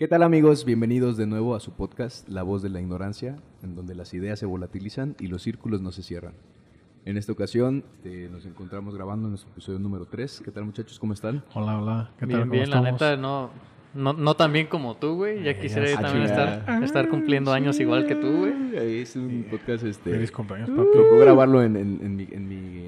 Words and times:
¿Qué 0.00 0.08
tal 0.08 0.22
amigos? 0.22 0.64
Bienvenidos 0.64 1.18
de 1.18 1.26
nuevo 1.26 1.54
a 1.54 1.60
su 1.60 1.72
podcast 1.72 2.26
La 2.26 2.42
voz 2.42 2.62
de 2.62 2.70
la 2.70 2.80
ignorancia, 2.80 3.36
en 3.62 3.74
donde 3.74 3.94
las 3.94 4.14
ideas 4.14 4.38
se 4.38 4.46
volatilizan 4.46 5.14
y 5.20 5.26
los 5.26 5.42
círculos 5.42 5.82
no 5.82 5.92
se 5.92 6.02
cierran. 6.02 6.32
En 7.04 7.18
esta 7.18 7.32
ocasión 7.32 7.84
este, 7.96 8.30
nos 8.30 8.46
encontramos 8.46 8.94
grabando 8.94 9.28
nuestro 9.28 9.50
episodio 9.52 9.78
número 9.78 10.06
3. 10.06 10.40
¿Qué 10.42 10.50
tal 10.52 10.64
muchachos? 10.64 10.98
¿Cómo 10.98 11.12
están? 11.12 11.44
Hola, 11.52 11.78
hola. 11.78 12.10
¿Qué 12.18 12.26
tal? 12.26 12.28
Bien, 12.28 12.40
¿Cómo 12.40 12.52
bien, 12.52 12.70
la 12.70 12.80
nata 12.80 13.16
no, 13.18 13.50
no, 13.94 14.14
no 14.14 14.34
tan 14.36 14.54
bien 14.54 14.68
como 14.68 14.96
tú, 14.96 15.16
güey. 15.16 15.42
Ya 15.42 15.50
Eh, 15.50 15.58
quisiera 15.58 15.86
sé. 15.86 15.94
también 15.98 16.22
Ah, 16.22 16.54
estar, 16.64 16.82
estar 16.84 17.08
cumpliendo 17.10 17.52
años 17.52 17.78
igual 17.78 18.06
que 18.06 18.14
tú, 18.14 18.38
güey. 18.38 18.54
Es 19.02 19.16
un 19.16 19.46
podcast, 19.50 19.84
este... 19.84 20.12
Feliz 20.12 20.32
cumpleaños, 20.32 20.70
Me 20.70 20.76
papi. 20.78 20.88
tocó 20.96 21.18
grabarlo 21.18 21.62
en, 21.62 21.76
en- 21.76 22.00
en 22.02 22.16
mi, 22.16 22.26
en 22.32 22.48
mi, 22.48 22.78
este, 22.78 22.79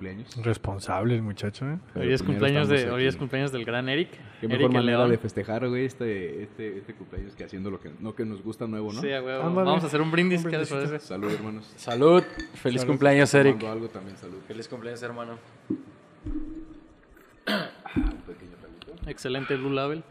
cumpleaños. 0.00 0.34
Responsable 0.44 1.14
el 1.14 1.22
muchacho, 1.22 1.68
¿eh? 1.70 1.78
Pero 1.92 2.06
Hoy 2.06 2.12
es, 2.14 2.22
cumpleaños 2.22 2.68
de, 2.68 2.90
hoy 2.90 3.04
es 3.04 3.16
cumpleaños 3.16 3.52
del 3.52 3.64
gran 3.66 3.86
Eric. 3.90 4.10
Qué 4.40 4.46
Eric 4.46 4.58
mejor 4.58 4.72
manera 4.72 4.98
León. 4.98 5.10
de 5.10 5.18
festejar, 5.18 5.68
güey, 5.68 5.84
este, 5.84 6.42
este, 6.42 6.78
este 6.78 6.94
cumpleaños 6.94 7.34
que 7.34 7.44
haciendo 7.44 7.70
lo 7.70 7.78
que, 7.78 7.90
no 8.00 8.14
que 8.14 8.24
nos 8.24 8.42
gusta 8.42 8.66
nuevo, 8.66 8.92
¿no? 8.94 9.00
Sí, 9.02 9.12
a 9.12 9.22
huevo. 9.22 9.42
Ándale. 9.46 9.66
Vamos 9.66 9.84
a 9.84 9.88
hacer 9.88 10.00
un 10.00 10.10
brindis. 10.10 10.40
Salud, 11.02 11.30
hermanos. 11.30 11.70
Salud. 11.76 12.22
Feliz 12.54 12.80
Salud. 12.80 12.92
cumpleaños, 12.92 13.34
Eric. 13.34 13.62
Algo 13.64 13.88
también, 13.88 14.16
salud. 14.16 14.38
Feliz 14.48 14.68
cumpleaños, 14.68 15.02
hermano. 15.02 15.38
Excelente 19.06 19.56
Blue 19.56 19.70
Label. 19.70 20.02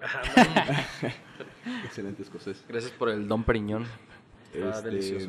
Excelente 1.84 2.22
escocés. 2.22 2.64
Gracias 2.68 2.92
por 2.92 3.08
el 3.10 3.28
Don 3.28 3.44
Periñón. 3.44 3.84
Está 4.52 4.70
Este, 4.70 4.90
delicioso. 4.90 5.28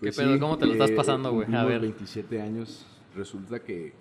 pues 0.00 0.16
¿Qué 0.16 0.22
pedo? 0.22 0.38
¿Cómo 0.40 0.56
te 0.56 0.66
lo 0.66 0.72
estás 0.72 0.90
eh, 0.90 0.94
pasando, 0.96 1.32
güey? 1.32 1.54
A 1.54 1.64
ver. 1.64 1.80
27 1.80 2.40
años. 2.40 2.86
Resulta 3.16 3.62
que, 3.62 3.92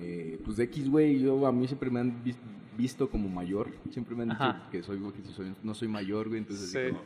eh, 0.00 0.40
pues 0.44 0.56
de 0.56 0.64
X, 0.64 0.88
güey, 0.90 1.20
yo 1.20 1.46
a 1.46 1.52
mí 1.52 1.66
siempre 1.66 1.90
me 1.90 2.00
han 2.00 2.22
vis- 2.24 2.38
visto 2.76 3.08
como 3.10 3.28
mayor. 3.28 3.68
Siempre 3.90 4.14
me 4.16 4.22
han 4.24 4.30
dicho 4.30 4.42
Ajá. 4.42 4.68
que 4.70 4.82
soy, 4.82 4.98
que 5.12 5.22
soy- 5.30 5.54
no 5.62 5.74
soy 5.74 5.88
mayor, 5.88 6.28
güey. 6.28 6.40
Entonces, 6.40 6.68
así 6.74 6.86
Sí. 6.88 6.92
como, 6.92 7.04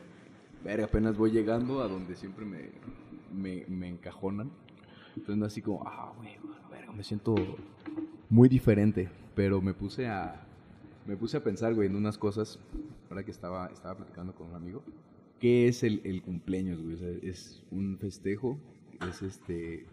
verga, 0.63 0.85
apenas 0.85 1.17
voy 1.17 1.31
llegando 1.31 1.81
a 1.81 1.87
donde 1.87 2.15
siempre 2.15 2.45
me, 2.45 2.69
me, 3.33 3.65
me 3.67 3.87
encajonan. 3.87 4.49
Entonces, 5.15 5.43
así 5.43 5.61
como, 5.61 5.83
ah, 5.85 6.13
güey, 6.17 6.31
verga, 6.71 6.91
me 6.93 7.03
siento 7.03 7.35
muy 8.29 8.49
diferente. 8.49 9.09
Pero 9.35 9.61
me 9.61 9.73
puse 9.73 10.07
a, 10.07 10.45
me 11.05 11.15
puse 11.17 11.37
a 11.37 11.43
pensar, 11.43 11.73
güey, 11.75 11.87
en 11.87 11.95
unas 11.95 12.17
cosas. 12.17 12.59
Ahora 13.09 13.23
que 13.23 13.31
estaba, 13.31 13.67
estaba 13.67 13.95
platicando 13.97 14.33
con 14.33 14.47
un 14.47 14.55
amigo. 14.55 14.83
¿Qué 15.39 15.67
es 15.67 15.83
el, 15.83 16.01
el 16.03 16.21
cumpleaños, 16.23 16.81
güey? 16.81 16.95
O 16.95 16.97
sea, 16.97 17.09
es 17.21 17.63
un 17.71 17.97
festejo, 17.99 18.57
es 19.07 19.21
este, 19.21 19.85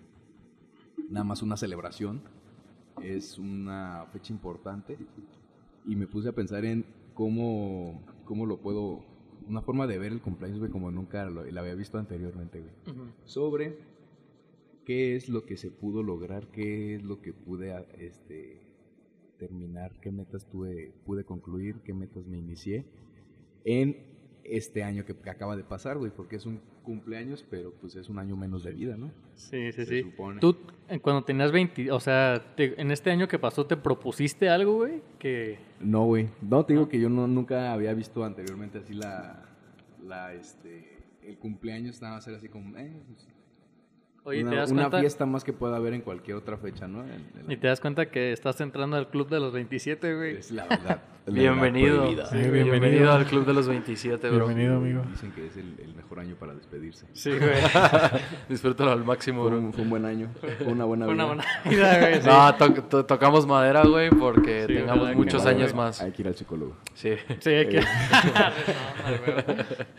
nada 1.11 1.25
más 1.25 1.43
una 1.43 1.57
celebración, 1.57 2.23
es 3.03 3.39
una 3.39 4.07
fecha 4.13 4.33
importante. 4.33 4.99
Y 5.87 5.97
me 5.97 6.07
puse 6.07 6.29
a 6.29 6.33
pensar 6.33 6.65
en 6.65 6.85
cómo, 7.15 8.03
cómo 8.25 8.47
lo 8.47 8.59
puedo, 8.59 9.05
una 9.49 9.61
forma 9.63 9.87
de 9.87 9.99
ver 9.99 10.13
el 10.13 10.21
cumpleaños, 10.21 10.59
güey, 10.59 10.71
como 10.71 10.91
nunca 10.91 11.29
lo, 11.29 11.43
había 11.43 11.75
visto 11.75 11.99
anteriormente, 11.99 12.61
güey. 12.61 12.73
Sobre 13.25 13.79
qué 14.85 15.17
es 15.17 15.29
lo 15.29 15.45
que 15.45 15.57
se 15.57 15.71
pudo 15.71 16.03
lograr, 16.03 16.49
qué 16.49 16.97
es 16.97 17.03
lo 17.03 17.21
que 17.21 17.33
pude 17.33 17.75
este, 17.99 18.61
terminar, 19.39 19.99
qué 20.01 20.11
metas 20.11 20.49
tuve, 20.49 20.95
pude 21.05 21.25
concluir, 21.25 21.81
qué 21.85 21.93
metas 21.95 22.27
me 22.27 22.39
inicié 22.39 22.87
en 23.65 24.14
este 24.45 24.83
año 24.85 25.05
que, 25.05 25.15
que 25.17 25.31
acaba 25.31 25.57
de 25.57 25.65
pasar, 25.65 25.97
güey, 25.99 26.11
porque 26.15 26.37
es 26.37 26.45
un 26.47 26.61
cumpleaños, 26.83 27.45
pero 27.49 27.73
pues 27.81 27.97
es 27.97 28.09
un 28.11 28.19
año 28.19 28.37
menos 28.37 28.63
de 28.63 28.73
vida, 28.73 28.97
¿no? 28.97 29.11
Sí, 29.35 29.73
sí, 29.73 29.85
Se 29.85 29.87
sí. 29.87 30.03
supone. 30.03 30.39
Tú, 30.41 30.57
eh, 30.89 31.01
cuando 31.01 31.25
tenías 31.25 31.51
20, 31.51 31.91
o 31.91 31.99
sea, 32.01 32.43
te- 32.57 32.79
en 32.81 32.91
este 32.91 33.11
año 33.11 33.27
que 33.27 33.39
pasó, 33.39 33.65
¿te 33.67 33.77
propusiste 33.77 34.49
algo, 34.51 34.75
güey? 34.75 35.01
Que... 35.19 35.59
No, 35.81 36.05
güey. 36.05 36.29
No, 36.43 36.65
te 36.65 36.75
digo 36.75 36.89
que 36.89 37.01
yo 37.01 37.09
no, 37.09 37.27
nunca 37.27 37.73
había 37.73 37.95
visto 37.95 38.23
anteriormente 38.25 38.79
así 38.79 38.93
la, 38.93 39.47
la, 40.07 40.35
este, 40.35 40.99
el 41.23 41.39
cumpleaños 41.39 42.03
nada 42.03 42.17
más 42.17 42.29
era 42.29 42.37
así 42.37 42.49
como, 42.51 42.77
eh, 42.77 42.93
pues, 43.07 43.27
Oye, 44.27 44.43
una, 44.43 44.51
¿te 44.51 44.57
das 44.57 44.71
una 44.71 44.83
cuenta? 44.85 45.01
fiesta 45.01 45.27
más 45.27 45.43
que 45.45 45.53
pueda 45.55 45.77
haber 45.77 45.93
en 45.95 46.01
cualquier 46.03 46.37
otra 46.37 46.57
fecha, 46.59 46.87
¿no? 46.87 47.03
En- 47.05 47.11
en 47.39 47.47
la- 47.47 47.53
Y 47.53 47.57
te 47.57 47.67
das 47.67 47.81
cuenta 47.81 48.11
que 48.11 48.33
estás 48.33 48.61
entrando 48.61 48.97
al 48.97 49.09
club 49.09 49.29
de 49.31 49.41
los 49.41 49.53
27, 49.55 50.15
güey. 50.15 50.37
Es 50.37 50.51
la 50.51 50.67
verdad. 50.67 51.03
Bienvenido. 51.27 52.07
Sí, 52.07 52.15
bienvenido. 52.37 52.65
bienvenido. 52.73 53.13
al 53.13 53.25
Club 53.25 53.47
de 53.47 53.55
los 53.55 53.67
27, 53.67 54.29
bro. 54.29 54.47
Bienvenido, 54.47 54.77
amigo. 54.77 55.03
Dicen 55.11 55.33
que 55.33 55.47
es 55.47 55.57
el, 55.57 55.75
el 55.83 55.95
mejor 55.95 56.21
año 56.21 56.35
para 56.39 56.53
despedirse. 56.55 57.07
Sí, 57.15 57.31
güey. 57.31 57.51
Disfrútalo 58.51 58.93
al 58.93 59.05
máximo, 59.07 59.41
Fue 59.41 59.51
bro. 59.53 59.59
un, 59.59 59.73
fue 59.73 59.85
un 59.85 59.91
buen 59.91 60.05
año. 60.05 60.29
Fue 60.59 60.67
una 60.71 60.85
buena 60.85 61.07
Fue 61.07 61.15
una 61.15 61.25
vida. 61.25 61.35
buena 61.35 61.71
vida, 61.71 61.99
güey. 61.99 62.15
sí. 62.21 62.29
No, 62.29 62.55
to- 62.57 62.83
to- 62.83 63.07
tocamos 63.07 63.47
madera, 63.47 63.85
güey, 63.87 64.11
porque 64.11 64.67
Sí, 64.69 64.75
tengamos 64.75 65.15
muchos 65.17 65.47
años 65.47 65.73
güey. 65.73 65.87
más. 65.87 66.03
Hay 66.03 66.13
que 66.13 66.21
ir 66.21 66.29
al 66.29 66.35
psicólogo. 66.37 66.77
Sí. 66.93 67.13
Sí, 67.41 67.51
hay 67.51 67.69
que... 67.69 67.81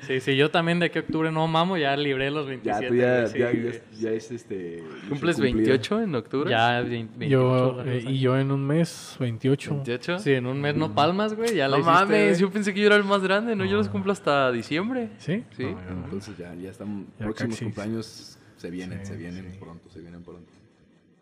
sí, 0.02 0.20
sí, 0.20 0.36
yo 0.38 0.52
también 0.52 0.78
de 0.80 0.92
que 0.92 1.00
octubre 1.00 1.32
no 1.32 1.48
mamo, 1.48 1.76
ya 1.76 1.98
libré 1.98 2.30
los 2.30 2.46
27. 2.46 2.84
Ya, 2.84 2.88
tú 2.90 2.96
ya, 2.96 3.28
sí, 3.28 3.40
ya, 3.40 3.52
ya, 3.52 3.80
ya 4.00 4.12
es 4.12 4.30
este. 4.30 4.84
¿Cumples 5.10 5.40
misión 5.40 5.54
cumplida. 5.58 5.70
28 5.74 6.02
en 6.04 6.16
octubre? 6.16 6.50
Ya, 6.52 6.82
20, 6.82 7.28
Yo, 7.28 7.78
28, 7.84 8.08
eh, 8.10 8.12
y 8.12 8.20
yo 8.20 8.38
en 8.38 8.52
un 8.52 8.64
mes, 8.66 9.16
28. 9.20 9.84
¿28? 9.84 10.20
Sí, 10.20 10.34
en 10.34 10.46
un 10.46 10.62
mes 10.62 10.76
no 10.76 10.94
palmas, 11.18 11.36
güey, 11.36 11.56
ya 11.56 11.68
la 11.68 11.78
No 11.78 11.82
hiciste, 11.84 11.92
mames, 11.94 12.28
güey. 12.30 12.42
yo 12.42 12.52
pensé 12.52 12.74
que 12.74 12.80
yo 12.82 12.88
era 12.88 12.96
el 12.96 13.04
más 13.04 13.22
grande, 13.24 13.56
¿no? 13.56 13.66
Yo 13.66 13.78
los 13.78 13.90
cumplo 13.90 14.12
hasta 14.12 14.52
diciembre. 14.52 15.12
¿Sí? 15.18 15.44
Sí. 15.56 15.64
No, 15.64 15.72
yo 15.84 15.96
no. 15.96 16.04
Entonces 16.06 16.38
ya, 16.38 16.54
ya 16.56 16.70
están. 16.72 17.06
Ya 17.20 17.26
próximos 17.26 17.54
casi. 17.56 17.66
cumpleaños 17.66 18.38
se 18.58 18.70
vienen, 18.70 19.00
Sí, 19.06 19.14
se 19.14 19.18
vienen 19.18 19.52
sí. 19.52 19.58
pronto, 19.60 19.90
se 19.90 20.00
vienen 20.02 20.24
pronto. 20.24 20.50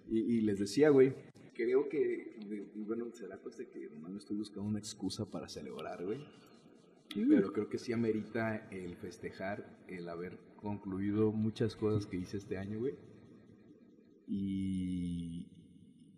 Y, 0.10 0.20
y 0.20 0.42
les 0.42 0.60
decía, 0.60 0.90
güey, 0.90 1.14
creo 1.56 1.88
que. 1.90 2.38
Bueno, 2.76 3.06
será 3.14 3.38
pues 3.38 3.58
de 3.58 3.68
que 3.68 3.90
no 4.02 4.18
estoy 4.18 4.38
buscando 4.38 4.64
una 4.70 4.80
excusa 4.80 5.26
para 5.26 5.48
celebrar, 5.48 6.04
güey. 6.04 6.20
Pero 7.16 7.54
creo 7.54 7.70
que 7.70 7.78
sí 7.78 7.94
amerita 7.94 8.68
el 8.72 8.96
festejar, 8.96 9.64
el 9.88 10.10
haber 10.10 10.38
concluido 10.56 11.32
muchas 11.32 11.76
cosas 11.76 12.08
que 12.08 12.18
hice 12.18 12.38
este 12.38 12.58
año, 12.58 12.80
güey. 12.80 12.96
Y, 14.28 15.46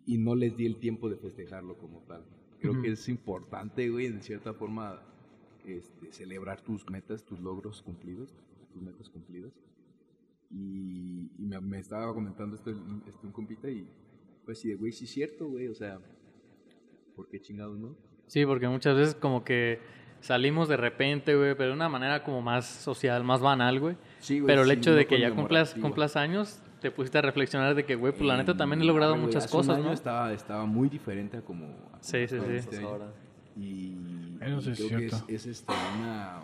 y 0.06 0.18
no 0.18 0.34
les 0.34 0.56
di 0.56 0.64
el 0.66 0.76
tiempo 0.78 1.10
de 1.10 1.16
festejarlo 1.16 1.76
como 1.76 2.00
tal. 2.02 2.24
Creo 2.60 2.72
Ujú. 2.72 2.82
que 2.82 2.92
es 2.92 3.08
importante, 3.08 3.88
güey, 3.90 4.06
en 4.06 4.22
cierta 4.22 4.54
forma, 4.54 5.00
este, 5.64 6.12
celebrar 6.12 6.60
tus 6.62 6.88
metas, 6.90 7.24
tus 7.24 7.40
logros 7.40 7.82
cumplidos, 7.82 8.34
tus 8.72 8.82
metas 8.82 9.10
cumplidas. 9.10 9.52
Y, 10.50 11.30
y 11.38 11.46
me, 11.46 11.60
me 11.60 11.78
estaba 11.78 12.12
comentando 12.14 12.56
esto 12.56 12.70
este, 12.70 13.26
un 13.26 13.32
compita 13.32 13.68
y 13.68 13.86
pues 14.44 14.60
sí, 14.60 14.72
güey, 14.74 14.92
sí 14.92 15.04
es 15.04 15.10
cierto, 15.10 15.48
güey, 15.48 15.66
o 15.66 15.74
sea, 15.74 15.98
¿por 17.16 17.28
qué 17.28 17.40
chingados 17.40 17.78
no? 17.78 17.96
Sí, 18.28 18.46
porque 18.46 18.68
muchas 18.68 18.96
veces 18.96 19.14
como 19.16 19.44
que 19.44 19.80
salimos 20.20 20.68
de 20.68 20.76
repente, 20.76 21.34
güey, 21.34 21.54
pero 21.56 21.70
de 21.70 21.74
una 21.74 21.88
manera 21.88 22.22
como 22.22 22.42
más 22.42 22.66
social, 22.66 23.24
más 23.24 23.40
banal, 23.40 23.80
güey. 23.80 23.96
Sí, 24.20 24.38
güey, 24.40 24.46
Pero 24.46 24.62
el 24.62 24.68
sí, 24.68 24.74
hecho 24.74 24.94
de 24.94 25.06
que 25.06 25.20
ya 25.20 25.34
cumplas, 25.34 25.74
cumplas 25.74 26.16
años, 26.16 26.60
te 26.86 26.92
pusiste 26.92 27.18
a 27.18 27.22
reflexionar 27.22 27.74
de 27.74 27.84
que, 27.84 27.96
güey, 27.96 28.12
pues 28.12 28.24
la 28.24 28.36
neta 28.36 28.56
también 28.56 28.80
he 28.80 28.84
logrado 28.84 29.16
muchas 29.16 29.46
hace 29.46 29.56
un 29.56 29.60
cosas, 29.62 29.76
año 29.78 29.86
¿no? 29.86 29.92
Estaba, 29.92 30.32
estaba 30.32 30.66
muy 30.66 30.88
diferente 30.88 31.36
a 31.38 31.40
como... 31.42 31.66
a 31.92 31.98
Sí, 32.00 32.28
sí, 32.28 32.38
sí. 32.38 32.52
este 32.54 32.76
año. 32.78 32.98
Y, 33.56 34.38
Eso 34.40 34.60
sí 34.60 34.68
y 34.68 34.72
es 34.72 34.78
creo 34.78 34.88
que 35.00 35.06
es, 35.06 35.12
cierto. 35.14 35.24
es, 35.28 35.46
este, 35.46 35.72
una 35.98 36.40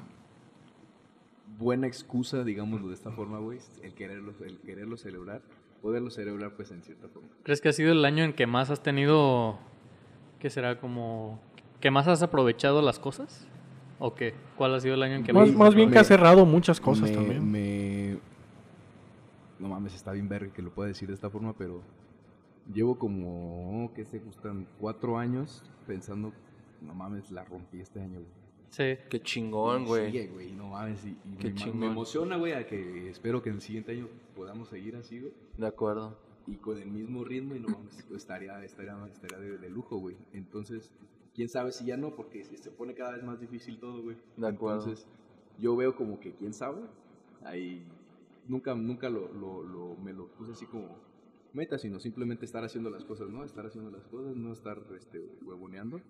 buena 1.59 1.87
excusa, 1.87 2.43
digámoslo 2.43 2.89
de 2.89 2.95
esta 2.95 3.13
forma, 3.13 3.39
güey, 3.39 3.61
el 3.85 3.95
quererlo, 3.95 4.35
el 4.45 4.59
quererlo 4.59 4.97
celebrar, 4.97 5.43
poderlo 5.81 6.11
celebrar 6.11 6.55
pues 6.57 6.73
en 6.73 6.83
cierta 6.83 7.07
forma. 7.09 7.29
¿Crees 7.45 7.61
que 7.61 7.69
ha 7.69 7.73
sido 7.73 7.93
el 7.93 8.05
año 8.05 8.25
en 8.25 8.33
que 8.33 8.47
más 8.49 8.71
has 8.71 8.83
tenido, 8.83 9.59
qué 10.41 10.51
será, 10.51 10.81
como, 10.81 11.41
que 11.81 11.93
más 11.93 12.09
has 12.09 12.23
aprovechado 12.25 12.83
las 12.83 12.99
cosas? 12.99 13.47
¿O 14.01 14.15
qué? 14.15 14.35
¿Cuál 14.57 14.75
ha 14.75 14.81
sido 14.81 14.95
el 14.97 15.03
año 15.05 15.15
en 15.15 15.23
que 15.25 15.33
Más, 15.33 15.49
más... 15.51 15.57
más 15.57 15.75
bien 15.77 15.89
que 15.91 15.95
me- 15.95 16.01
ha 16.01 16.05
cerrado 16.05 16.45
muchas 16.47 16.81
cosas 16.81 17.11
me, 17.11 17.15
también. 17.17 17.49
me- 17.49 18.32
no 19.63 19.69
mames, 19.69 19.95
está 19.95 20.13
bien 20.13 20.29
verga 20.29 20.53
que 20.53 20.61
lo 20.61 20.75
pueda 20.75 20.89
decir 20.89 21.09
de 21.09 21.15
esta 21.15 21.31
forma, 21.31 21.57
pero 21.57 21.83
llevo 22.75 22.99
como, 22.99 23.93
¿qué 23.95 24.05
se 24.05 24.19
gustan? 24.19 24.67
Cuatro 24.81 25.17
años 25.17 25.63
pensando, 25.87 26.33
no 26.81 26.95
mames, 26.95 27.31
la 27.31 27.45
rompí 27.45 27.81
este 27.81 28.01
año, 28.01 28.19
güey. 28.21 28.43
Sí. 28.71 28.99
Qué 29.09 29.21
chingón, 29.21 29.85
güey. 29.85 30.11
Sigue, 30.11 30.27
güey, 30.29 30.53
no 30.53 30.69
mames. 30.69 31.05
Y, 31.05 31.11
y 31.11 31.37
Qué 31.39 31.49
me, 31.49 31.55
chingón. 31.55 31.79
me 31.79 31.87
emociona, 31.87 32.37
güey, 32.39 32.55
a 32.55 32.67
que 32.67 33.09
espero 33.09 33.43
que 33.43 33.51
en 33.51 33.57
el 33.57 33.61
siguiente 33.61 33.93
año 33.93 34.09
podamos 34.35 34.69
seguir 34.69 34.97
así, 34.97 35.21
güey. 35.21 35.33
De 35.57 35.67
acuerdo. 35.67 36.19
Y 36.47 36.57
con 36.57 36.79
el 36.79 36.91
mismo 36.91 37.23
ritmo, 37.23 37.55
y 37.55 37.61
no 37.61 37.69
mames, 37.69 38.05
pues, 38.09 38.23
estaría, 38.23 38.65
estaría, 38.65 38.97
estaría 39.13 39.39
de, 39.39 39.59
de 39.59 39.71
lujo, 39.71 39.99
güey. 39.99 40.17
Entonces, 40.33 40.91
quién 41.35 41.49
sabe 41.49 41.71
si 41.71 41.85
ya 41.85 41.97
no, 41.97 42.17
porque 42.17 42.45
se, 42.45 42.57
se 42.57 42.71
pone 42.71 42.95
cada 42.95 43.13
vez 43.13 43.23
más 43.23 43.39
difícil 43.41 43.79
todo, 43.79 44.03
güey. 44.03 44.17
De 44.37 44.49
acuerdo. 44.49 44.81
Entonces, 44.81 45.07
yo 45.59 45.77
veo 45.77 45.95
como 45.95 46.19
que, 46.19 46.33
quién 46.33 46.53
sabe, 46.55 46.81
ahí 47.45 47.87
nunca, 48.49 48.75
nunca 48.75 49.09
lo, 49.09 49.33
lo, 49.33 49.63
lo- 49.63 49.97
me 49.97 50.13
lo 50.13 50.27
puse 50.29 50.53
así 50.53 50.67
como 50.67 50.97
meta, 51.53 51.79
sino 51.79 52.01
simplemente 52.01 52.45
estar 52.45 52.65
haciendo 52.65 52.91
las 52.91 53.05
cosas, 53.05 53.29
¿no? 53.29 53.45
Estar 53.45 53.67
haciendo 53.67 53.91
las 53.91 54.05
cosas, 54.07 54.35
no 54.37 54.53
estar 54.53 54.79
este, 54.99 55.21
huevoneando. 55.45 56.01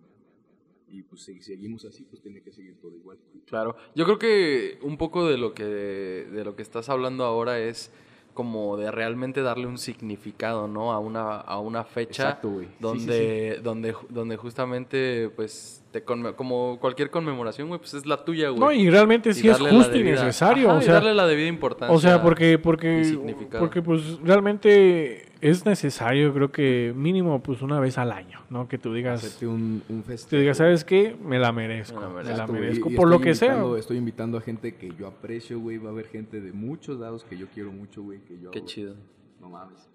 Y 0.89 1.03
pues 1.03 1.23
si 1.23 1.41
seguimos 1.41 1.85
así, 1.87 2.05
pues 2.05 2.21
tiene 2.23 2.43
que 2.43 2.53
seguir 2.53 2.77
todo 2.81 2.95
igual. 2.95 3.17
Claro. 3.47 3.77
Yo 3.95 4.05
creo 4.05 4.19
que 4.19 4.79
un 4.83 4.99
poco 4.99 5.27
de 5.27 5.39
lo 5.39 5.55
que 5.55 5.65
de 5.65 6.45
lo 6.45 6.55
que 6.55 6.63
estás 6.63 6.89
hablando 6.91 7.25
ahora 7.25 7.59
es 7.59 7.91
como 8.35 8.77
de 8.77 8.91
realmente 8.91 9.41
darle 9.43 9.67
un 9.67 9.79
significado, 9.79 10.69
¿no? 10.69 10.93
A 10.93 10.99
una 10.99 11.37
a 11.41 11.59
una 11.61 11.85
fecha 11.85 12.25
Exacto, 12.31 12.51
güey. 12.51 12.67
Sí, 12.67 12.73
sí, 12.77 12.81
donde 12.81 13.61
donde 13.63 13.95
donde 14.11 14.37
justamente 14.37 15.31
pues 15.35 15.82
te 15.93 16.05
conme- 16.05 16.35
como 16.35 16.79
cualquier 16.81 17.11
conmemoración, 17.11 17.69
güey, 17.69 17.79
pues 17.79 17.95
es 17.95 18.07
la 18.07 18.25
tuya, 18.25 18.49
güey. 18.49 18.59
No, 18.61 18.73
y 18.73 18.89
realmente 18.91 19.31
Y 19.31 19.35
sí 19.35 19.49
es 19.49 19.59
justo 19.59 19.97
y 19.97 20.03
necesario. 20.03 20.71
Ajá, 20.71 20.79
o 20.79 20.81
y 20.81 20.85
sea, 20.85 20.95
darle 20.95 21.15
la 21.15 21.27
debida 21.27 21.47
importancia. 21.49 21.95
O 21.95 22.01
sea, 22.01 22.23
porque, 22.23 22.53
y 22.53 22.57
porque, 22.57 23.19
porque 23.59 23.83
pues 23.83 24.19
realmente 24.23 25.27
es 25.41 25.67
necesario, 25.67 26.33
creo 26.33 26.51
que 26.51 26.93
mínimo 26.97 27.43
pues 27.43 27.63
una 27.63 27.79
vez 27.81 27.99
al 27.99 28.11
año, 28.13 28.41
¿no? 28.49 28.69
Que 28.69 28.79
tú 28.79 28.93
digas, 28.95 29.23
Hacerte 29.25 29.47
un, 29.47 29.83
un 29.89 30.03
festejo. 30.05 30.31
te 30.31 30.39
digas, 30.41 30.57
¿sabes 30.57 30.85
qué? 30.85 31.17
Me 31.23 31.39
la 31.39 31.53
merezco, 31.53 32.01
Me 32.01 32.23
la 32.23 32.31
me 32.31 32.37
la 32.37 32.47
merezco, 32.47 32.89
y- 32.91 32.95
y 32.95 32.97
por 32.97 33.09
lo 33.09 33.21
que 33.21 33.35
sea. 33.35 33.63
Estoy 33.79 33.99
invitando 33.99 34.39
a 34.39 34.41
gente 34.41 34.75
que 34.77 34.91
yo 34.99 35.07
aprecio, 35.07 35.61
güey. 35.61 35.79
Va 35.79 35.91
a 35.91 35.93
haber 35.93 36.07
gente 36.09 36.41
de 36.41 36.53
muchos 36.53 36.99
lados 36.99 37.25
que 37.25 37.37
yo 37.37 37.47
quiero 37.53 37.71
mucho, 37.71 38.03
güey. 38.03 38.21
Que 38.21 38.39
yo 38.41 38.51
Qué 38.51 38.61
hago- 38.61 38.67
chido. 38.67 38.95
No 39.41 39.51
mames. 39.51 39.89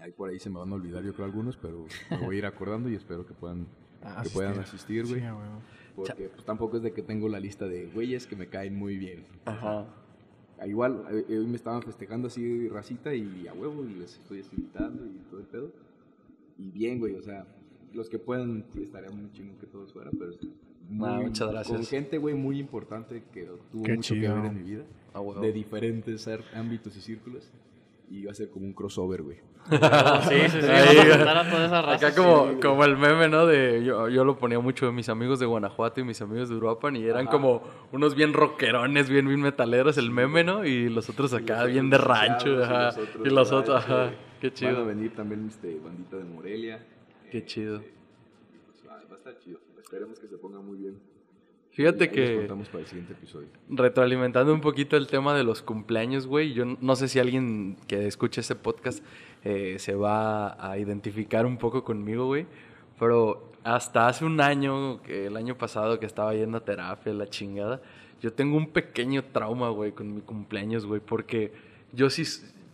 Ahí 0.00 0.10
por 0.12 0.30
ahí 0.30 0.38
se 0.38 0.50
me 0.50 0.58
van 0.58 0.70
a 0.70 0.74
olvidar, 0.74 1.02
yo 1.04 1.12
creo, 1.12 1.24
algunos, 1.26 1.56
pero 1.56 1.86
me 2.10 2.16
voy 2.18 2.36
a 2.36 2.38
ir 2.40 2.46
acordando 2.46 2.88
y 2.90 2.94
espero 2.96 3.24
que 3.26 3.34
puedan, 3.34 3.66
que 4.22 4.30
puedan 4.30 4.58
asistir, 4.58 5.06
güey. 5.06 5.20
Sí. 5.20 5.26
Porque 5.94 6.28
pues, 6.28 6.44
tampoco 6.44 6.78
es 6.78 6.82
de 6.82 6.92
que 6.92 7.02
tengo 7.02 7.28
la 7.28 7.38
lista 7.38 7.66
de 7.66 7.86
güeyes 7.86 8.26
que 8.26 8.36
me 8.36 8.46
caen 8.48 8.76
muy 8.76 8.96
bien. 8.96 9.24
Ajá. 9.44 9.86
Ah, 10.58 10.66
Igual, 10.66 11.04
eh, 11.10 11.38
hoy 11.38 11.46
me 11.46 11.56
estaban 11.56 11.82
festejando 11.82 12.28
así 12.28 12.68
racita 12.68 13.14
y 13.14 13.46
a 13.48 13.52
huevo 13.52 13.84
y 13.84 13.94
les 13.94 14.16
estoy 14.18 14.44
invitando 14.52 15.04
y 15.04 15.18
todo 15.28 15.40
el 15.40 15.46
pedo. 15.46 15.72
Y 16.58 16.70
bien, 16.70 17.00
güey, 17.00 17.16
o 17.16 17.22
sea, 17.22 17.46
los 17.92 18.08
que 18.08 18.18
puedan, 18.18 18.64
sí, 18.72 18.82
estaría 18.82 19.10
muy 19.10 19.30
chingo 19.32 19.58
que 19.58 19.66
todos 19.66 19.92
fueran, 19.92 20.12
pero 20.18 20.32
Ah, 21.00 21.20
muchas 21.22 21.50
gracias. 21.50 21.76
Con 21.76 21.86
gente, 21.86 22.18
güey, 22.18 22.34
muy 22.34 22.58
importante 22.58 23.22
que 23.32 23.48
tuvo 23.70 23.82
Qué 23.82 23.94
mucho 23.94 24.14
chido. 24.14 24.34
que 24.34 24.40
ver 24.40 24.50
en 24.50 24.54
mi 24.56 24.62
vida. 24.62 24.84
A 25.14 25.20
huevo. 25.20 25.40
De 25.40 25.52
diferentes 25.52 26.28
ámbitos 26.54 26.96
y 26.96 27.00
círculos. 27.00 27.50
Y 28.10 28.24
va 28.24 28.32
a 28.32 28.34
ser 28.34 28.50
como 28.50 28.66
un 28.66 28.74
crossover, 28.74 29.22
güey. 29.22 29.38
Sí, 29.70 30.34
sí, 30.50 30.60
sí. 30.60 30.66
Ahí, 30.68 30.96
Vas 30.96 31.06
a 31.06 31.16
juntar 31.16 31.36
a 31.38 31.50
toda 31.50 31.66
esa 31.66 31.82
raza. 31.82 32.06
Acá 32.08 32.14
como, 32.16 32.60
como 32.60 32.84
el 32.84 32.96
meme, 32.96 33.28
¿no? 33.28 33.46
De, 33.46 33.82
yo, 33.84 34.08
yo 34.08 34.24
lo 34.24 34.36
ponía 34.38 34.58
mucho 34.58 34.86
de 34.86 34.92
mis 34.92 35.08
amigos 35.08 35.38
de 35.38 35.46
Guanajuato 35.46 36.00
y 36.00 36.04
mis 36.04 36.20
amigos 36.20 36.48
de 36.48 36.56
Uruapan 36.56 36.96
y 36.96 37.04
eran 37.04 37.26
como 37.26 37.62
unos 37.92 38.14
bien 38.14 38.32
rockerones, 38.32 39.08
bien, 39.08 39.26
bien 39.28 39.40
metaleros, 39.40 39.96
el 39.98 40.10
meme, 40.10 40.44
¿no? 40.44 40.64
Y 40.64 40.88
los 40.88 41.08
otros 41.08 41.32
acá 41.32 41.64
bien 41.64 41.90
de 41.90 41.98
rancho, 41.98 42.62
ajá. 42.62 42.90
Y 43.24 43.30
los 43.30 43.52
otros, 43.52 43.76
ajá. 43.84 44.10
Qué 44.40 44.48
Van 44.48 44.52
a 44.52 44.54
chido. 44.54 44.84
venir 44.84 45.14
también 45.14 45.46
este, 45.48 45.78
bandita 45.78 46.16
de 46.16 46.24
Morelia. 46.24 46.84
Qué 47.30 47.44
chido. 47.44 47.78
Pues, 47.78 48.82
va 48.86 48.94
va 48.94 49.14
a 49.14 49.18
estar 49.18 49.38
chido. 49.38 49.60
Esperemos 49.80 50.18
que 50.18 50.26
se 50.26 50.36
ponga 50.38 50.60
muy 50.60 50.78
bien. 50.78 51.11
Fíjate 51.72 52.10
que 52.10 52.46
para 52.70 52.80
el 52.80 52.86
siguiente 52.86 53.14
episodio. 53.14 53.48
retroalimentando 53.70 54.52
un 54.52 54.60
poquito 54.60 54.98
el 54.98 55.06
tema 55.06 55.34
de 55.34 55.42
los 55.42 55.62
cumpleaños, 55.62 56.26
güey, 56.26 56.52
yo 56.52 56.64
no 56.66 56.96
sé 56.96 57.08
si 57.08 57.18
alguien 57.18 57.76
que 57.86 58.06
escuche 58.06 58.42
ese 58.42 58.54
podcast 58.56 59.02
eh, 59.42 59.76
se 59.78 59.94
va 59.94 60.54
a 60.62 60.76
identificar 60.78 61.46
un 61.46 61.56
poco 61.56 61.82
conmigo, 61.82 62.26
güey, 62.26 62.46
pero 62.98 63.50
hasta 63.64 64.06
hace 64.08 64.26
un 64.26 64.40
año, 64.42 65.00
que 65.02 65.26
el 65.26 65.36
año 65.36 65.56
pasado 65.56 65.98
que 65.98 66.04
estaba 66.04 66.34
yendo 66.34 66.58
a 66.58 66.64
terapia, 66.64 67.12
la 67.14 67.26
chingada, 67.28 67.80
yo 68.20 68.34
tengo 68.34 68.58
un 68.58 68.68
pequeño 68.68 69.24
trauma, 69.24 69.70
güey, 69.70 69.92
con 69.92 70.14
mi 70.14 70.20
cumpleaños, 70.20 70.84
güey, 70.84 71.00
porque 71.00 71.52
yo 71.94 72.10
sí 72.10 72.24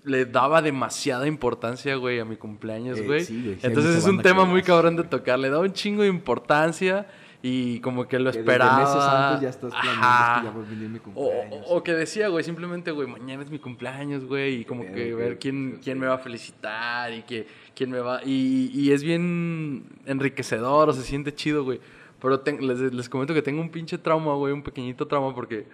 le 0.02 0.24
daba 0.26 0.60
demasiada 0.60 1.28
importancia, 1.28 1.94
güey, 1.94 2.18
a 2.18 2.24
mi 2.24 2.36
cumpleaños, 2.36 2.98
Eh, 2.98 3.02
güey. 3.02 3.24
güey, 3.24 3.24
sí, 3.24 3.58
Entonces 3.62 3.94
es 3.96 4.06
un 4.06 4.22
tema 4.22 4.44
muy 4.44 4.62
cabrón 4.62 4.96
de 4.96 5.04
tocar, 5.04 5.38
le 5.38 5.50
daba 5.50 5.62
un 5.62 5.72
chingo 5.72 6.02
de 6.02 6.08
importancia 6.08 7.06
y 7.40 7.78
como 7.80 8.08
que 8.08 8.18
lo 8.18 8.32
Que 8.32 8.38
desde 8.38 8.50
esperaba. 8.52 8.78
meses 8.80 8.96
antes 8.96 9.40
ya 9.42 9.48
estás 9.48 9.70
planeando 9.70 10.02
Ajá. 10.06 10.40
que 10.40 10.46
ya 10.46 10.52
va 10.52 10.60
a 10.64 10.68
venir 10.68 10.88
mi 10.88 10.98
O, 10.98 11.02
cumpleaños. 11.02 11.66
o- 11.68 11.76
o 11.76 11.82
que 11.84 11.92
decía, 11.94 12.28
güey, 12.28 12.42
simplemente, 12.44 12.90
güey, 12.90 13.06
mañana 13.06 13.42
es 13.44 13.50
mi 13.50 13.58
cumpleaños, 13.60 14.24
güey, 14.24 14.62
y 14.62 14.64
como 14.64 14.82
que 14.92 15.14
ver 15.14 15.38
quién, 15.38 15.78
quién 15.82 15.98
me 16.00 16.06
va 16.08 16.14
a 16.14 16.18
felicitar 16.18 17.12
y 17.12 17.22
que, 17.22 17.46
quién 17.76 17.90
me 17.90 18.00
va... 18.00 18.20
Y, 18.24 18.70
y 18.74 18.90
es 18.90 19.04
bien 19.04 19.84
enriquecedor, 20.06 20.88
o 20.88 20.92
se 20.92 21.02
siente 21.02 21.32
chido, 21.32 21.62
güey. 21.64 21.80
Pero 22.20 22.42
les, 22.60 22.80
les 22.92 23.08
comento 23.08 23.32
que 23.32 23.42
tengo 23.42 23.60
un 23.60 23.70
pinche 23.70 23.96
trauma, 23.98 24.34
güey, 24.34 24.52
un 24.52 24.62
pequeñito 24.64 25.06
trauma, 25.06 25.32
porque 25.32 25.66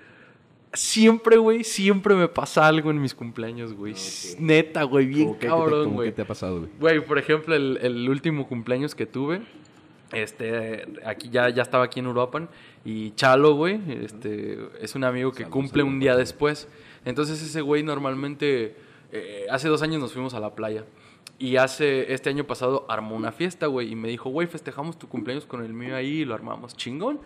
siempre, 0.74 1.36
güey, 1.38 1.64
siempre 1.64 2.14
me 2.14 2.28
pasa 2.28 2.66
algo 2.66 2.90
en 2.90 3.00
mis 3.00 3.14
cumpleaños, 3.14 3.72
güey. 3.72 3.94
Neta, 4.38 4.82
güey, 4.82 5.06
bien 5.06 5.28
¿Cómo 5.28 5.38
qué- 5.38 5.40
qué 5.40 5.46
te- 5.46 5.50
cabrón, 5.58 5.94
güey. 5.94 6.08
qué 6.10 6.12
te 6.16 6.22
ha 6.22 6.26
pasado, 6.26 6.58
güey? 6.60 6.70
Güey, 6.78 7.00
por 7.06 7.16
ejemplo, 7.18 7.54
el, 7.54 7.78
el 7.80 8.08
último 8.10 8.46
cumpleaños 8.46 8.94
que 8.94 9.06
tuve, 9.06 9.40
este, 10.14 10.86
aquí 11.04 11.28
ya, 11.30 11.48
ya 11.50 11.62
estaba 11.62 11.84
aquí 11.84 12.00
en 12.00 12.06
Uruapan, 12.06 12.48
y 12.84 13.12
Chalo, 13.12 13.54
güey, 13.54 13.80
este, 14.04 14.58
es 14.80 14.94
un 14.94 15.04
amigo 15.04 15.30
que 15.32 15.44
Saludos, 15.44 15.52
cumple 15.52 15.82
un 15.82 16.00
día 16.00 16.16
después. 16.16 16.68
Entonces 17.04 17.42
ese 17.42 17.60
güey 17.60 17.82
normalmente, 17.82 18.76
eh, 19.12 19.46
hace 19.50 19.68
dos 19.68 19.82
años 19.82 20.00
nos 20.00 20.12
fuimos 20.12 20.34
a 20.34 20.40
la 20.40 20.54
playa. 20.54 20.84
Y 21.38 21.56
hace, 21.56 22.12
este 22.14 22.30
año 22.30 22.44
pasado 22.44 22.86
armó 22.88 23.16
una 23.16 23.32
fiesta, 23.32 23.66
güey, 23.66 23.90
y 23.92 23.96
me 23.96 24.08
dijo, 24.08 24.30
güey, 24.30 24.46
festejamos 24.46 24.98
tu 24.98 25.08
cumpleaños 25.08 25.44
con 25.46 25.64
el 25.64 25.72
mío 25.72 25.96
ahí 25.96 26.20
y 26.20 26.24
lo 26.24 26.34
armamos 26.34 26.76
chingón. 26.76 27.20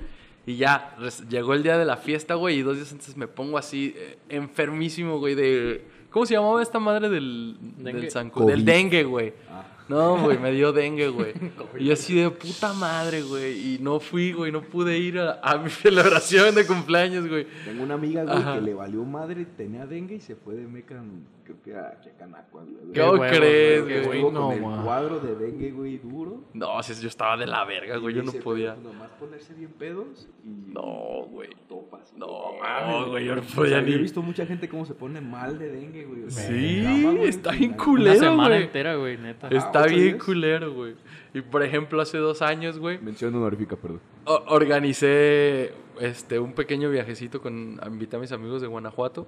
Y 0.47 0.57
ya, 0.57 0.97
res- 0.99 1.29
llegó 1.29 1.53
el 1.53 1.63
día 1.63 1.77
de 1.77 1.85
la 1.85 1.99
fiesta, 1.99 2.35
güey, 2.35 2.59
y 2.59 2.63
dos 2.63 2.77
días 2.77 2.91
antes 2.91 3.17
me 3.19 3.29
pongo 3.29 3.59
así, 3.59 3.95
eh, 3.97 4.19
enfermísimo, 4.31 5.19
güey, 5.19 5.35
de... 5.35 5.85
¿Cómo 6.11 6.25
se 6.25 6.33
llamaba 6.35 6.63
esta 6.63 6.79
madre 6.79 7.11
del, 7.11 7.57
Dengue. 7.61 8.01
del. 8.01 8.11
Del 8.47 8.65
dengue, 8.65 9.05
güey. 9.05 9.35
Ah. 9.51 9.67
No, 9.89 10.23
güey, 10.23 10.39
me 10.39 10.53
dio 10.53 10.73
dengue, 10.73 11.09
güey. 11.09 11.33
Y 11.79 11.87
yo 11.87 11.93
así 11.95 12.15
de 12.15 12.31
puta 12.31 12.73
madre, 12.75 13.23
güey. 13.23 13.75
Y 13.75 13.79
no 13.79 14.01
fui, 14.01 14.33
güey, 14.33 14.53
no 14.53 14.63
pude 14.63 14.99
ir 14.99 15.19
a, 15.19 15.41
a 15.43 15.59
mi 15.59 15.71
celebración 15.85 16.55
de 16.55 16.67
cumpleaños, 16.67 17.27
güey. 17.29 17.47
Tengo 17.65 17.83
una 17.85 17.95
amiga, 17.95 18.25
güey, 18.25 18.37
Ajá. 18.37 18.55
que 18.57 18.61
le 18.63 18.75
valió 18.75 19.05
madre, 19.05 19.47
tenía 19.57 19.87
dengue 19.87 20.17
y 20.17 20.21
se 20.21 20.35
fue 20.37 20.55
de 20.55 20.67
Mecan, 20.67 21.25
creo 21.49 21.63
que 21.63 21.75
a 21.75 21.99
Chacanaco. 22.01 22.59
güey. 22.61 22.95
¿Cómo 22.95 23.13
huevos, 23.21 23.37
crees, 23.37 23.83
güey, 23.85 24.05
güey? 24.05 24.23
No, 24.33 24.49
con 24.51 24.53
el 24.53 24.81
cuadro 24.85 25.21
de 25.21 25.35
dengue, 25.35 25.71
güey, 25.71 25.99
duro. 25.99 26.45
No, 26.53 26.83
si 26.83 26.95
yo 27.01 27.09
estaba 27.09 27.37
de 27.37 27.47
la 27.47 27.65
verga, 27.65 27.97
güey, 27.97 28.15
yo 28.15 28.23
no 28.23 28.33
podía. 28.33 28.75
pues, 28.75 28.85
Nomás 28.87 29.11
ponerse 29.19 29.55
bien 29.55 29.71
pedos 29.73 30.29
y... 30.45 30.73
No, 30.73 31.27
güey. 31.31 31.49
Topas. 31.69 32.13
No, 32.17 32.27
mames, 32.61 33.09
güey, 33.09 33.25
yo 33.25 33.35
no 33.37 33.41
O 33.41 33.45
sea, 33.45 33.55
podía 33.57 33.81
Yo 33.81 33.87
ni- 33.87 33.93
he 33.95 33.99
visto 33.99 34.23
mucha 34.23 34.45
gente 34.47 34.69
cómo 34.69 34.85
se 34.85 34.95
pone 34.95 35.21
mal 35.21 35.59
de 35.59 35.71
dengue, 35.71 36.05
güey. 36.05 36.25
o 36.25 36.31
sea, 36.31 36.47
Sí, 36.49 36.81
drama, 36.83 37.13
güey, 37.19 37.29
está 37.29 37.53
bien 37.53 37.73
culero. 37.75 38.11
Una 38.11 38.19
semana 38.21 38.49
güey. 38.51 38.63
entera, 38.65 38.95
güey, 38.97 39.17
neta. 39.19 39.49
Está 39.49 39.83
¿ocho 39.83 39.95
bien 39.95 40.03
días? 40.15 40.25
culero, 40.25 40.75
güey. 40.75 40.95
Y 41.35 41.41
por 41.43 41.63
ejemplo, 41.63 42.01
hace 42.01 42.19
dos 42.19 42.41
años, 42.43 42.79
güey, 42.79 42.99
Mención 43.01 43.35
honorífica, 43.35 43.77
perdón. 43.77 44.01
organicé 44.27 45.73
este, 46.01 46.39
un 46.39 46.53
pequeño 46.53 46.91
viajecito 46.91 47.41
con. 47.41 47.81
Invité 47.87 48.17
a 48.17 48.19
mis 48.19 48.33
amigos 48.33 48.61
de 48.63 48.67
Guanajuato. 48.69 49.27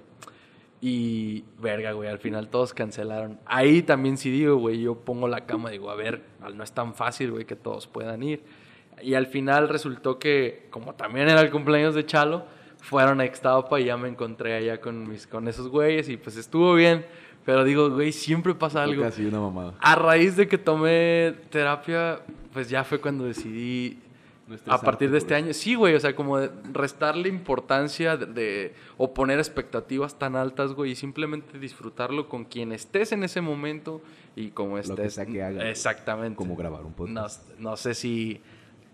Y, 0.83 1.45
verga, 1.61 1.93
güey, 1.93 2.09
al 2.09 2.19
final 2.19 2.49
todos 2.49 2.73
cancelaron. 2.73 3.39
Ahí 3.45 3.83
también 3.83 4.17
sí 4.17 4.31
digo, 4.31 4.57
güey, 4.57 4.81
yo 4.81 4.95
pongo 4.95 5.29
la 5.29 5.45
cama, 5.45 5.71
digo, 5.71 5.91
a 5.91 5.95
ver, 5.95 6.23
no 6.55 6.65
es 6.65 6.73
tan 6.73 6.95
fácil, 6.95 7.33
güey, 7.33 7.45
que 7.45 7.57
todos 7.57 7.87
puedan 7.87 8.23
ir. 8.23 8.43
Y 9.03 9.15
al 9.15 9.27
final 9.27 9.69
resultó 9.69 10.19
que, 10.19 10.67
como 10.71 10.95
también 10.95 11.29
era 11.29 11.41
el 11.41 11.51
cumpleaños 11.51 11.95
de 11.95 12.07
Chalo, 12.07 12.45
fueron 12.79 13.21
a 13.21 13.27
Ixtapa 13.27 13.79
y 13.79 13.85
ya 13.85 13.97
me 13.97 14.09
encontré 14.09 14.55
allá 14.55 14.81
con, 14.81 15.09
mis, 15.09 15.27
con 15.27 15.49
esos 15.49 15.69
güeyes 15.69 16.09
y 16.09 16.17
pues 16.17 16.37
estuvo 16.37 16.75
bien. 16.75 17.05
Pero 17.45 17.65
digo, 17.65 17.91
güey, 17.91 18.13
siempre 18.13 18.55
pasa 18.55 18.83
algo. 18.83 19.03
Casi 19.03 19.25
una 19.25 19.41
mamada. 19.41 19.75
A 19.81 19.95
raíz 19.97 20.37
de 20.37 20.47
que 20.47 20.59
tomé 20.59 21.35
terapia, 21.51 22.21
pues 22.53 22.69
ya 22.69 22.85
fue 22.85 23.01
cuando 23.01 23.25
decidí 23.25 23.99
a 24.67 24.81
partir 24.81 25.11
de 25.11 25.19
este 25.19 25.35
año. 25.35 25.53
Sí, 25.53 25.75
güey, 25.75 25.95
o 25.95 26.01
sea, 26.01 26.15
como 26.17 26.39
de 26.39 26.51
restarle 26.73 27.29
importancia 27.29 28.17
de, 28.17 28.27
de- 28.27 28.75
o 28.97 29.13
poner 29.15 29.39
expectativas 29.39 30.19
tan 30.19 30.37
altas, 30.37 30.73
güey, 30.73 30.93
y 30.93 30.95
simplemente 30.95 31.59
disfrutarlo 31.59 32.29
con 32.29 32.45
quien 32.45 32.73
estés 32.73 33.13
en 33.13 33.23
ese 33.25 33.41
momento 33.41 34.01
y 34.37 34.51
como 34.51 34.75
que 34.75 34.81
estés. 34.83 35.15
sea 35.15 35.27
que 35.27 35.43
hagas. 35.43 35.65
Exactamente. 35.65 36.37
Como 36.37 36.57
grabar 36.57 36.81
un 36.85 36.91
No, 36.91 36.97
podcast. 36.97 37.49
no 37.59 37.77
sé 37.77 37.95
si 37.95 38.41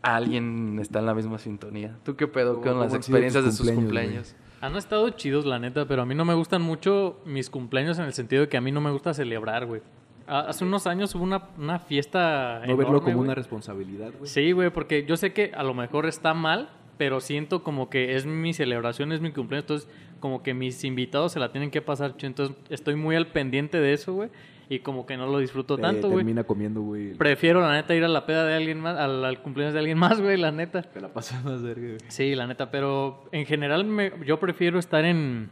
alguien 0.02 0.78
está 0.80 0.98
en 1.00 1.06
la 1.06 1.14
misma 1.14 1.38
sintonía. 1.38 1.96
¿Tú 2.04 2.16
qué 2.16 2.26
pedo 2.26 2.54
¿Cómo- 2.54 2.62
con 2.62 2.72
cómo 2.74 2.84
las 2.84 2.94
experiencias 2.94 3.44
de 3.44 3.50
sus 3.52 3.70
cumpleaños, 3.70 3.84
cumpleaños? 4.32 4.36
Han 4.60 4.76
estado 4.76 5.08
chidos, 5.10 5.44
la 5.44 5.58
neta, 5.58 5.86
pero 5.86 6.02
a 6.02 6.06
mí 6.06 6.14
no 6.14 6.24
me 6.24 6.34
gustan 6.34 6.62
mucho 6.62 7.20
mis 7.26 7.50
cumpleaños 7.50 7.98
en 7.98 8.06
el 8.06 8.12
sentido 8.14 8.42
de 8.42 8.48
que 8.48 8.56
a 8.56 8.60
mí 8.60 8.72
no 8.72 8.80
me 8.80 8.90
gusta 8.90 9.12
celebrar, 9.14 9.66
güey. 9.66 9.82
Hace 10.26 10.64
unos 10.64 10.86
años 10.86 11.14
hubo 11.14 11.24
una, 11.24 11.42
una 11.56 11.78
fiesta 11.78 12.62
No 12.66 12.76
verlo 12.76 13.02
como 13.02 13.20
una 13.20 13.34
responsabilidad, 13.34 14.12
güey. 14.18 14.28
Sí, 14.28 14.52
güey, 14.52 14.70
porque 14.70 15.04
yo 15.06 15.16
sé 15.16 15.32
que 15.32 15.52
a 15.54 15.62
lo 15.62 15.72
mejor 15.72 16.06
está 16.06 16.34
mal, 16.34 16.68
pero 16.98 17.20
siento 17.20 17.62
como 17.62 17.90
que 17.90 18.16
es 18.16 18.26
mi 18.26 18.52
celebración, 18.52 19.12
es 19.12 19.20
mi 19.20 19.30
cumpleaños, 19.30 19.64
entonces 19.64 19.88
como 20.20 20.42
que 20.42 20.54
mis 20.54 20.82
invitados 20.84 21.32
se 21.32 21.40
la 21.40 21.52
tienen 21.52 21.70
que 21.70 21.82
pasar 21.82 22.14
entonces 22.20 22.56
estoy 22.70 22.96
muy 22.96 23.14
al 23.16 23.26
pendiente 23.28 23.78
de 23.78 23.92
eso, 23.92 24.14
güey, 24.14 24.30
y 24.68 24.80
como 24.80 25.06
que 25.06 25.16
no 25.16 25.26
lo 25.26 25.38
disfruto 25.38 25.76
Te 25.76 25.82
tanto, 25.82 26.08
güey. 26.08 26.18
termina 26.18 26.44
comiendo, 26.44 26.80
güey. 26.80 27.14
Prefiero, 27.14 27.60
la 27.60 27.72
neta, 27.72 27.94
ir 27.94 28.04
a 28.04 28.08
la 28.08 28.26
peda 28.26 28.44
de 28.44 28.54
alguien 28.54 28.80
más, 28.80 28.98
al, 28.98 29.24
al 29.24 29.42
cumpleaños 29.42 29.74
de 29.74 29.80
alguien 29.80 29.98
más, 29.98 30.20
güey, 30.20 30.36
la 30.36 30.50
neta. 30.50 30.82
Te 30.82 31.00
la 31.00 31.08
pasas 31.08 31.44
más 31.44 31.62
verga, 31.62 31.86
güey. 31.86 31.98
Sí, 32.08 32.34
la 32.34 32.46
neta, 32.46 32.70
pero 32.70 33.28
en 33.30 33.46
general 33.46 33.84
me, 33.84 34.12
yo 34.24 34.40
prefiero 34.40 34.78
estar 34.78 35.04
en, 35.04 35.50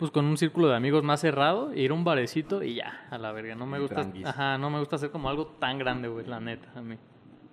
pues 0.00 0.10
con 0.10 0.24
un 0.24 0.36
círculo 0.36 0.68
de 0.68 0.74
amigos 0.74 1.04
más 1.04 1.20
cerrado, 1.20 1.72
ir 1.74 1.92
a 1.92 1.94
un 1.94 2.02
barecito 2.02 2.64
y 2.64 2.74
ya, 2.74 3.06
a 3.10 3.18
la 3.18 3.30
verga. 3.30 3.54
No 3.54 3.66
me 3.66 3.78
gusta, 3.78 3.96
tranquis. 3.96 4.26
ajá, 4.26 4.58
no 4.58 4.70
me 4.70 4.80
gusta 4.80 4.96
hacer 4.96 5.10
como 5.10 5.28
algo 5.28 5.46
tan 5.46 5.78
grande, 5.78 6.08
güey, 6.08 6.26
la 6.26 6.40
neta, 6.40 6.68
a 6.74 6.80
mí. 6.82 6.96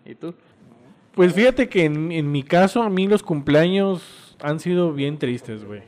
¿Y 0.05 0.15
tú? 0.15 0.33
Pues 1.13 1.33
fíjate 1.33 1.69
que 1.69 1.85
en, 1.85 2.11
en 2.11 2.31
mi 2.31 2.41
caso, 2.43 2.81
a 2.81 2.89
mí 2.89 3.07
los 3.07 3.21
cumpleaños 3.21 4.35
han 4.41 4.59
sido 4.59 4.93
bien 4.93 5.17
tristes, 5.17 5.63
güey. 5.65 5.81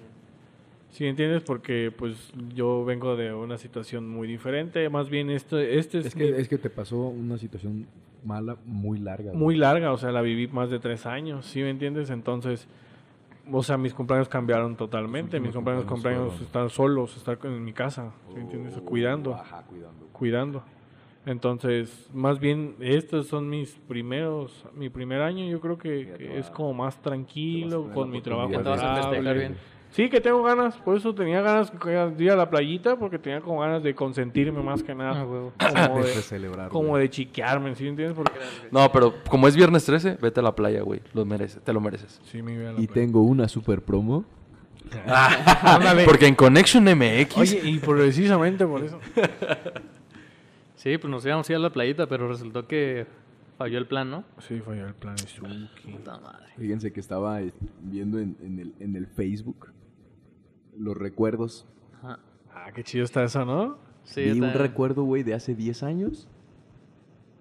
¿Sí 0.91 1.05
entiendes? 1.05 1.43
Porque 1.43 1.93
pues 1.95 2.31
yo 2.53 2.83
vengo 2.83 3.15
de 3.15 3.33
una 3.33 3.57
situación 3.57 4.09
muy 4.09 4.27
diferente. 4.27 4.89
Más 4.89 5.09
bien 5.09 5.29
esto, 5.29 5.57
este 5.57 5.99
es, 5.99 6.07
Es 6.07 6.15
que, 6.15 6.29
es 6.41 6.49
que 6.49 6.57
te 6.57 6.69
pasó 6.69 6.97
una 6.97 7.37
situación 7.37 7.87
mala, 8.25 8.57
muy 8.65 8.99
larga. 8.99 9.29
güey. 9.29 9.37
muy 9.37 9.55
larga, 9.55 9.93
o 9.93 9.97
sea, 9.97 10.11
la 10.11 10.21
viví 10.21 10.47
más 10.47 10.69
de 10.69 10.79
tres 10.79 11.05
años, 11.05 11.45
¿sí 11.45 11.61
me 11.61 11.69
entiendes? 11.69 12.09
Entonces, 12.09 12.67
o 13.51 13.63
sea, 13.63 13.77
mis 13.77 13.93
cumpleaños 13.93 14.29
cambiaron 14.29 14.75
totalmente. 14.75 15.39
Mis 15.39 15.53
cumpleaños, 15.53 15.85
cumpleaños 15.85 16.41
estar 16.41 16.69
solos, 16.69 17.15
estar 17.17 17.37
en 17.43 17.63
mi 17.63 17.73
casa, 17.73 18.11
¿sí 18.29 18.35
me 18.35 18.41
entiendes? 18.41 18.77
Oh, 18.77 18.81
Cuidando, 18.83 19.33
Ajá, 19.33 19.63
cuidando. 19.63 20.07
cuidando. 20.11 20.63
Entonces, 21.25 22.09
más 22.13 22.39
bien, 22.39 22.75
estos 22.79 23.27
son 23.27 23.49
mis 23.49 23.71
primeros, 23.87 24.65
mi 24.73 24.89
primer 24.89 25.21
año, 25.21 25.45
yo 25.45 25.59
creo 25.59 25.77
que, 25.77 26.37
es 26.37 26.49
como 26.49 26.73
más 26.73 27.01
tranquilo, 27.01 27.91
con 27.93 28.09
mi 28.09 28.21
trabajo 28.21 28.49
bien. 29.33 29.57
Sí, 29.91 30.07
que 30.07 30.21
tengo 30.21 30.43
ganas, 30.43 30.75
por 30.77 30.95
eso 30.95 31.15
tenía 31.15 31.41
ganas 31.41 31.71
de 32.15 32.23
ir 32.23 32.29
a 32.31 32.35
la 32.35 32.47
playita, 32.49 32.95
porque 32.97 33.17
tenía 33.17 33.41
como 33.41 33.59
ganas 33.61 33.81
de 33.81 33.95
consentirme 33.95 34.61
más 34.61 34.83
que 34.83 34.91
Ah, 34.91 34.95
nada. 34.95 35.25
huevo. 35.25 35.51
Como 35.57 36.03
De 36.03 36.09
de, 36.15 36.21
celebrar. 36.21 36.69
como 36.69 36.89
güey. 36.89 37.03
de 37.03 37.09
chiquearme, 37.09 37.73
¿sí 37.75 37.83
me 37.85 37.89
entiendes? 37.89 38.15
Porque 38.15 38.33
No, 38.71 38.91
pero 38.91 39.15
como 39.27 39.47
es 39.47 39.55
viernes 39.55 39.83
13, 39.85 40.17
vete 40.21 40.39
a 40.41 40.43
la 40.43 40.55
playa, 40.55 40.81
güey. 40.83 41.01
Lo 41.13 41.25
mereces, 41.25 41.61
te 41.63 41.73
lo 41.73 41.81
mereces. 41.81 42.21
sí 42.25 42.41
me 42.43 42.53
iba 42.53 42.69
a 42.69 42.73
la 42.73 42.79
Y 42.81 42.85
playa. 42.87 42.93
tengo 43.01 43.23
una 43.23 43.47
super 43.47 43.81
promo. 43.81 44.25
Ándale. 45.63 46.05
Porque 46.05 46.27
en 46.27 46.35
Connection 46.35 46.83
MX. 46.83 47.37
Oye, 47.37 47.61
y 47.63 47.79
precisamente 47.79 48.65
por 48.65 48.83
eso. 48.83 48.99
Sí, 50.75 50.97
pues 50.97 51.11
nos 51.11 51.25
íbamos 51.25 51.49
a 51.49 51.51
ir 51.51 51.55
a 51.57 51.59
la 51.59 51.71
playita, 51.71 52.07
pero 52.07 52.27
resultó 52.27 52.67
que 52.67 53.05
falló 53.57 53.77
el 53.79 53.85
plan, 53.87 54.09
¿no? 54.09 54.23
Sí, 54.47 54.59
falló 54.61 54.87
el 54.87 54.93
plan 54.93 55.17
Suki. 55.17 55.69
Puta 55.91 56.17
madre. 56.19 56.45
Fíjense 56.57 56.93
que 56.93 56.99
estaba 56.99 57.39
viendo 57.81 58.19
en, 58.19 58.37
en 58.41 58.59
el, 58.59 58.73
en 58.79 58.95
el 58.95 59.07
Facebook 59.07 59.71
los 60.79 60.97
recuerdos. 60.97 61.67
Ajá. 61.99 62.19
Ah, 62.51 62.71
qué 62.73 62.83
chido 62.83 63.05
está 63.05 63.23
eso, 63.23 63.45
¿no? 63.45 63.77
Sí, 64.03 64.23
Vi 64.23 64.41
un 64.41 64.53
recuerdo, 64.53 65.03
güey, 65.03 65.21
de 65.23 65.35
hace 65.35 65.53
10 65.53 65.83
años 65.83 66.27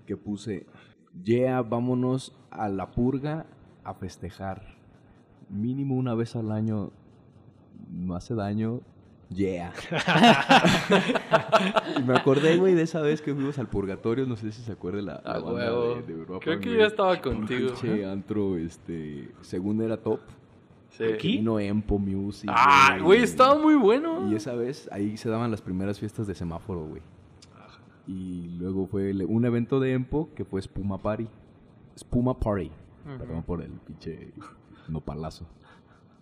que 0.07 0.16
puse, 0.16 0.66
yeah, 1.25 1.62
vámonos 1.62 2.37
a 2.50 2.68
la 2.68 2.90
purga 2.90 3.47
a 3.85 3.95
festejar. 3.95 4.76
Mínimo 5.49 5.95
una 5.97 6.14
vez 6.14 6.37
al 6.37 6.52
año, 6.52 6.90
no 7.90 8.14
hace 8.16 8.35
daño, 8.35 8.80
yeah. 9.30 9.73
y 11.99 12.02
me 12.02 12.16
acordé, 12.16 12.57
güey, 12.57 12.75
de 12.75 12.83
esa 12.83 13.00
vez 13.00 13.23
que 13.23 13.35
fuimos 13.35 13.59
al 13.59 13.68
purgatorio, 13.68 14.26
no 14.26 14.37
sé 14.37 14.52
si 14.52 14.62
se 14.62 14.73
acuerda 14.73 15.00
la, 15.02 15.14
la 15.14 15.21
Ah, 15.25 15.38
banda 15.38 15.71
de, 15.71 16.02
de 16.02 16.12
Europa, 16.12 16.40
Creo 16.45 16.61
que 16.61 16.71
yo 16.75 16.85
estaba 16.85 17.21
contigo. 17.21 17.73
pinche 17.80 18.04
antro, 18.04 18.57
este, 18.57 19.30
según 19.40 19.80
era 19.83 19.97
top. 19.97 20.21
Sí. 20.98 21.04
¿Aquí? 21.04 21.36
Vino 21.38 21.58
Empo 21.58 21.98
Music. 21.98 22.50
Ah, 22.52 22.98
güey, 23.02 23.22
estaba 23.22 23.56
muy 23.58 23.74
bueno. 23.76 24.30
Y 24.30 24.34
esa 24.34 24.54
vez 24.54 24.88
ahí 24.92 25.16
se 25.16 25.28
daban 25.30 25.50
las 25.50 25.62
primeras 25.62 25.98
fiestas 25.98 26.26
de 26.26 26.34
semáforo, 26.34 26.84
güey. 26.86 27.02
Y 28.06 28.56
luego 28.58 28.86
fue 28.86 29.12
un 29.24 29.44
evento 29.44 29.80
de 29.80 29.92
Empo 29.92 30.30
que 30.34 30.44
fue 30.44 30.60
Spuma 30.62 30.98
Party. 30.98 31.28
Spuma 31.98 32.38
Party. 32.38 32.70
Perdón 33.04 33.42
por 33.42 33.62
el 33.62 33.70
pinche 33.70 34.32
nopalazo. 34.88 35.46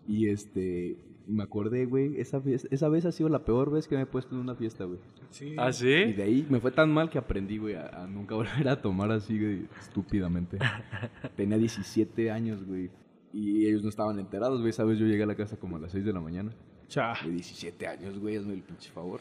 Y 0.06 0.28
este, 0.28 0.96
me 1.26 1.42
acordé, 1.42 1.86
güey, 1.86 2.20
esa 2.20 2.38
vez, 2.38 2.68
esa 2.70 2.88
vez 2.88 3.04
ha 3.06 3.12
sido 3.12 3.28
la 3.28 3.44
peor 3.44 3.70
vez 3.72 3.88
que 3.88 3.96
me 3.96 4.02
he 4.02 4.06
puesto 4.06 4.34
en 4.34 4.40
una 4.40 4.54
fiesta, 4.54 4.84
güey. 4.84 4.98
Sí. 5.30 5.54
¿Ah, 5.58 5.70
Y 5.70 5.72
sí? 5.72 6.12
de 6.12 6.22
ahí 6.22 6.46
me 6.48 6.60
fue 6.60 6.70
tan 6.70 6.92
mal 6.92 7.10
que 7.10 7.18
aprendí, 7.18 7.58
güey, 7.58 7.74
a, 7.74 7.86
a 8.04 8.06
nunca 8.06 8.34
volver 8.36 8.68
a 8.68 8.80
tomar 8.80 9.10
así, 9.10 9.38
güey, 9.38 9.66
estúpidamente. 9.80 10.58
Tenía 11.36 11.58
17 11.58 12.30
años, 12.30 12.64
güey. 12.64 12.90
Y 13.38 13.66
ellos 13.66 13.82
no 13.82 13.90
estaban 13.90 14.18
enterados, 14.18 14.60
güey. 14.62 14.72
Sabes, 14.72 14.98
yo 14.98 15.04
llegué 15.06 15.24
a 15.24 15.26
la 15.26 15.34
casa 15.34 15.56
como 15.58 15.76
a 15.76 15.80
las 15.80 15.92
6 15.92 16.04
de 16.06 16.12
la 16.12 16.20
mañana. 16.20 16.52
Cha. 16.88 17.14
De 17.22 17.30
17 17.30 17.86
años, 17.86 18.18
güey, 18.18 18.36
hazme 18.36 18.54
el 18.54 18.62
pinche 18.62 18.90
favor. 18.90 19.20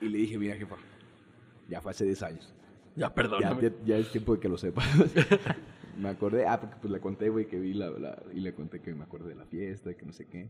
Y 0.00 0.08
le 0.08 0.18
dije, 0.18 0.38
mira, 0.38 0.56
jefa, 0.56 0.76
ya 1.68 1.80
fue 1.82 1.90
hace 1.90 2.04
10 2.06 2.22
años. 2.22 2.54
Ya, 2.94 3.08
Ya, 3.08 3.14
perdóname. 3.14 3.60
ya, 3.62 3.72
ya 3.84 3.98
es 3.98 4.10
tiempo 4.10 4.34
de 4.34 4.40
que 4.40 4.48
lo 4.48 4.56
sepas. 4.56 4.86
me 5.98 6.08
acordé, 6.08 6.46
ah, 6.46 6.58
porque 6.60 6.76
pues 6.80 6.90
le 6.92 7.00
conté, 7.00 7.28
güey, 7.28 7.46
que 7.46 7.58
vi 7.60 7.74
la, 7.74 7.90
la- 7.90 8.22
Y 8.32 8.40
le 8.40 8.54
conté 8.54 8.80
que 8.80 8.94
me 8.94 9.04
acordé 9.04 9.28
de 9.30 9.34
la 9.34 9.44
fiesta, 9.44 9.92
que 9.94 10.06
no 10.06 10.12
sé 10.12 10.26
qué. 10.26 10.48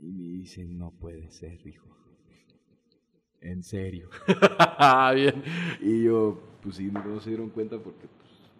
Y 0.00 0.10
me 0.10 0.24
dice, 0.38 0.64
no 0.64 0.90
puede 0.90 1.30
ser, 1.30 1.64
hijo. 1.66 1.86
En 3.40 3.62
serio. 3.62 4.08
Ah, 4.84 5.12
bien. 5.14 5.42
Y 5.80 6.02
yo, 6.04 6.40
pues 6.60 6.74
sí, 6.76 6.90
no 6.90 7.20
se 7.20 7.30
dieron 7.30 7.50
cuenta 7.50 7.78
porque 7.78 8.08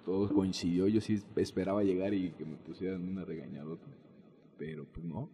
todo 0.04 0.28
coincidió. 0.32 0.88
Yo 0.88 1.00
sí 1.00 1.22
esperaba 1.36 1.82
llegar 1.82 2.12
y 2.14 2.30
que 2.32 2.44
me 2.44 2.56
pusieran 2.56 3.06
una 3.08 3.24
regañadota. 3.24 3.86
Pero 4.58 4.84
pues 4.84 5.04
no. 5.04 5.28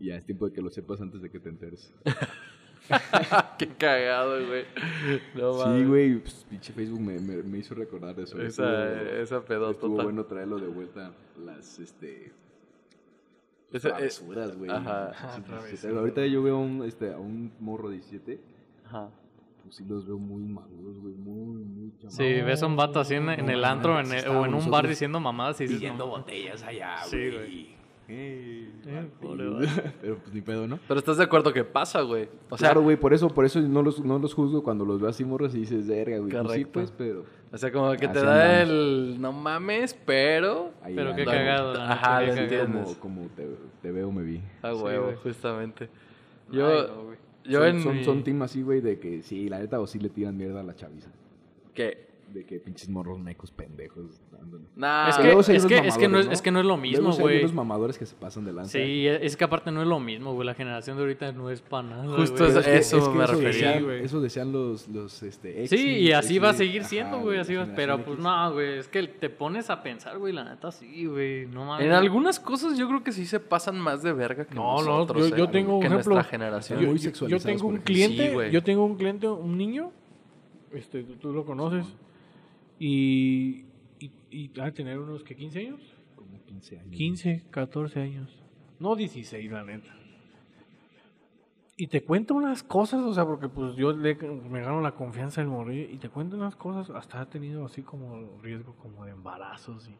Y 0.00 0.06
ya 0.06 0.16
es 0.16 0.24
tiempo 0.24 0.46
de 0.46 0.52
que 0.52 0.60
lo 0.62 0.70
sepas 0.70 1.00
antes 1.00 1.20
de 1.22 1.30
que 1.30 1.38
te 1.40 1.48
enteres. 1.48 1.92
Qué 3.58 3.68
cagado, 3.76 4.46
güey. 4.46 4.64
No 5.34 5.52
sí, 5.76 5.84
güey, 5.84 6.18
pues, 6.20 6.46
pinche 6.48 6.72
Facebook 6.72 7.00
me, 7.00 7.18
me, 7.18 7.42
me 7.42 7.58
hizo 7.58 7.74
recordar 7.74 8.18
eso. 8.18 8.40
Esa, 8.40 8.92
Estuvo- 8.92 9.08
esa 9.10 9.22
Estuvo 9.36 9.42
pedotota. 9.44 10.02
bueno 10.04 10.24
traerlo 10.24 10.58
de 10.58 10.68
vuelta 10.68 11.12
las, 11.44 11.78
este... 11.78 12.32
Esa- 13.72 13.88
eh, 13.88 13.92
travesuras, 13.92 14.56
güey. 14.56 14.70
ajá. 14.70 15.12
Sí, 15.36 15.42
sí, 15.70 15.76
sí, 15.76 15.86
ahorita 15.88 16.24
yo 16.26 16.42
veo 16.42 16.56
a 16.56 16.60
un, 16.60 16.82
este, 16.84 17.12
a 17.12 17.18
un 17.18 17.52
morro 17.60 17.90
de 17.90 17.96
17, 17.96 18.40
Ajá. 18.86 19.10
Pues 19.68 19.76
sí 19.76 19.84
los 19.86 20.06
veo 20.06 20.16
muy 20.18 20.42
maduros, 20.44 20.98
güey, 20.98 21.14
muy, 21.14 21.62
muy 21.62 21.90
chamados. 21.98 22.14
Sí, 22.16 22.24
ves 22.40 22.62
a 22.62 22.66
un 22.66 22.76
vato 22.76 23.00
así 23.00 23.14
en, 23.14 23.28
en 23.28 23.50
el 23.50 23.62
antro 23.64 24.00
en 24.00 24.10
el- 24.12 24.26
o 24.28 24.46
en 24.46 24.54
un 24.54 24.70
bar 24.70 24.88
diciendo 24.88 25.20
mamadas 25.20 25.60
y 25.60 25.64
dices, 25.64 25.78
pidiendo 25.78 26.06
no, 26.06 26.10
botellas 26.12 26.62
allá, 26.62 26.96
Sí, 27.04 27.16
güey. 27.16 27.32
güey. 27.36 27.78
Eh, 28.10 28.70
pobre 29.20 29.44
Pero 30.00 30.16
pues 30.16 30.32
ni 30.32 30.40
pedo, 30.40 30.66
¿no? 30.66 30.78
Pero 30.88 30.98
estás 30.98 31.18
de 31.18 31.24
acuerdo 31.24 31.52
que 31.52 31.62
pasa, 31.64 32.00
güey. 32.00 32.26
O 32.48 32.56
sea, 32.56 32.68
claro, 32.70 32.80
güey, 32.80 32.96
por 32.96 33.12
eso, 33.12 33.28
por 33.28 33.44
eso 33.44 33.60
no 33.60 33.82
los, 33.82 34.02
no 34.02 34.18
los 34.18 34.32
juzgo 34.32 34.62
cuando 34.62 34.86
los 34.86 34.98
veo 34.98 35.10
así 35.10 35.26
morros 35.26 35.54
y 35.54 35.58
dices, 35.60 35.86
verga, 35.86 36.16
güey. 36.16 36.30
Pues 36.30 36.40
sí, 36.40 36.46
Correcto. 36.46 36.70
pues, 36.72 36.90
pero 36.96 37.24
o 37.52 37.58
sea, 37.58 37.70
como 37.70 37.90
que 37.92 38.08
te 38.08 38.22
da 38.22 38.60
andamos. 38.62 38.70
el 38.70 39.20
no 39.20 39.32
mames, 39.32 39.92
pero. 40.06 40.70
ahí 40.82 40.94
Pero 40.94 41.14
qué 41.14 41.26
cagado, 41.26 41.78
Ajá, 41.82 42.22
lo 42.22 42.32
entiendes. 42.32 42.96
Como, 42.96 43.18
como 43.18 43.28
te, 43.36 43.46
te 43.82 43.92
veo, 43.92 44.10
me 44.10 44.22
vi. 44.22 44.40
A 44.62 44.72
Sí, 44.72 44.80
huevo, 44.82 45.04
güey. 45.04 45.16
justamente. 45.16 45.90
Ay, 46.50 46.56
Yo, 46.56 46.88
no, 46.88 47.02
güey. 47.04 47.18
Yo 47.44 47.60
son, 47.60 47.68
en. 47.76 47.82
son, 47.82 47.96
mi- 47.96 48.04
son 48.04 48.24
team 48.24 48.42
así, 48.42 48.62
güey, 48.62 48.80
de 48.80 48.98
que 48.98 49.22
sí, 49.22 49.48
la 49.48 49.58
neta, 49.58 49.80
o 49.80 49.86
sí 49.86 49.98
le 49.98 50.08
tiran 50.08 50.36
mierda 50.36 50.60
a 50.60 50.64
la 50.64 50.74
chaviza. 50.74 51.10
¿Qué? 51.74 52.07
De 52.32 52.44
que 52.44 52.60
pinches 52.60 52.90
morros 52.90 53.18
mecos 53.18 53.50
pendejos. 53.50 54.20
Nah, 54.76 55.08
es, 55.08 55.16
que, 55.16 55.22
luego 55.24 55.42
sí 55.42 55.52
hay 55.52 55.56
es, 55.56 55.64
unos 55.64 55.80
que, 55.80 55.88
es 55.88 55.96
que 55.96 56.08
no 56.08 56.18
es, 56.18 56.26
mamadores, 56.26 56.38
es 56.38 56.42
que 56.42 56.50
no 56.50 56.60
es 56.60 56.66
lo 56.66 56.76
mismo, 56.76 57.12
sí 57.12 57.18
hay 57.18 57.22
güey. 57.22 57.38
unos 57.40 57.54
mamadores 57.54 57.96
que 57.98 58.04
se 58.04 58.14
pasan 58.14 58.44
de 58.44 58.52
lanza. 58.52 58.72
Sí, 58.72 59.06
es 59.06 59.34
que 59.36 59.44
aparte 59.44 59.70
no 59.72 59.80
es 59.80 59.88
lo 59.88 59.98
mismo, 59.98 60.34
güey. 60.34 60.44
La 60.46 60.52
generación 60.54 60.98
de 60.98 61.04
ahorita 61.04 61.32
no 61.32 61.50
es 61.50 61.62
para 61.62 61.88
nada. 61.88 62.16
Justo 62.16 62.44
güey. 62.44 62.58
es- 62.58 62.64
que- 62.66 62.76
eso 62.76 63.14
me 63.14 63.26
refería, 63.26 63.48
decían, 63.48 63.84
güey. 63.84 64.04
Eso 64.04 64.20
decían 64.20 64.52
los, 64.52 64.88
los 64.88 65.22
este, 65.22 65.62
ex, 65.62 65.70
Sí, 65.70 65.88
y 66.00 66.12
así 66.12 66.36
ex- 66.36 66.44
va 66.44 66.50
a 66.50 66.54
seguir 66.54 66.84
siendo, 66.84 67.18
güey. 67.20 67.38
Así 67.38 67.54
va. 67.54 67.66
Pero 67.74 67.96
pues 67.96 68.16
X. 68.18 68.24
no, 68.24 68.52
güey. 68.52 68.78
Es 68.78 68.88
que 68.88 69.08
te 69.08 69.30
pones 69.30 69.70
a 69.70 69.82
pensar, 69.82 70.18
güey. 70.18 70.34
La 70.34 70.44
neta 70.44 70.70
sí, 70.70 71.06
güey. 71.06 71.46
No 71.46 71.64
mames. 71.64 71.86
En 71.86 71.92
algunas 71.92 72.38
cosas 72.38 72.76
yo 72.76 72.86
creo 72.88 73.02
que 73.02 73.12
sí 73.12 73.24
se 73.24 73.40
pasan 73.40 73.78
más 73.80 74.02
de 74.02 74.12
verga 74.12 74.44
que 74.44 74.54
No, 74.54 74.82
no, 74.82 74.98
nosotros. 74.98 75.30
yo- 75.30 75.34
eh, 75.34 75.38
yo 75.38 75.48
tengo 75.48 75.76
un 75.76 75.80
que 75.80 75.86
ejemplo. 75.86 76.12
nuestra 76.14 76.30
generación. 76.30 76.78
Yo, 76.80 76.88
muy 76.88 76.98
yo- 76.98 77.26
yo 77.26 77.40
tengo 77.40 77.68
un 77.68 77.78
cliente, 77.78 78.32
güey. 78.34 78.50
yo 78.50 78.62
tengo 78.62 78.84
un 78.84 78.96
cliente, 78.96 79.26
un 79.26 79.56
niño, 79.56 79.90
este, 80.74 81.02
tú, 81.02 81.14
tú 81.14 81.32
lo 81.32 81.46
conoces, 81.46 81.86
y, 82.78 83.64
y, 83.98 84.10
y 84.30 84.48
va 84.48 84.66
a 84.66 84.72
tener 84.72 84.98
unos 84.98 85.22
que 85.24 85.34
15 85.36 85.58
años, 85.60 85.80
Como 86.16 86.42
15 86.44 86.78
años. 86.78 86.90
15, 86.96 87.42
14 87.50 88.00
años, 88.00 88.30
no 88.78 88.94
16 88.96 89.50
la 89.50 89.64
neta. 89.64 89.94
Y 91.80 91.86
te 91.86 92.02
cuenta 92.02 92.34
unas 92.34 92.64
cosas, 92.64 93.02
o 93.04 93.14
sea, 93.14 93.24
porque 93.24 93.48
pues 93.48 93.76
yo 93.76 93.92
le, 93.92 94.16
me 94.16 94.60
gano 94.62 94.80
la 94.80 94.90
confianza 94.96 95.40
del 95.40 95.48
morir 95.48 95.88
y 95.92 95.98
te 95.98 96.08
cuenta 96.08 96.34
unas 96.34 96.56
cosas, 96.56 96.90
hasta 96.90 97.20
ha 97.20 97.26
tenido 97.26 97.64
así 97.66 97.82
como 97.82 98.36
riesgo 98.42 98.74
como 98.82 99.04
de 99.04 99.12
embarazos 99.12 99.88
y... 99.88 99.94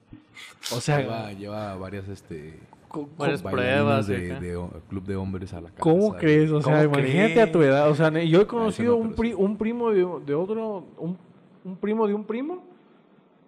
O 0.75 0.80
sea, 0.80 0.99
Lleva, 1.00 1.32
lleva 1.35 1.76
varias, 1.76 2.08
este... 2.08 2.58
Varias 3.16 3.42
pruebas. 3.42 4.08
de, 4.08 4.58
club 4.88 5.04
de 5.04 5.14
hombres 5.14 5.52
a 5.52 5.61
la 5.61 5.68
casa. 5.68 5.80
¿Cómo 5.82 6.14
crees? 6.16 6.50
O 6.50 6.61
sea, 6.62 6.82
¿Cómo 6.85 6.99
imagínate 6.99 7.35
crees? 7.35 7.49
a 7.49 7.52
tu 7.52 7.62
edad. 7.62 7.90
O 7.90 7.94
sea, 7.94 8.11
yo 8.25 8.40
he 8.40 8.47
conocido 8.49 8.92
no, 8.97 8.97
un, 8.97 9.14
pri- 9.14 9.35
un 9.35 9.56
primo 9.56 9.90
de, 9.92 10.04
de 10.26 10.35
otro, 10.35 10.85
un, 10.97 11.16
un 11.64 11.76
primo 11.76 12.06
de 12.06 12.14
un 12.14 12.24
primo, 12.24 12.64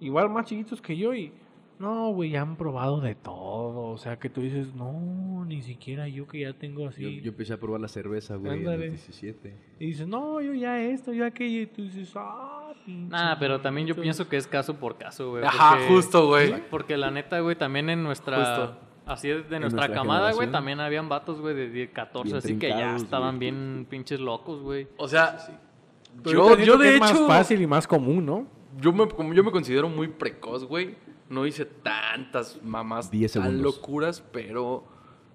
igual 0.01 0.31
más 0.31 0.47
chiquitos 0.47 0.81
que 0.81 0.97
yo, 0.97 1.15
y 1.15 1.33
no, 1.79 2.11
güey, 2.13 2.31
ya 2.31 2.43
han 2.43 2.57
probado 2.57 3.01
de 3.01 3.15
todo. 3.15 3.89
O 3.89 3.97
sea, 3.97 4.19
que 4.19 4.29
tú 4.29 4.43
dices, 4.43 4.75
no, 4.75 5.45
ni 5.47 5.63
siquiera 5.63 6.07
yo 6.09 6.29
que 6.29 6.41
ya 6.41 6.53
tengo 6.53 6.87
así. 6.87 7.03
Yo, 7.03 7.23
yo 7.23 7.31
empecé 7.31 7.55
a 7.55 7.57
probar 7.59 7.81
la 7.81 7.89
cerveza, 7.89 8.37
güey, 8.37 8.53
a 8.53 8.57
los 8.57 8.67
Ándale. 8.67 8.91
17. 8.91 9.57
Y 9.79 9.87
dices, 9.87 10.07
no, 10.07 10.43
yo 10.43 10.53
ya 10.53 10.79
esto, 10.83 11.13
yo 11.15 11.25
aquello, 11.25 11.63
y 11.63 11.67
tú 11.67 11.83
dices, 11.83 12.13
ah, 12.17 12.73
pinche 12.85 13.09
Nah, 13.11 13.37
pero 13.39 13.63
también 13.63 13.87
yo 13.87 13.95
macho". 13.95 14.03
pienso 14.03 14.29
que 14.29 14.37
es 14.37 14.47
caso 14.47 14.75
por 14.77 14.99
caso, 14.99 15.31
güey. 15.31 15.45
Ajá, 15.45 15.77
porque- 15.79 15.87
justo, 15.89 16.27
güey. 16.27 16.55
Porque 16.69 16.99
la 16.99 17.11
neta, 17.11 17.41
güey, 17.41 17.57
también 17.57 17.89
en 17.89 18.03
nuestra. 18.03 18.37
Justo. 18.37 18.79
Así 19.07 19.29
de, 19.29 19.37
de 19.43 19.59
nuestra, 19.59 19.87
nuestra 19.87 19.93
camada, 19.95 20.33
güey, 20.33 20.51
también 20.53 20.79
habían 20.79 21.09
vatos, 21.09 21.41
güey, 21.41 21.55
de 21.57 21.69
10, 21.71 21.91
14, 21.91 22.27
Bien 22.29 22.37
así 22.37 22.59
que 22.59 22.69
ya 22.69 22.95
estaban 22.95 23.39
bien 23.41 23.87
pinches 23.89 24.21
locos, 24.21 24.61
güey. 24.61 24.87
O 24.99 25.09
sea, 25.09 25.39
Pero 26.23 26.59
yo, 26.59 26.79
que 26.79 26.85
de 26.85 26.91
es 26.91 26.97
hecho. 26.97 27.01
más 27.05 27.27
fácil 27.27 27.63
y 27.63 27.67
más 27.67 27.87
común, 27.87 28.27
¿no? 28.27 28.47
Yo 28.81 28.93
me, 28.93 29.07
yo 29.35 29.45
me 29.45 29.51
considero 29.51 29.89
muy 29.89 30.09
precoz, 30.09 30.65
güey. 30.65 30.97
No 31.29 31.47
hice 31.47 31.65
tantas 31.65 32.61
mamás 32.63 33.11
10 33.11 33.33
tan 33.33 33.43
segundos. 33.45 33.77
locuras, 33.77 34.21
pero 34.33 34.85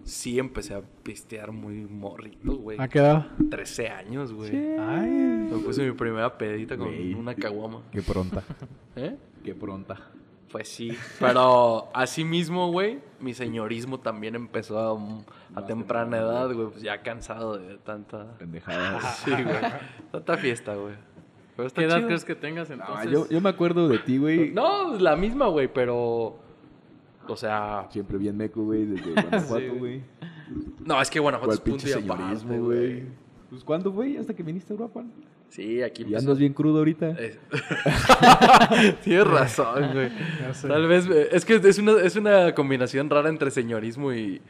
sí 0.03 0.38
empecé 0.39 0.74
a 0.74 0.82
pistear 0.82 1.51
muy 1.51 1.86
morrito, 1.86 2.55
güey. 2.58 2.79
¿A 2.79 2.88
qué 2.88 3.00
edad? 3.00 3.27
13 3.50 3.88
años, 3.89 4.34
güey. 4.34 4.55
Ay. 4.77 5.10
Me 5.10 5.58
puse 5.60 5.84
mi 5.84 5.91
primera 5.96 6.38
pedita 6.38 6.77
con 6.77 6.89
una 7.15 7.34
caguama. 7.36 7.82
Qué 7.91 8.01
pronta. 8.01 8.44
¿Eh? 8.96 9.17
Qué 9.44 9.55
pronta. 9.55 10.12
Pues 10.52 10.70
sí. 10.70 10.98
Pero 11.20 11.90
así 11.94 12.24
mismo, 12.24 12.72
güey, 12.72 13.00
mi 13.20 13.34
señorismo 13.34 14.00
también 14.00 14.36
empezó 14.36 14.80
a, 14.80 14.96
temprana 14.96 15.68
temprano, 15.68 16.16
edad, 16.18 16.54
güey. 16.54 16.68
Pues 16.70 16.82
ya 16.82 17.02
cansado 17.02 17.58
de 17.58 17.78
tanta... 17.78 18.38
Pendejada. 18.38 19.00
Sí, 19.25 19.32
güey. 19.32 19.56
Tanta 20.12 20.38
fiesta, 20.38 20.75
güey. 20.75 20.96
Pero 21.56 21.70
¿Qué 21.70 21.84
edad 21.84 21.98
chido. 21.98 22.08
crees 22.08 22.25
que 22.25 22.36
tengas 22.36 22.70
No, 22.70 22.75
entonces? 22.75 23.12
yo, 23.12 23.30
yo 23.30 23.42
me 23.42 23.50
acuerdo 23.50 23.88
de 23.88 24.00
ti, 24.00 24.18
güey. 24.18 24.52
No, 24.52 24.98
la 24.98 25.16
misma, 25.16 25.48
güey, 25.48 25.72
pero... 25.72 26.38
O 27.28 27.36
sea... 27.36 27.88
Siempre 27.90 28.18
bien 28.18 28.38
meco, 28.38 28.64
güey, 28.64 28.86
desde 28.86 29.12
Guanajuato, 29.14 29.60
Sí, 29.60 29.68
güey. 29.68 30.04
No, 30.86 31.02
es 31.02 31.10
que 31.10 31.20
Guanajuato 31.20 31.48
¿Cuál 31.48 31.58
es 31.58 31.62
punto 31.62 31.84
pinche 31.84 32.00
y 32.00 32.04
aparte, 32.04 32.24
señorismo, 32.24 32.66
güey? 32.66 33.04
Pues, 33.50 33.64
¿cuándo, 33.64 33.92
güey? 33.92 34.18
¿Hasta 34.18 34.34
que 34.34 34.44
viniste 34.44 34.74
a 34.74 34.75
Europa? 34.75 35.04
Sí, 35.50 35.82
aquí 35.82 36.06
Y 36.08 36.16
andas 36.16 36.38
bien 36.38 36.54
crudo 36.54 36.80
ahorita. 36.80 37.12
Es- 37.12 37.40
Tienes 39.04 39.28
razón, 39.28 39.94
güey. 39.94 40.10
Sé. 40.54 40.68
Tal 40.68 40.88
vez... 40.88 41.08
eh, 41.10 41.30
Es 41.32 41.46
que 41.46 41.56
es 41.56 41.78
una, 41.78 41.94
es 42.02 42.16
una 42.16 42.54
combinación 42.54 43.10
rara 43.10 43.30
entre 43.30 43.52
señorismo 43.52 44.12
y... 44.14 44.42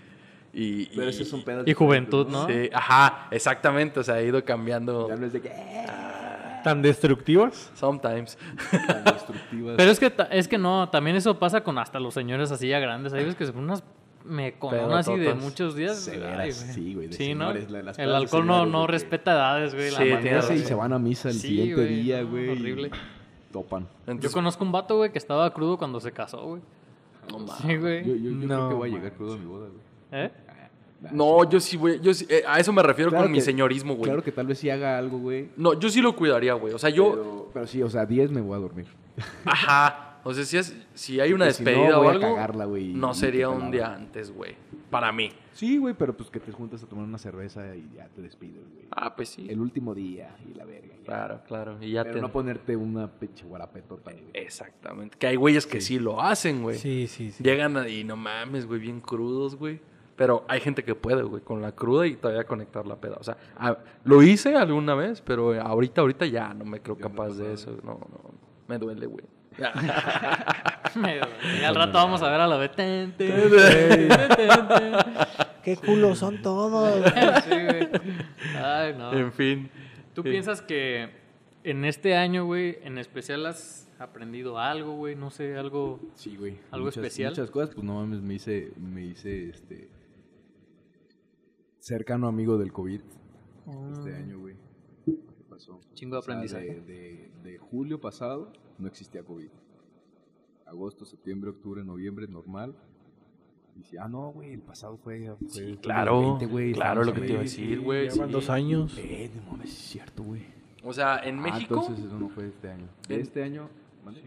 y 0.53 0.85
Pero 0.87 1.05
y- 1.07 1.09
esos 1.09 1.27
son 1.27 1.43
pedos 1.43 1.67
y 1.67 1.73
juventud, 1.73 2.27
¿no? 2.27 2.47
Sí, 2.47 2.69
ajá, 2.73 3.27
exactamente. 3.31 3.99
O 3.99 4.03
sea, 4.03 4.15
ha 4.15 4.21
ido 4.23 4.43
cambiando... 4.43 5.07
Ya 5.09 5.15
no 5.15 5.25
es 5.27 5.33
de 5.33 5.41
que... 5.41 5.49
eh, 5.49 5.85
¿Tan 6.63 6.81
destructivas? 6.81 7.71
Sometimes. 7.75 8.37
tan 8.87 9.03
destructivas. 9.03 9.75
Pero 9.77 9.91
es 9.91 9.99
que, 9.99 10.11
es 10.31 10.47
que 10.47 10.57
no, 10.57 10.89
también 10.89 11.15
eso 11.15 11.37
pasa 11.37 11.61
con 11.63 11.77
hasta 11.77 11.99
los 11.99 12.15
señores 12.15 12.51
así 12.51 12.67
ya 12.69 12.79
grandes. 12.79 13.13
Hay 13.13 13.19
veces 13.19 13.35
que 13.35 13.45
se 13.45 13.51
ponen 13.51 13.65
unas 13.69 13.83
mecononas 14.25 15.07
así 15.07 15.17
de 15.19 15.33
muchos 15.33 15.75
días. 15.75 15.97
Severas, 15.99 16.39
Ay, 16.39 16.51
güey. 16.51 16.73
sí, 16.73 16.93
güey, 16.95 17.07
de 17.07 17.13
Sí, 17.15 17.33
¿no? 17.35 17.53
la- 17.53 17.83
las 17.83 17.99
El 17.99 18.13
alcohol 18.13 18.45
no, 18.45 18.65
no 18.65 18.87
respeta 18.87 19.33
edades, 19.33 19.73
güey. 19.73 19.91
la 19.91 19.97
Sí, 19.97 20.03
manera 20.03 20.21
tienes 20.21 20.45
Amanece 20.45 20.63
y 20.63 20.67
se 20.67 20.73
van 20.75 20.93
a 20.93 20.99
misa 20.99 21.29
el 21.29 21.35
Sí, 21.35 21.47
siguiente 21.47 21.75
güey, 21.75 22.01
día, 22.01 22.21
no, 22.21 22.29
güey. 22.29 22.49
horrible. 22.49 22.91
Topan. 23.51 23.87
Yo 24.19 24.31
conozco 24.31 24.63
un 24.65 24.71
vato, 24.71 24.97
güey, 24.97 25.11
que 25.11 25.17
estaba 25.17 25.51
crudo 25.53 25.77
cuando 25.77 25.99
se 26.01 26.11
casó, 26.11 26.41
güey. 26.45 26.61
no, 27.31 27.39
mames. 27.39 27.55
Sí, 27.65 27.75
güey. 27.77 28.05
Yo, 28.05 28.15
yo, 28.15 28.31
yo 28.41 28.47
creo 28.47 28.69
que 28.69 28.75
voy 28.75 28.89
a 28.89 28.93
llegar 28.93 29.11
crudo 29.13 29.33
a 29.33 29.37
mi 29.37 29.45
boda, 29.45 29.67
güey. 29.67 30.25
¿Eh? 30.25 30.31
No, 31.11 31.47
yo 31.49 31.59
sí, 31.59 31.77
güey. 31.77 31.99
Yo 32.01 32.13
sí- 32.13 32.25
eh, 32.29 32.43
a 32.47 32.59
eso 32.59 32.73
me 32.73 32.81
refiero 32.81 33.11
Claro 33.11 33.25
con 33.25 33.31
mi 33.31 33.41
señorismo, 33.41 33.93
güey. 33.95 34.05
Claro 34.09 34.23
que 34.23 34.31
tal 34.31 34.47
vez 34.47 34.57
sí 34.59 34.69
haga 34.69 34.97
algo, 34.97 35.19
güey. 35.19 35.49
No, 35.55 35.73
yo 35.79 35.89
sí 35.89 36.01
lo 36.01 36.15
cuidaría, 36.15 36.53
güey. 36.53 36.73
O 36.73 36.79
sea, 36.79 36.89
yo. 36.89 37.11
Pero, 37.11 37.49
pero 37.53 37.67
sí, 37.67 37.81
o 37.83 37.89
sea, 37.89 38.05
10 38.05 38.31
me 38.31 38.41
voy 38.41 38.55
a 38.55 38.59
dormir. 38.59 38.87
Ajá. 39.45 40.04
O 40.27 40.33
sea, 40.33 40.43
si, 40.43 40.57
es, 40.57 40.75
si 40.95 41.19
hay 41.19 41.33
una 41.33 41.45
Porque 41.45 41.53
si 41.53 41.63
no, 41.63 41.69
despedida 41.69 41.97
voy 41.97 42.05
o 42.07 42.09
a 42.09 42.11
algo. 42.13 42.21
cagarla, 42.35 42.65
güey, 42.65 42.91
y- 42.91 42.93
no 42.95 43.13
sería 43.13 43.49
un 43.49 43.69
día 43.69 43.93
antes, 43.93 44.31
güey. 44.31 44.55
Para 44.89 45.11
mí. 45.11 45.29
Sí, 45.53 45.77
güey, 45.77 45.93
pero 45.93 46.17
pues 46.17 46.29
que 46.31 46.39
te 46.39 46.51
juntas 46.51 46.81
a 46.83 46.87
tomar 46.87 47.05
una 47.05 47.17
cerveza 47.19 47.75
y 47.75 47.89
ya 47.95 48.07
te 48.09 48.21
despides, 48.23 48.67
güey. 48.73 48.87
Ah, 48.91 49.15
pues 49.15 49.29
sí. 49.29 49.45
El 49.49 49.59
último 49.59 49.93
día 49.93 50.35
y 50.49 50.53
la 50.55 50.65
verga. 50.65 50.95
ya. 50.97 51.03
Claro, 51.03 51.41
claro. 51.47 51.77
Y 51.79 51.91
ya 51.91 52.03
Pero 52.03 52.15
te. 52.15 52.21
no 52.21 52.31
ponerte 52.31 52.75
una 52.75 53.07
pinche 53.07 53.45
guarapetota, 53.45 54.11
güey. 54.11 54.25
Exactamente. 54.33 55.15
Que 55.17 55.27
hay 55.27 55.35
güeyes 55.35 55.67
que 55.67 55.79
sí, 55.79 55.99
lo 55.99 56.19
hacen, 56.21 56.63
güey. 56.63 56.77
Sí, 56.79 57.05
sí, 57.07 57.31
sí. 57.31 57.43
Llegan 57.43 57.77
a- 57.77 57.87
y 57.87 58.03
no 58.03 58.15
mames, 58.15 58.65
güey, 58.65 58.79
bien 58.79 59.01
crudos, 59.01 59.55
güey. 59.55 59.79
Pero 60.15 60.43
hay 60.47 60.59
gente 60.61 60.83
que 60.83 60.95
puede, 60.95 61.23
güey, 61.23 61.43
con 61.43 61.61
la 61.61 61.73
cruda 61.73 62.07
y 62.07 62.15
todavía 62.15 62.45
conectar 62.45 62.87
la 62.87 62.95
peda. 62.99 63.17
O 63.19 63.23
sea, 63.23 63.37
a- 63.57 63.77
lo 64.05 64.23
hice 64.23 64.55
alguna 64.55 64.95
vez, 64.95 65.21
pero 65.21 65.59
ahorita, 65.61 66.01
ahorita 66.01 66.25
ya 66.25 66.53
no 66.53 66.63
me 66.65 66.79
creo 66.81 66.97
capaz 66.97 67.33
de 67.37 67.53
eso. 67.53 67.71
No, 67.83 67.93
no. 67.99 68.33
Me 68.67 68.77
duele, 68.79 69.05
güey. 69.05 69.25
Y 71.59 71.63
al 71.63 71.75
rato 71.75 71.93
vamos 71.93 72.21
a 72.21 72.29
ver 72.29 72.39
a 72.41 72.47
la 72.47 72.71
ten. 72.71 73.13
¡Qué 75.63 75.77
culos 75.77 76.19
son 76.19 76.41
todos! 76.41 77.03
Sí, 77.43 77.49
güey. 77.49 77.89
Ay, 78.55 78.93
no. 78.97 79.11
en 79.13 79.31
fin. 79.33 79.69
¿Tú 80.13 80.21
Sí. 80.23 80.29
piensas 80.29 80.61
que 80.61 81.09
en 81.63 81.83
este 81.85 82.15
año, 82.15 82.45
güey, 82.45 82.77
en 82.83 82.97
especial 82.97 83.45
has 83.47 83.89
aprendido 83.99 84.59
algo, 84.59 84.95
güey? 84.95 85.15
No 85.15 85.31
sé, 85.31 85.57
algo... 85.57 85.99
Sí, 86.15 86.35
güey. 86.37 86.59
¿Algo 86.71 86.85
Muchas- 86.85 86.97
especial? 87.03 87.31
Muchas 87.31 87.49
cosas, 87.51 87.73
pues 87.75 87.83
no 87.85 87.95
mames, 87.95 88.21
me 88.21 88.35
hice, 88.35 88.71
me 88.77 89.03
hice, 89.03 89.49
este... 89.49 89.89
Cercano 91.79 92.27
amigo 92.27 92.57
del 92.57 92.71
COVID 92.71 93.01
este 93.97 94.15
año, 94.15 94.39
güey. 94.39 94.55
¿Qué 95.05 95.13
pasó? 95.49 95.79
Chingo 95.93 96.15
de 96.15 96.19
O 96.19 96.21
sea, 96.21 96.33
aprendizaje. 96.35 96.81
de, 96.81 96.81
de- 96.81 97.31
de 97.43 97.57
julio 97.57 97.99
pasado 97.99 98.51
no 98.77 98.87
existía 98.87 99.23
COVID. 99.23 99.49
Agosto, 100.65 101.05
septiembre, 101.05 101.51
octubre, 101.51 101.83
noviembre, 101.83 102.27
normal. 102.27 102.75
Y 103.75 103.79
decía, 103.79 104.05
ah, 104.05 104.07
no, 104.07 104.29
güey, 104.31 104.53
el 104.53 104.61
pasado 104.61 104.97
fue... 104.97 105.35
fue 105.39 105.49
Sí, 105.49 105.77
claro. 105.81 106.37
20, 106.37 106.45
güey, 106.47 106.73
claro, 106.73 107.03
lo 107.03 107.13
que 107.13 107.21
te 107.21 107.27
iba 107.27 107.35
a 107.37 107.41
ahí". 107.41 107.45
decir, 107.47 107.81
güey. 107.81 108.09
Llevan 108.09 108.27
sí. 108.29 108.33
dos 108.33 108.49
años. 108.49 108.97
Eh, 108.97 109.29
no 109.51 109.61
es 109.63 109.69
cierto, 109.73 110.23
güey. 110.23 110.43
O 110.83 110.93
sea, 110.93 111.19
en 111.23 111.39
Ah, 111.39 111.41
México. 111.41 111.75
entonces 111.81 112.05
eso 112.05 112.17
no 112.19 112.29
fue 112.29 112.47
este 112.47 112.69
año. 112.71 112.87
En- 113.09 113.19
Este 113.21 113.43
año... 113.43 113.69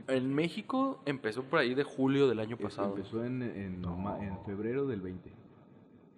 En 0.08 0.34
México 0.34 1.00
empezó 1.06 1.44
por 1.44 1.60
ahí 1.60 1.72
de 1.72 1.84
julio 1.84 2.28
del 2.28 2.40
año 2.40 2.54
Esto 2.56 2.64
pasado. 2.64 2.96
Empezó 2.96 3.24
en, 3.24 3.42
en, 3.42 3.80
norma- 3.80 4.18
en 4.20 4.36
febrero 4.44 4.86
del 4.88 5.00
20. 5.00 5.30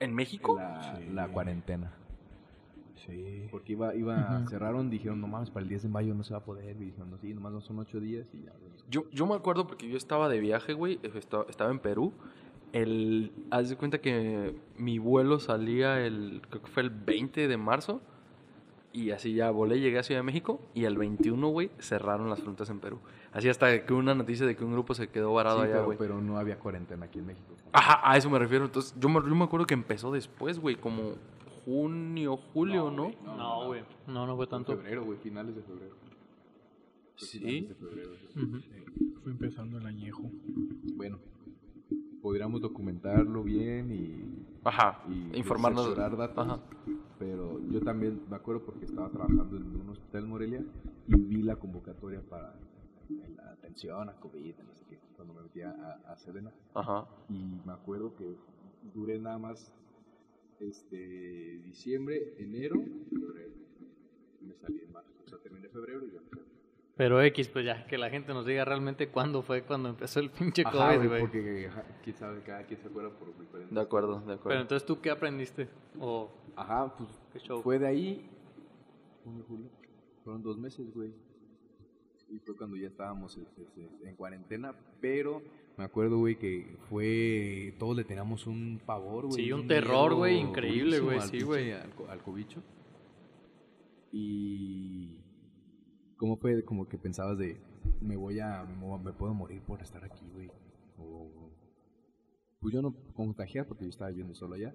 ¿En 0.01 0.15
México? 0.15 0.57
La, 0.57 0.97
Sí. 0.97 1.05
la 1.13 1.29
cuarentena. 1.29 1.93
Sí. 3.07 3.47
Porque 3.51 3.73
iba, 3.73 3.95
iba, 3.95 4.47
cerraron, 4.49 4.91
dijeron, 4.91 5.21
no 5.21 5.27
mames, 5.27 5.51
para 5.51 5.63
el 5.63 5.69
10 5.69 5.83
de 5.85 5.89
mayo 5.89 6.15
no 6.15 6.23
se 6.25 6.33
va 6.35 6.41
a 6.41 6.45
poder. 6.45 6.77
Y 6.81 6.87
dijeron, 6.87 7.11
no, 7.11 7.19
sí, 7.19 7.33
nomás 7.35 7.53
no 7.53 7.61
son 7.61 7.79
8 7.79 8.01
días 8.01 8.27
y 8.35 8.45
ya. 8.45 8.53
Yo, 8.91 9.05
yo 9.13 9.27
me 9.27 9.35
acuerdo 9.35 9.67
porque 9.67 9.89
yo 9.89 9.97
estaba 9.97 10.29
de 10.29 10.41
viaje, 10.41 10.73
güey. 10.75 10.99
eh, 11.03 11.11
Estaba, 11.15 11.47
estaba 11.49 11.71
en 11.71 11.79
Perú. 11.79 12.13
El, 12.73 13.33
haz 13.51 13.69
de 13.69 13.77
cuenta 13.77 13.99
que 14.01 14.55
mi 14.77 14.99
vuelo 14.99 15.41
salía 15.41 16.05
el, 16.07 16.43
creo 16.49 16.63
que 16.63 16.71
fue 16.71 16.83
el 16.85 16.91
20 16.91 17.49
de 17.49 17.57
marzo. 17.57 18.01
Y 18.93 19.13
así 19.13 19.35
ya 19.35 19.51
volé, 19.53 19.79
llegué 19.79 19.99
a 20.01 20.03
Ciudad 20.03 20.21
de 20.21 20.25
México. 20.25 20.61
Y 20.75 20.85
el 20.85 20.99
21, 20.99 21.49
güey, 21.49 21.71
cerraron 21.79 22.29
las 22.29 22.41
fronteras 22.41 22.71
en 22.71 22.81
Perú. 22.81 22.99
Así 23.33 23.49
hasta 23.49 23.85
que 23.87 23.93
una 23.95 24.15
noticia 24.17 24.45
de 24.47 24.57
que 24.57 24.65
un 24.65 24.73
grupo 24.73 24.95
se 24.95 25.09
quedó 25.09 25.33
varado 25.33 25.59
Sí, 25.59 25.65
allá, 25.67 25.73
pero, 25.75 25.85
güey. 25.87 25.99
pero 25.99 26.21
no 26.21 26.39
había 26.39 26.59
cuarentena 26.59 27.07
aquí 27.07 27.21
en 27.21 27.27
México. 27.27 27.55
Ajá, 27.73 28.01
a 28.03 28.17
eso 28.17 28.29
me 28.29 28.39
refiero. 28.41 28.65
Entonces, 28.65 28.93
yo 28.99 29.09
me, 29.09 29.21
yo 29.21 29.35
me 29.37 29.45
acuerdo 29.45 29.65
que 29.67 29.75
empezó 29.75 30.11
después, 30.11 30.59
güey, 30.59 30.75
como 30.75 31.13
junio, 31.71 32.37
julio, 32.53 32.91
¿no? 32.91 33.05
güey, 33.05 33.17
No, 33.25 33.67
güey. 33.67 33.83
No, 34.09 34.27
no 34.27 34.37
fue 34.37 34.47
tanto. 34.49 34.75
febrero, 34.77 35.05
güey, 35.05 35.19
finales 35.19 35.55
de 35.55 35.63
febrero. 35.63 35.95
Sí. 37.17 37.39
finales 37.39 37.69
de 37.69 37.75
febrero. 37.77 38.11
Fue 39.23 39.31
empezando 39.33 39.79
el 39.79 39.87
añejo. 39.87 40.23
Bueno, 40.97 41.19
podríamos 42.23 42.61
documentarlo 42.61 43.45
bien 43.45 43.93
y, 43.93 44.47
Ajá, 44.65 45.05
y 45.09 45.37
informarnos. 45.39 45.85
decepcionar 45.91 46.17
datos. 46.17 46.47
Ajá. 46.47 46.61
Pero 47.19 47.61
yo 47.71 47.81
también 47.83 48.21
me 48.29 48.37
acuerdo 48.37 48.65
porque 48.65 48.87
estaba 48.87 49.09
trabajando 49.11 49.57
en 49.57 49.77
un 49.81 49.91
hospital 49.91 50.25
en 50.25 50.29
Morelia 50.31 50.65
y 51.07 51.15
vi 51.15 51.43
la 51.43 51.57
convocatoria 51.57 52.21
para 52.29 52.55
la 53.37 53.51
atención 53.53 54.09
a 54.09 54.15
COVID, 54.15 54.55
no 54.67 54.75
sé 54.75 54.85
qué, 54.89 54.99
cuando 55.17 55.35
me 55.35 55.43
metí 55.43 55.61
a, 55.61 56.01
a 56.09 56.17
Sedena. 56.17 56.51
Ajá. 56.75 57.07
Y 57.29 57.61
me 57.67 57.73
acuerdo 57.75 58.17
que 58.17 58.37
duré 58.95 59.19
nada 59.21 59.39
más 59.39 59.73
este 60.61 61.61
diciembre, 61.65 62.35
enero 62.39 62.77
febrero. 63.09 63.51
Me 64.41 64.55
salí 64.55 64.81
en 64.81 64.93
marzo. 64.93 65.11
O 65.25 65.29
sea, 65.29 65.39
terminé 65.39 65.69
febrero 65.69 66.07
y 66.07 66.13
ya 66.13 66.19
empecé. 66.19 66.45
Pero 66.97 67.23
X, 67.23 67.49
pues 67.49 67.65
ya, 67.65 67.87
que 67.87 67.97
la 67.97 68.11
gente 68.11 68.35
nos 68.35 68.45
diga 68.45 68.65
realmente 68.67 69.09
cuándo 69.09 69.41
fue 69.43 69.63
cuando 69.63 69.89
empezó 69.89 70.21
el 70.21 70.31
pinche 70.31 70.63
Ajá, 70.67 70.97
COVID, 70.97 71.09
güey, 71.09 71.21
porque 71.23 71.67
ajá, 71.69 71.85
quién 72.05 72.17
sabe, 72.17 72.43
cada 72.43 72.65
quien 72.65 72.79
se 72.79 72.89
acuerda 72.89 73.11
por 73.11 73.29
diferentes. 73.39 73.75
De 73.75 73.81
acuerdo, 73.81 74.17
de 74.21 74.21
Pero 74.27 74.35
acuerdo. 74.35 74.61
entonces, 74.61 74.87
¿tú 74.87 75.01
qué 75.01 75.11
aprendiste? 75.11 75.69
O 75.99 76.31
Ajá, 76.57 76.95
pues 76.97 77.09
qué 77.33 77.39
show. 77.39 77.63
fue 77.63 77.79
de 77.79 77.87
ahí. 77.87 78.29
junio, 79.25 79.45
julio, 79.49 79.67
Fueron 80.25 80.43
dos 80.43 80.59
meses, 80.59 80.93
güey. 80.93 81.13
Y 82.29 82.39
fue 82.41 82.55
cuando 82.57 82.77
ya 82.77 82.89
estábamos 82.89 83.37
este, 83.39 83.63
este, 83.63 84.09
en 84.09 84.15
cuarentena, 84.15 84.75
pero 85.01 85.43
me 85.77 85.85
acuerdo, 85.85 86.19
güey, 86.19 86.37
que 86.39 86.77
fue. 86.89 87.75
Todos 87.79 87.97
le 87.97 88.05
teníamos 88.05 88.47
un 88.47 88.81
pavor, 88.85 89.27
güey. 89.27 89.45
Sí, 89.45 89.53
un 89.53 89.67
terror, 89.67 90.15
güey, 90.15 90.39
increíble, 90.39 91.01
güey, 91.01 91.21
sí, 91.23 91.41
güey. 91.43 91.73
Al, 91.73 91.91
al 92.09 92.23
cobicho. 92.23 92.63
Y. 94.13 95.17
¿Cómo 96.17 96.37
fue? 96.37 96.65
Como 96.65 96.89
que 96.89 96.99
pensabas 96.99 97.39
de. 97.39 97.61
Me 98.01 98.17
voy 98.17 98.41
a. 98.41 98.65
Me, 98.65 98.77
voy 98.87 98.99
a- 98.99 99.03
me 99.03 99.13
puedo 99.13 99.33
morir 99.35 99.63
por 99.63 99.81
estar 99.81 100.05
aquí, 100.05 100.27
güey. 100.35 100.51
O. 100.99 101.51
Pues 102.61 102.75
yo 102.75 102.83
no 102.83 102.95
contagiar 103.15 103.67
porque 103.67 103.85
yo 103.85 103.91
estaba 103.91 104.11
viviendo 104.11 104.35
solo 104.35 104.55
allá. 104.55 104.75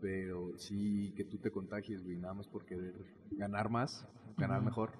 Pero 0.00 0.58
sí 0.58 1.14
que 1.16 1.24
tú 1.24 1.38
te 1.38 1.50
contagies, 1.50 2.04
güey, 2.04 2.18
nada 2.18 2.34
más 2.34 2.46
por 2.48 2.66
querer 2.66 2.92
ganar 3.30 3.70
más, 3.70 4.06
ganar 4.36 4.60
mejor. 4.62 4.90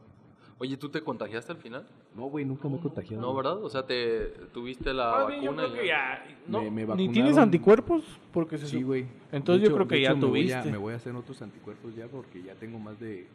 Oye, 0.58 0.76
¿tú 0.76 0.88
te 0.88 1.00
contagiaste 1.02 1.50
al 1.52 1.58
final? 1.58 1.84
No, 2.14 2.26
güey, 2.26 2.44
nunca 2.44 2.68
me 2.68 2.76
he 2.76 2.80
contagiado. 2.80 3.20
No, 3.20 3.34
¿verdad? 3.34 3.62
O 3.62 3.68
sea, 3.68 3.84
te 3.86 4.26
tuviste 4.52 4.94
la 4.94 5.10
Más 5.10 5.26
bien, 5.28 5.42
yo 5.42 5.50
vacuna. 5.50 5.68
creo 5.68 5.80
que 5.82 5.86
ya- 5.88 6.24
ya. 6.28 6.36
no, 6.46 6.58
Me- 6.62 6.70
me 6.70 6.80
ni 6.82 6.86
vacunaron. 6.86 7.12
tienes 7.12 7.38
anticuerpos 7.38 8.04
porque 8.32 8.58
se 8.58 8.66
Sí, 8.68 8.82
güey. 8.82 9.06
Entonces 9.32 9.62
De 9.62 9.68
yo 9.68 9.74
creo 9.74 9.88
que 9.88 10.00
ya 10.00 10.14
me 10.14 10.20
voy 10.26 10.50
a- 10.52 10.54
tuviste. 10.60 10.70
me 10.70 10.78
voy 10.78 10.92
a 10.92 10.96
hacer 10.96 11.14
otros 11.16 11.42
anticuerpos 11.42 11.94
ya 11.96 12.06
porque 12.06 12.42
ya 12.42 12.54
tengo 12.54 12.78
más 12.78 12.98
de 13.00 13.26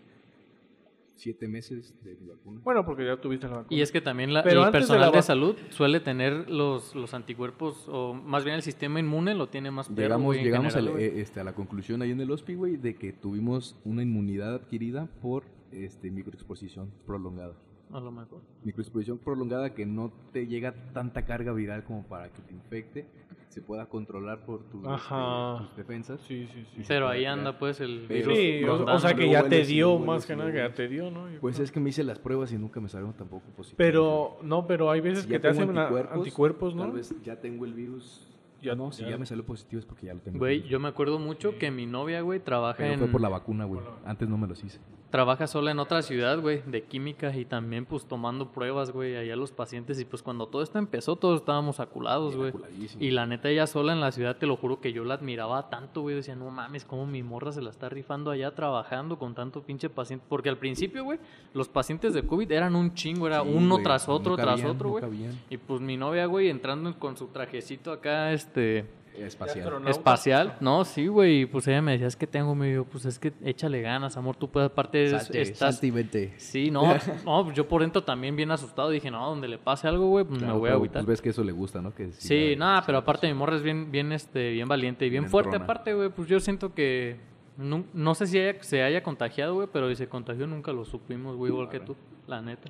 siete 1.20 1.48
meses 1.48 1.94
de 2.04 2.16
mi 2.16 2.28
vacuna. 2.28 2.62
Bueno, 2.64 2.86
porque 2.86 3.06
ya 3.06 3.18
tuviste 3.20 3.48
la 3.48 3.58
vacuna. 3.58 3.78
Y 3.78 3.82
es 3.82 3.92
que 3.92 4.02
también 4.02 4.34
la- 4.34 4.44
Pero 4.44 4.62
el 4.62 4.66
de 4.68 4.72
personal 4.72 5.02
la 5.02 5.12
de, 5.12 5.22
salud 5.22 5.56
suele 5.70 6.00
tener 6.00 6.50
los, 6.50 6.96
los 6.96 7.14
anticuerpos, 7.14 7.86
o 7.90 8.14
más 8.14 8.44
bien 8.44 8.56
el 8.56 8.62
sistema 8.62 9.00
inmune 9.00 9.36
lo 9.36 9.48
tiene 9.50 9.70
más 9.72 9.88
perro, 9.90 10.02
Llegamos, 10.02 10.36
llegamos 10.38 10.74
general, 10.74 10.88
al- 10.88 10.94
güey. 10.94 11.06
eh, 11.06 11.22
este, 11.22 11.40
a 11.40 11.44
la 11.44 11.54
conclusión 11.54 12.02
ahí 12.02 12.12
en 12.12 12.22
el 12.22 12.32
hospi, 12.32 12.56
güey, 12.56 12.78
de 12.78 12.96
que 12.96 13.12
tuvimos 13.14 13.76
una 13.86 14.02
inmunidad 14.04 14.56
adquirida 14.56 15.08
por 15.22 15.44
este, 15.72 16.10
microexposición 16.10 16.90
prolongada. 17.06 17.54
A 17.92 18.00
lo 18.00 18.12
mejor. 18.12 18.42
Microexposición 18.64 19.18
prolongada 19.18 19.74
que 19.74 19.86
no 19.86 20.12
te 20.32 20.46
llega 20.48 20.74
tanta 20.94 21.26
carga 21.26 21.52
viral 21.54 21.84
como 21.84 22.04
para 22.04 22.30
que 22.32 22.42
te 22.44 22.54
infecte, 22.54 23.08
se 23.50 23.62
pueda 23.64 23.88
controlar 23.88 24.46
por 24.46 24.64
tus, 24.70 24.86
Ajá. 24.88 25.54
este, 25.56 25.68
tus 25.68 25.78
defensas. 25.78 26.22
Sí, 26.22 26.48
sí, 26.54 26.66
sí. 26.76 26.84
Pero 26.88 27.08
ahí 27.10 27.22
crear. 27.22 27.40
anda 27.40 27.58
pues 27.60 27.82
el 27.82 28.06
Pero- 28.08 28.30
virus. 28.32 28.38
Sí, 28.38 28.64
o, 28.64 28.86
o 28.96 29.00
sea 29.00 29.14
que 29.16 29.28
ya 29.30 29.44
te 29.50 29.66
dio, 29.66 29.98
más 29.98 30.26
que 30.28 30.36
nada 30.36 30.52
que 30.52 30.58
ya 30.60 30.72
te 30.74 30.88
dio, 30.88 31.10
¿no? 31.10 31.28
Yo 31.30 31.40
Pues 31.42 31.56
creo. 31.56 31.66
es 31.66 31.72
que 31.72 31.80
me 31.80 31.90
hice 31.90 32.04
las 32.04 32.20
pruebas 32.20 32.52
y 32.54 32.58
nunca 32.60 32.80
me 32.80 32.90
salieron 32.90 33.14
tampoco 33.16 33.46
positivas. 33.58 33.78
Pero, 33.78 34.38
no, 34.44 34.68
pero 34.68 34.92
hay 34.92 35.02
veces 35.02 35.24
Si 35.24 35.30
que 35.30 35.40
te 35.40 35.50
tengo 35.50 35.64
hacen 35.64 35.78
anticuerpos, 35.78 36.18
anticuerpos 36.18 36.76
¿no? 36.76 36.84
Tal 36.84 36.92
vez 36.92 37.16
ya 37.24 37.36
tengo 37.42 37.66
el 37.66 37.74
virus. 37.74 38.26
Ya- 38.62 38.76
no, 38.76 38.92
si 38.92 39.02
ya- 39.04 39.12
ya, 39.12 39.18
me 39.18 39.26
salió 39.26 39.44
positivo 39.46 39.80
es 39.80 39.86
porque 39.86 40.06
ya 40.06 40.14
lo 40.14 40.20
tengo. 40.20 40.38
Güey, 40.38 40.64
yo 40.64 40.80
me 40.80 40.88
acuerdo 40.90 41.18
mucho 41.18 41.58
que 41.58 41.72
mi 41.72 41.86
novia, 41.88 42.22
güey, 42.22 42.40
trabaja 42.42 42.78
Pero 42.78 42.94
en... 42.94 43.00
fue 43.00 43.08
por 43.08 43.22
la 43.22 43.30
vacuna, 43.30 43.66
güey. 43.66 43.82
Antes 44.06 44.30
no 44.30 44.38
me 44.38 44.48
los 44.48 44.64
hice. 44.64 44.80
Trabaja 45.10 45.48
sola 45.48 45.72
en 45.72 45.80
otra 45.80 46.02
ciudad, 46.02 46.40
güey, 46.40 46.62
de 46.66 46.84
química 46.84 47.36
y 47.36 47.46
también 47.46 47.86
pues 47.86 48.06
tomando 48.06 48.52
pruebas, 48.52 48.92
güey, 48.92 49.16
allá 49.16 49.36
los 49.36 49.52
pacientes 49.52 50.00
y 50.00 50.06
pues 50.06 50.22
cuando 50.22 50.48
todo 50.48 50.62
esto 50.62 50.78
empezó 50.78 51.16
todos 51.16 51.40
estábamos 51.42 51.80
aculados, 51.80 52.36
güey. 52.36 52.54
Y 53.00 53.12
la 53.12 53.26
neta 53.26 53.50
ella 53.50 53.68
sola 53.68 53.94
en 53.94 54.02
la 54.02 54.12
ciudad, 54.12 54.38
te 54.38 54.46
lo 54.46 54.56
juro 54.56 54.80
que 54.82 54.94
yo 54.94 55.04
la 55.04 55.16
admiraba 55.16 55.70
tanto, 55.70 56.02
güey, 56.02 56.16
decía, 56.16 56.36
no 56.36 56.50
mames, 56.52 56.86
cómo 56.86 57.06
mi 57.06 57.24
morra 57.24 57.52
se 57.52 57.62
la 57.62 57.70
está 57.70 57.90
rifando 57.90 58.32
allá 58.32 58.54
trabajando 58.54 59.18
con 59.18 59.34
tanto 59.34 59.64
pinche 59.64 59.90
paciente, 59.90 60.26
porque 60.30 60.50
al 60.50 60.58
principio, 60.58 61.04
güey, 61.04 61.20
los 61.54 61.68
pacientes 61.68 62.14
de 62.14 62.24
COVID 62.24 62.52
eran 62.52 62.76
un 62.76 62.94
chingo, 62.94 63.28
era 63.28 63.42
Sí, 63.42 63.50
uno 63.54 63.80
tras 63.82 64.08
otro, 64.08 64.36
tras 64.36 64.64
otro, 64.64 64.90
güey. 64.90 65.04
Y 65.50 65.58
pues 65.58 65.82
mi 65.82 65.98
novia, 65.98 66.26
güey, 66.26 66.50
entrando 66.50 66.98
con 67.00 67.18
su 67.18 67.28
trajecito 67.28 67.92
acá, 67.92 68.32
este, 68.32 68.86
Espacial. 69.18 69.88
Espacial. 69.88 70.58
No, 70.62 70.86
sí, 70.86 71.08
güey. 71.08 71.42
y 71.42 71.46
Pues 71.46 71.68
ella 71.68 71.82
me 71.82 71.92
decía, 71.94 72.08
es 72.08 72.16
que 72.16 72.26
tengo 72.28 72.56
medio, 72.56 72.86
pues 72.86 73.06
es 73.06 73.20
que 73.20 73.34
échale 73.44 73.82
ganas, 73.82 74.16
amor. 74.18 74.36
Tú 74.38 74.50
puedes, 74.50 74.70
aparte, 74.72 75.10
Salte, 75.10 75.42
estás. 75.42 75.58
salte 75.76 75.88
y 75.88 75.92
vente. 75.92 76.34
Sí, 76.38 76.72
no, 76.72 76.84
no, 77.26 77.44
pues, 77.44 77.56
yo 77.56 77.68
por 77.68 77.82
dentro 77.82 78.04
también 78.04 78.36
bien 78.36 78.52
asustado. 78.52 78.90
Dije, 78.90 79.12
no, 79.12 79.26
donde 79.30 79.48
le 79.48 79.58
pase 79.58 79.88
algo, 79.88 80.08
güey, 80.08 80.24
pues 80.26 80.40
Claro, 80.40 80.54
me 80.56 80.60
voy 80.62 80.70
a 80.70 80.74
agüitar. 80.74 81.02
Pues 81.04 81.08
ves 81.18 81.22
que 81.22 81.30
eso 81.30 81.44
le 81.44 81.52
gusta, 81.52 81.82
¿no? 81.82 81.94
Que 81.94 82.12
Sí, 82.14 82.52
ya- 82.52 82.56
nada, 82.58 82.84
pero 82.86 82.98
aparte 83.00 83.28
mi 83.28 83.34
morra 83.34 83.56
es 83.58 83.64
bien, 83.64 83.92
bien, 83.92 84.12
este, 84.12 84.52
bien 84.52 84.68
valiente 84.68 85.06
y 85.06 85.10
bien 85.10 85.24
Bien 85.24 85.32
fuerte. 85.32 85.50
entrona. 85.50 85.66
Aparte, 85.66 85.94
güey, 85.94 86.10
pues 86.10 86.28
yo 86.28 86.40
siento 86.40 86.74
que 86.74 87.18
no, 87.58 87.84
no 87.94 88.16
sé 88.16 88.26
si 88.28 88.40
haya- 88.40 88.64
se 88.64 88.84
haya 88.84 89.04
contagiado, 89.04 89.54
güey, 89.56 89.68
pero 89.72 89.90
si 89.90 89.96
se 89.98 90.08
contagió 90.08 90.48
nunca 90.48 90.72
lo 90.72 90.86
supimos, 90.86 91.36
güey, 91.36 91.52
igual 91.52 91.68
que 91.70 91.82
tú, 91.82 91.96
la 92.28 92.42
neta. 92.42 92.70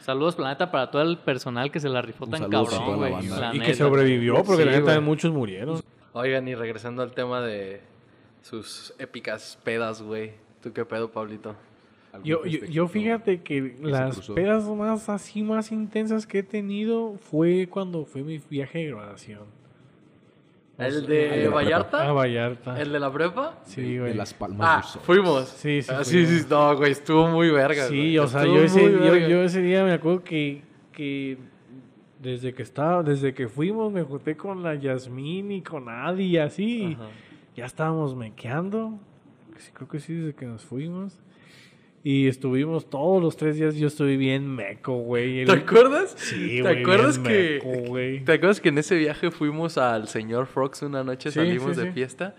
Saludos, 0.00 0.34
planeta, 0.36 0.70
para 0.70 0.90
todo 0.90 1.02
el 1.02 1.18
personal 1.18 1.70
que 1.70 1.78
se 1.80 1.88
la 1.88 2.00
rifó 2.02 2.26
tan 2.26 2.48
cabrón, 2.50 3.00
la 3.00 3.08
güey. 3.10 3.26
la 3.28 3.50
Y 3.54 3.60
que 3.60 3.66
neta. 3.68 3.74
sobrevivió, 3.84 4.42
porque 4.44 4.64
la 4.64 4.72
Sí, 4.72 4.78
neta 4.78 4.92
güey. 4.94 5.04
muchos 5.04 5.32
murieron. 5.32 5.80
Oigan, 6.12 6.48
y 6.48 6.54
regresando 6.54 7.02
al 7.02 7.12
tema 7.12 7.40
de 7.42 7.80
sus 8.42 8.94
épicas 8.98 9.58
pedas, 9.62 10.02
güey. 10.02 10.32
¿Tú 10.62 10.72
qué 10.72 10.84
pedo, 10.84 11.10
Pablito? 11.10 11.54
Yo, 12.24 12.44
yo, 12.44 12.64
yo 12.66 12.88
fíjate 12.88 13.40
que 13.42 13.76
las 13.82 14.14
cruzó. 14.14 14.34
pedas 14.34 14.64
más 14.64 15.08
así, 15.08 15.42
más 15.42 15.70
intensas 15.70 16.26
que 16.26 16.40
he 16.40 16.42
tenido 16.42 17.14
fue 17.30 17.68
cuando 17.70 18.04
fue 18.04 18.22
mi 18.22 18.40
viaje 18.50 18.78
de 18.80 18.86
graduación. 18.88 19.42
¿El 20.86 20.94
¿El 20.96 21.06
de 21.06 21.28
de 21.30 21.44
la 21.44 21.50
Vallarta? 21.50 22.08
A 22.08 22.12
Vallarta. 22.12 22.80
¿El 22.80 22.92
de 22.92 23.00
la 23.00 23.12
prepa? 23.12 23.58
Sí, 23.64 23.94
De 23.94 24.00
güey. 24.00 24.14
Las 24.14 24.34
Palmas 24.34 24.96
Ah, 24.96 25.00
fuimos. 25.02 25.48
Sí, 25.48 25.82
sí 25.82 25.90
Ah, 25.94 26.02
sí, 26.04 26.24
fuimos. 26.24 26.40
sí, 26.42 26.46
no, 26.50 26.76
güey, 26.76 26.92
estuvo 26.92 27.28
muy 27.28 27.50
verga. 27.50 27.86
Sí, 27.88 27.96
güey. 27.96 28.18
o 28.18 28.26
sea, 28.26 28.44
yo 28.44 28.62
ese, 28.62 29.28
yo, 29.28 29.42
ese 29.42 29.62
día 29.62 29.84
me 29.84 29.92
acuerdo 29.92 30.22
que, 30.24 30.62
que 30.92 31.38
desde 32.18 32.52
que 32.54 32.62
estaba, 32.62 33.02
desde 33.02 33.32
que 33.34 33.48
fuimos 33.48 33.92
me 33.92 34.02
junté 34.02 34.36
con 34.36 34.62
la 34.62 34.74
Yasmín 34.74 35.50
y 35.52 35.62
con 35.62 35.88
Adi 35.88 36.24
y 36.24 36.38
así. 36.38 36.96
Ajá. 36.98 37.08
Ya 37.56 37.64
estábamos 37.66 38.14
mequeando. 38.14 38.98
Sí, 39.58 39.70
creo 39.74 39.88
que 39.88 40.00
sí, 40.00 40.14
desde 40.14 40.34
que 40.34 40.46
nos 40.46 40.64
fuimos. 40.64 41.18
Y 42.02 42.28
estuvimos 42.28 42.88
todos 42.88 43.22
los 43.22 43.36
tres 43.36 43.56
días. 43.56 43.76
Yo 43.76 43.88
estuve 43.88 44.16
bien 44.16 44.48
meco, 44.48 44.94
güey. 44.96 45.40
El- 45.40 45.46
¿Te 45.46 45.52
acuerdas? 45.52 46.14
Sí, 46.16 46.56
¿Te 46.56 46.62
güey, 46.62 46.80
acuerdas 46.82 47.22
bien 47.22 47.34
que 47.34 47.66
meco, 47.66 47.80
güey. 47.88 48.24
¿Te 48.24 48.32
acuerdas 48.32 48.60
que 48.60 48.70
en 48.70 48.78
ese 48.78 48.96
viaje 48.96 49.30
fuimos 49.30 49.76
al 49.76 50.08
señor 50.08 50.46
Frogs 50.46 50.80
una 50.82 51.04
noche, 51.04 51.30
Sí, 51.30 51.34
salimos 51.40 51.74
sí, 51.76 51.82
de 51.82 51.88
sí. 51.88 51.92
fiesta? 51.92 52.34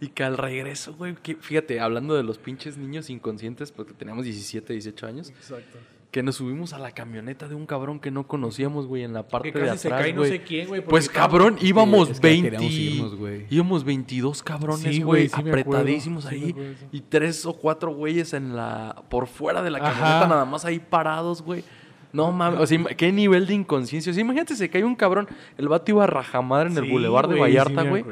Y 0.00 0.08
que 0.08 0.24
al 0.24 0.36
regreso, 0.36 0.94
güey, 0.94 1.14
que- 1.22 1.36
fíjate, 1.36 1.78
hablando 1.78 2.16
de 2.16 2.24
los 2.24 2.38
pinches 2.38 2.76
niños 2.76 3.08
inconscientes, 3.08 3.70
porque 3.70 3.92
teníamos 3.94 4.24
17, 4.24 4.72
18 4.72 5.06
años, 5.06 5.30
Exacto. 5.30 5.78
Que 6.14 6.22
nos 6.22 6.36
subimos 6.36 6.72
a 6.72 6.78
la 6.78 6.92
camioneta 6.92 7.48
de 7.48 7.56
un 7.56 7.66
cabrón 7.66 7.98
que 7.98 8.12
no 8.12 8.28
conocíamos, 8.28 8.86
güey, 8.86 9.02
en 9.02 9.14
la 9.14 9.26
parte 9.26 9.50
Que 9.50 9.58
de 9.58 9.66
casi 9.66 9.78
se 9.80 9.88
atrás, 9.88 10.02
cae 10.02 10.12
no 10.12 10.20
güey. 10.20 10.30
sé 10.30 10.42
quién, 10.44 10.68
güey. 10.68 10.80
Pues 10.80 11.08
cabrón, 11.08 11.56
íbamos 11.60 12.08
es 12.08 12.20
que 12.20 12.28
20. 12.28 12.50
queríamos 12.50 12.72
irnos, 12.72 13.14
güey. 13.16 13.46
íbamos 13.50 13.82
22 13.82 14.42
cabrones, 14.44 14.94
Sí, 14.94 15.02
güey, 15.02 15.28
sí 15.28 15.34
acuerdo, 15.34 15.48
apretadísimos 15.50 16.24
sí 16.26 16.30
ahí. 16.36 16.50
acuerdo, 16.52 16.74
sí. 16.78 16.86
Y 16.92 17.00
tres 17.00 17.44
o 17.46 17.54
cuatro 17.54 17.92
güeyes 17.92 18.32
en 18.32 18.54
la 18.54 19.02
por 19.08 19.26
fuera 19.26 19.60
de 19.60 19.70
la 19.72 19.78
Ajá. 19.78 19.90
camioneta, 19.90 20.28
nada 20.28 20.44
más 20.44 20.64
ahí 20.64 20.78
parados, 20.78 21.42
güey. 21.42 21.64
No 22.12 22.30
mames, 22.30 22.60
o 22.60 22.66
sea, 22.68 22.78
qué 22.96 23.10
nivel 23.10 23.48
de 23.48 23.54
inconsciencia. 23.54 24.12
O 24.12 24.14
sea, 24.14 24.20
imagínate, 24.20 24.54
se 24.54 24.70
cae 24.70 24.84
un 24.84 24.94
cabrón, 24.94 25.26
el 25.58 25.66
vato 25.66 25.90
iba 25.90 26.04
a 26.04 26.06
rajamadre 26.06 26.70
en 26.70 26.78
el 26.78 26.88
bulevar 26.92 27.26
de 27.26 27.40
Vallarta, 27.40 27.82
güey. 27.82 28.04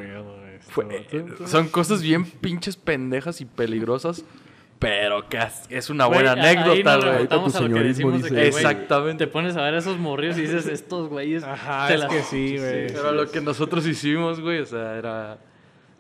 son 1.47 1.69
cosas 1.69 2.03
bien 2.03 2.25
pinches 2.25 2.77
pendejas 2.77 3.41
y 3.41 3.45
peligrosas, 3.45 4.25
pero 4.83 5.29
que 5.29 5.39
es- 5.71 5.91
una 5.91 6.07
buena 6.07 6.33
anécdota, 6.33 6.97
güey. 6.97 7.27
a 7.31 7.37
lo 7.37 7.45
que 7.45 7.51
señorismo 7.51 8.11
decimos 8.11 8.13
de 8.13 8.19
dice 8.19 8.35
que, 8.35 8.49
eso. 8.49 8.51
güey, 8.59 8.65
Exactamente. 8.67 9.27
Te 9.27 9.33
pones 9.33 9.57
a 9.57 9.63
ver 9.63 9.75
a 9.75 9.79
esos 9.79 9.99
morrillos 9.99 10.37
y 10.39 10.43
dices, 10.43 10.67
estos 10.67 11.09
güeyes. 11.09 11.45
Ajá, 11.45 11.93
es 11.93 12.01
las- 12.01 12.13
que 12.13 12.23
sí, 12.23 12.57
güey. 12.59 12.89
Pero 12.93 13.13
lo 13.13 13.31
que 13.31 13.41
nosotros 13.41 13.87
hicimos, 13.87 14.41
güey, 14.41 14.59
o 14.61 14.67
sea, 14.67 14.97
era... 14.97 15.39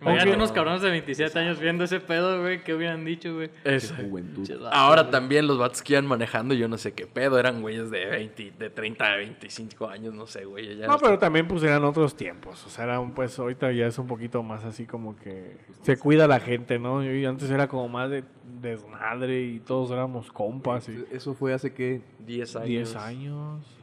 Imagínate 0.02 0.30
Aunque- 0.30 0.36
unos 0.36 0.52
cabrones 0.52 0.82
de 0.82 0.90
27 0.90 1.38
años 1.38 1.60
viendo 1.60 1.84
ese 1.84 2.00
pedo, 2.00 2.40
güey. 2.40 2.62
¿Qué 2.64 2.74
hubieran 2.74 3.04
dicho, 3.04 3.34
güey? 3.34 3.50
Esa. 3.64 3.94
Juventud. 3.96 4.50
Ahora 4.72 5.08
también 5.10 5.46
los 5.46 5.58
vatos 5.58 5.80
que 5.80 5.92
iban 5.92 6.06
manejando, 6.06 6.54
yo 6.54 6.66
no 6.68 6.76
sé 6.76 6.92
qué 6.92 7.06
pedo, 7.06 7.38
eran 7.38 7.62
güeyes 7.62 7.90
de 7.90 8.06
20, 8.06 8.52
de 8.58 8.68
30 8.70 9.04
a 9.12 9.16
25 9.16 9.88
años, 9.88 10.12
no 10.12 10.26
sé, 10.26 10.44
güey. 10.44 10.76
ya 10.76 10.86
No, 10.88 10.98
pero 10.98 11.18
también 11.18 11.46
pues 11.46 11.62
eran 11.62 11.84
otros 11.84 12.16
tiempos. 12.16 12.66
O 12.66 12.68
sea, 12.68 12.84
eran, 12.84 13.12
pues 13.14 13.38
ahorita 13.38 13.70
ya 13.72 13.86
es 13.86 13.96
un 13.98 14.08
poquito 14.08 14.42
más 14.42 14.64
así 14.64 14.86
como 14.86 15.16
que 15.16 15.56
se 15.82 15.96
cuida 15.96 16.26
la 16.26 16.40
gente, 16.40 16.78
¿no? 16.78 17.04
Y 17.04 17.24
antes 17.24 17.48
era 17.50 17.68
como 17.68 17.88
más 17.88 18.10
de 18.10 18.24
desmadre 18.60 19.40
y 19.42 19.60
todos 19.60 19.90
éramos 19.92 20.30
compas 20.32 20.88
y 20.88 21.04
Eso 21.12 21.34
fue 21.34 21.52
hace 21.54 21.72
que... 21.72 22.02
10 22.26 22.56
años. 22.56 22.68
10 22.68 22.96
años. 22.96 23.78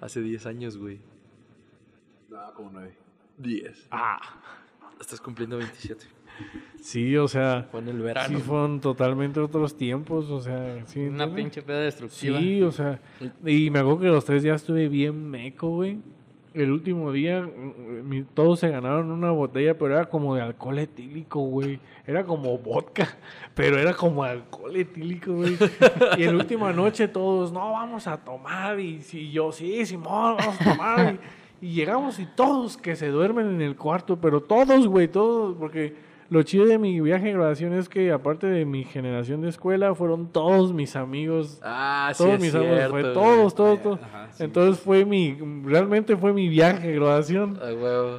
Hace 0.00 0.20
10 0.20 0.44
años, 0.46 0.76
güey. 0.76 1.00
No, 2.28 2.52
como 2.54 2.70
nueve. 2.72 2.94
10. 3.38 3.88
Ah, 3.90 4.18
Estás 5.02 5.20
cumpliendo 5.20 5.56
27. 5.58 6.04
sí, 6.80 7.16
o 7.16 7.28
sea, 7.28 7.68
Fue 7.70 7.80
en 7.80 7.88
el 7.88 8.00
verano. 8.00 8.38
sí 8.38 8.42
fueron 8.42 8.80
totalmente 8.80 9.40
otros 9.40 9.76
tiempos, 9.76 10.30
o 10.30 10.40
sea, 10.40 10.82
sí. 10.86 11.00
Una 11.00 11.24
¿entiendes? 11.24 11.34
pinche 11.34 11.62
peda 11.62 11.80
destructiva. 11.80 12.38
Sí, 12.38 12.62
o 12.62 12.72
sea, 12.72 13.00
y 13.44 13.68
me 13.70 13.80
acuerdo 13.80 14.00
que 14.00 14.06
los 14.06 14.24
tres 14.24 14.42
días 14.42 14.60
estuve 14.62 14.88
bien 14.88 15.30
meco, 15.30 15.68
güey. 15.68 15.98
El 16.54 16.70
último 16.70 17.10
día, 17.12 17.40
mm, 17.42 18.06
mi- 18.08 18.22
todos 18.24 18.60
se 18.60 18.68
ganaron 18.68 19.10
una 19.10 19.30
botella, 19.30 19.76
pero 19.78 19.94
era 19.96 20.04
como 20.08 20.34
de 20.34 20.42
alcohol 20.42 20.78
etílico, 20.78 21.40
güey. 21.40 21.80
Era 22.06 22.24
como 22.24 22.58
vodka, 22.58 23.08
pero 23.54 23.78
era 23.78 23.94
como 23.94 24.22
alcohol 24.22 24.76
etílico, 24.76 25.32
güey. 25.32 25.56
y 26.18 26.22
en 26.24 26.36
la 26.36 26.42
última 26.42 26.72
noche 26.72 27.08
todos, 27.08 27.52
no, 27.52 27.72
vamos 27.72 28.06
a 28.06 28.18
tomar. 28.18 28.78
Y 28.80 29.00
si 29.00 29.30
yo, 29.32 29.50
sí, 29.50 29.84
Simón, 29.86 30.36
vamos 30.38 30.60
a 30.60 30.64
tomar. 30.72 31.14
y, 31.14 31.18
y 31.62 31.74
llegamos 31.74 32.18
y 32.18 32.26
todos 32.26 32.76
que 32.76 32.96
se 32.96 33.06
duermen 33.06 33.46
en 33.46 33.62
el 33.62 33.76
cuarto, 33.76 34.20
pero 34.20 34.42
todos, 34.42 34.88
güey, 34.88 35.06
todos, 35.06 35.56
porque 35.56 35.94
lo 36.28 36.42
chido 36.42 36.66
de 36.66 36.76
mi 36.76 37.00
viaje 37.00 37.26
de 37.26 37.34
graduación 37.34 37.72
es 37.72 37.88
que 37.88 38.10
aparte 38.10 38.48
de 38.48 38.64
mi 38.64 38.82
generación 38.82 39.42
de 39.42 39.48
escuela, 39.48 39.94
fueron 39.94 40.26
todos 40.26 40.72
mis 40.72 40.96
amigos 40.96 41.60
Ah, 41.62 42.10
sí, 42.14 42.24
todos 42.24 42.34
es 42.34 42.40
mis 42.40 42.54
amigos, 42.56 42.90
fue 42.90 43.02
todos, 43.04 43.54
todos, 43.54 43.80
todos. 43.80 44.00
Ajá, 44.02 44.28
sí. 44.32 44.42
Entonces 44.42 44.82
fue 44.82 45.04
mi, 45.04 45.38
realmente 45.64 46.16
fue 46.16 46.32
mi 46.32 46.48
viaje 46.48 46.88
de 46.88 46.94
graduación. 46.94 47.56
Ah, 47.62 47.66
huevo. 47.66 48.18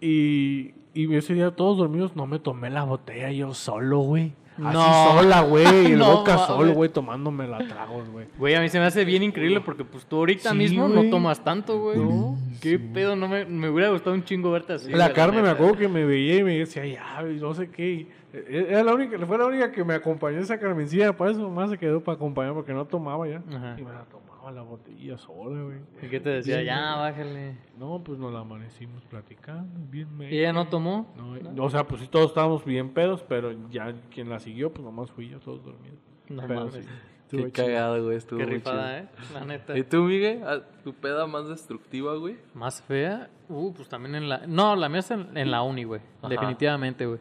Y, 0.00 0.74
y 0.92 1.14
ese 1.14 1.34
día 1.34 1.52
todos 1.52 1.78
dormidos, 1.78 2.16
no 2.16 2.26
me 2.26 2.40
tomé 2.40 2.68
la 2.68 2.82
botella 2.82 3.30
yo 3.30 3.54
solo, 3.54 4.00
güey. 4.00 4.32
Así 4.64 4.76
No. 4.78 5.18
sola, 5.20 5.40
güey. 5.42 5.66
El 5.92 5.98
No 5.98 6.16
boca 6.18 6.38
solo, 6.38 6.72
güey, 6.74 6.90
tomándome 6.90 7.46
la 7.48 7.58
tragos, 7.66 8.08
güey. 8.10 8.26
Güey, 8.38 8.54
a 8.54 8.60
mí 8.60 8.68
se 8.68 8.78
me 8.78 8.84
hace 8.86 9.04
bien 9.04 9.22
increíble 9.22 9.60
porque 9.60 9.84
pues 9.84 10.04
tú 10.06 10.16
ahorita 10.16 10.50
Sí, 10.50 10.56
mismo 10.56 10.88
no 10.88 11.08
tomas 11.10 11.42
tanto, 11.44 11.78
güey. 11.78 11.98
No. 11.98 12.36
¿Qué 12.60 12.78
pedo? 12.78 13.16
No 13.16 13.28
me, 13.28 13.44
me 13.46 13.68
hubiera 13.70 13.90
gustado 13.90 14.14
un 14.14 14.24
chingo 14.24 14.50
verte 14.50 14.74
así. 14.74 14.90
la 14.90 15.12
Carmen 15.12 15.42
me 15.42 15.50
acuerdo 15.50 15.76
que 15.76 15.88
me 15.88 16.04
veía 16.04 16.36
y 16.36 16.42
me 16.44 16.58
decía, 16.58 16.84
ya, 16.86 17.22
no 17.22 17.54
sé 17.54 17.70
qué. 17.70 18.06
eh, 18.32 18.66
Era 18.70 18.84
la 18.84 18.94
única, 18.94 19.18
fue 19.26 19.38
la 19.38 19.46
única 19.46 19.72
que 19.72 19.82
me 19.84 19.94
acompañó 19.94 20.38
esa 20.38 20.58
Carmencilla, 20.58 21.16
por 21.16 21.28
eso 21.28 21.40
mamá 21.40 21.68
se 21.68 21.78
quedó 21.78 22.00
para 22.02 22.16
acompañar 22.16 22.52
porque 22.54 22.72
no 22.72 22.84
tomaba 22.84 23.26
ya. 23.28 23.42
Ajá. 23.54 23.76
Y 23.78 23.82
me 23.82 23.90
la 23.92 24.04
tomaba 24.50 24.52
la 24.52 24.62
botella 24.62 25.18
sola, 25.18 25.62
güey. 25.62 25.78
¿Y 26.02 26.08
qué 26.08 26.20
te 26.20 26.30
decía? 26.30 26.56
Bien, 26.56 26.66
Ya, 26.66 26.94
güey. 26.96 27.10
bájale. 27.10 27.56
No, 27.78 28.02
pues 28.04 28.18
nos 28.18 28.32
la 28.32 28.40
amanecimos 28.40 29.02
platicando, 29.04 29.80
bien 29.90 30.08
¿Y 30.22 30.38
ella 30.38 30.52
no 30.52 30.68
tomó? 30.68 31.12
No, 31.16 31.64
O 31.64 31.70
sea, 31.70 31.84
pues 31.86 32.00
sí, 32.02 32.08
todos 32.08 32.26
estábamos 32.28 32.64
bien 32.64 32.90
pedos, 32.90 33.22
pero 33.28 33.52
ya 33.70 33.94
quien 34.10 34.28
la 34.28 34.38
siguió, 34.40 34.72
pues 34.72 34.84
nomás 34.84 35.10
fui 35.10 35.28
yo, 35.28 35.38
todos 35.40 35.64
dormidos. 35.64 35.98
No 36.28 36.42
Pero 36.46 36.54
mames. 36.66 36.74
sí. 36.74 36.80
Estuvo 37.22 37.44
Qué 37.44 37.52
chido. 37.52 37.66
cagado, 37.66 38.04
güey. 38.04 38.16
Estuvo 38.16 38.38
Qué 38.40 38.46
rifada, 38.46 39.00
chido. 39.02 39.08
¿eh? 39.08 39.34
La 39.34 39.44
neta. 39.44 39.78
¿Y 39.78 39.84
tú, 39.84 39.98
Miguel? 40.02 40.42
Ah, 40.44 40.60
¿Tu 40.82 40.92
peda 40.92 41.26
más 41.28 41.48
destructiva, 41.48 42.16
güey? 42.16 42.36
Más 42.54 42.82
fea, 42.82 43.30
uh, 43.48 43.72
pues 43.72 43.88
también 43.88 44.16
en 44.16 44.28
la... 44.28 44.46
No, 44.48 44.74
la 44.74 44.88
mía 44.88 44.98
es 44.98 45.10
en, 45.12 45.36
en 45.36 45.50
la 45.50 45.62
uni, 45.62 45.84
güey. 45.84 46.00
Ajá. 46.18 46.28
Definitivamente, 46.28 47.06
güey. 47.06 47.20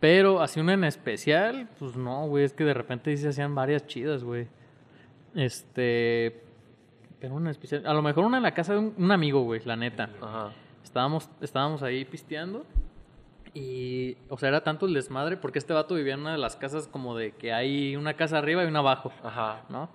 Pero 0.00 0.40
así 0.40 0.58
una 0.58 0.74
en 0.74 0.82
especial, 0.84 1.68
pues 1.78 1.96
no, 1.96 2.26
güey. 2.26 2.44
Es 2.44 2.52
que 2.52 2.64
de 2.64 2.74
repente 2.74 3.16
sí 3.16 3.22
se 3.22 3.28
hacían 3.28 3.54
varias 3.54 3.86
chidas, 3.86 4.24
güey. 4.24 4.48
Este... 5.36 6.42
Pero 7.20 7.34
una 7.34 7.50
especial... 7.50 7.86
A 7.86 7.94
lo 7.94 8.02
mejor 8.02 8.24
una 8.24 8.36
en 8.36 8.42
la 8.42 8.54
casa 8.54 8.72
de 8.74 8.78
un, 8.78 8.94
un 8.96 9.10
amigo, 9.10 9.42
güey, 9.42 9.60
la 9.64 9.76
neta. 9.76 10.10
Ajá. 10.22 10.52
Estábamos, 10.82 11.28
estábamos 11.40 11.82
ahí 11.82 12.04
pisteando. 12.04 12.64
Y, 13.54 14.16
o 14.28 14.38
sea, 14.38 14.50
era 14.50 14.62
tanto 14.62 14.86
el 14.86 14.94
desmadre 14.94 15.36
porque 15.36 15.58
este 15.58 15.72
vato 15.72 15.94
vivía 15.94 16.14
en 16.14 16.20
una 16.20 16.32
de 16.32 16.38
las 16.38 16.56
casas 16.56 16.86
como 16.86 17.16
de 17.16 17.32
que 17.32 17.52
hay 17.52 17.96
una 17.96 18.14
casa 18.14 18.38
arriba 18.38 18.64
y 18.64 18.66
una 18.66 18.80
abajo. 18.80 19.12
Ajá. 19.22 19.62
¿no? 19.68 19.88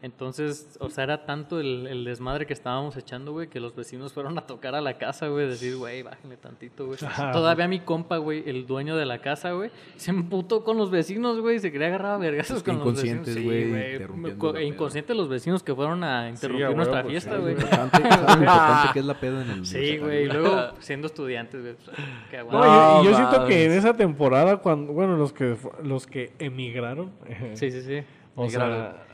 Entonces, 0.00 0.76
o 0.78 0.90
sea, 0.90 1.02
era 1.04 1.26
tanto 1.26 1.58
el, 1.58 1.88
el 1.88 2.04
desmadre 2.04 2.46
que 2.46 2.52
estábamos 2.52 2.96
echando, 2.96 3.32
güey, 3.32 3.48
que 3.48 3.58
los 3.58 3.74
vecinos 3.74 4.12
fueron 4.12 4.38
a 4.38 4.42
tocar 4.46 4.76
a 4.76 4.80
la 4.80 4.94
casa, 4.96 5.26
güey, 5.26 5.48
decir, 5.48 5.76
güey, 5.76 6.04
bájenle 6.04 6.36
tantito, 6.36 6.86
güey. 6.86 6.98
Todavía 7.32 7.66
mi 7.66 7.80
compa, 7.80 8.16
güey, 8.18 8.48
el 8.48 8.64
dueño 8.64 8.96
de 8.96 9.04
la 9.06 9.18
casa, 9.20 9.50
güey, 9.52 9.70
se 9.96 10.12
emputó 10.12 10.62
con 10.62 10.76
los 10.76 10.92
vecinos, 10.92 11.40
güey, 11.40 11.58
se 11.58 11.72
quería 11.72 11.88
agarrar 11.88 12.12
a 12.12 12.16
vergazos 12.18 12.62
con 12.62 12.78
los 12.78 12.94
vecinos. 12.94 13.26
inconscientes, 13.28 13.34
Sí, 13.34 14.38
güey. 14.46 14.66
Inconscientes 14.68 15.16
los 15.16 15.28
vecinos 15.28 15.64
que 15.64 15.74
fueron 15.74 16.04
a 16.04 16.28
interrumpir 16.28 16.76
nuestra 16.76 17.02
pues, 17.02 17.10
fiesta, 17.12 17.34
sí, 17.36 17.40
güey. 17.42 17.54
güey. 17.54 17.64
Importante, 17.66 18.02
¿sabes 18.08 18.20
lo 18.26 18.32
importante 18.44 18.92
que 18.92 18.98
es 19.00 19.04
la 19.04 19.14
peda 19.20 19.42
en 19.42 19.50
el 19.50 19.66
Sí, 19.66 19.98
güey, 19.98 20.22
y 20.22 20.26
luego 20.32 20.72
siendo 20.78 21.06
estudiantes, 21.08 21.60
güey, 21.60 21.74
pues, 21.74 22.46
No, 22.52 23.02
y- 23.02 23.02
y 23.02 23.10
yo, 23.10 23.16
siento 23.16 23.46
que 23.46 23.64
en 23.64 23.72
esa 23.72 23.94
temporada, 23.94 24.58
cuando, 24.58 24.92
bueno, 24.92 25.16
los 25.16 25.32
que 25.32 25.56
los 25.82 26.06
que 26.06 26.32
emigraron, 26.38 27.10
Sí, 27.54 27.72
sí, 27.72 27.82
sí. 27.82 28.02
o 28.36 28.48
sea, 28.48 29.04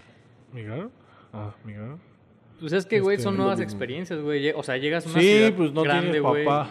¿migraron? 0.54 0.90
Ah, 1.32 1.54
migraron. 1.64 2.00
Pues 2.60 2.72
es 2.72 2.86
que, 2.86 3.00
güey, 3.00 3.16
Este, 3.16 3.24
son 3.24 3.36
nuevas 3.36 3.60
experiencias, 3.60 4.20
güey. 4.20 4.50
O 4.52 4.62
sea, 4.62 4.76
llegas 4.78 5.06
a 5.06 5.10
una 5.10 5.20
Sí, 5.20 5.26
ciudad 5.26 5.52
pues 5.56 5.72
no 5.72 5.82
grande, 5.82 6.02
tienes 6.12 6.22
güey. 6.22 6.44
papá. 6.44 6.70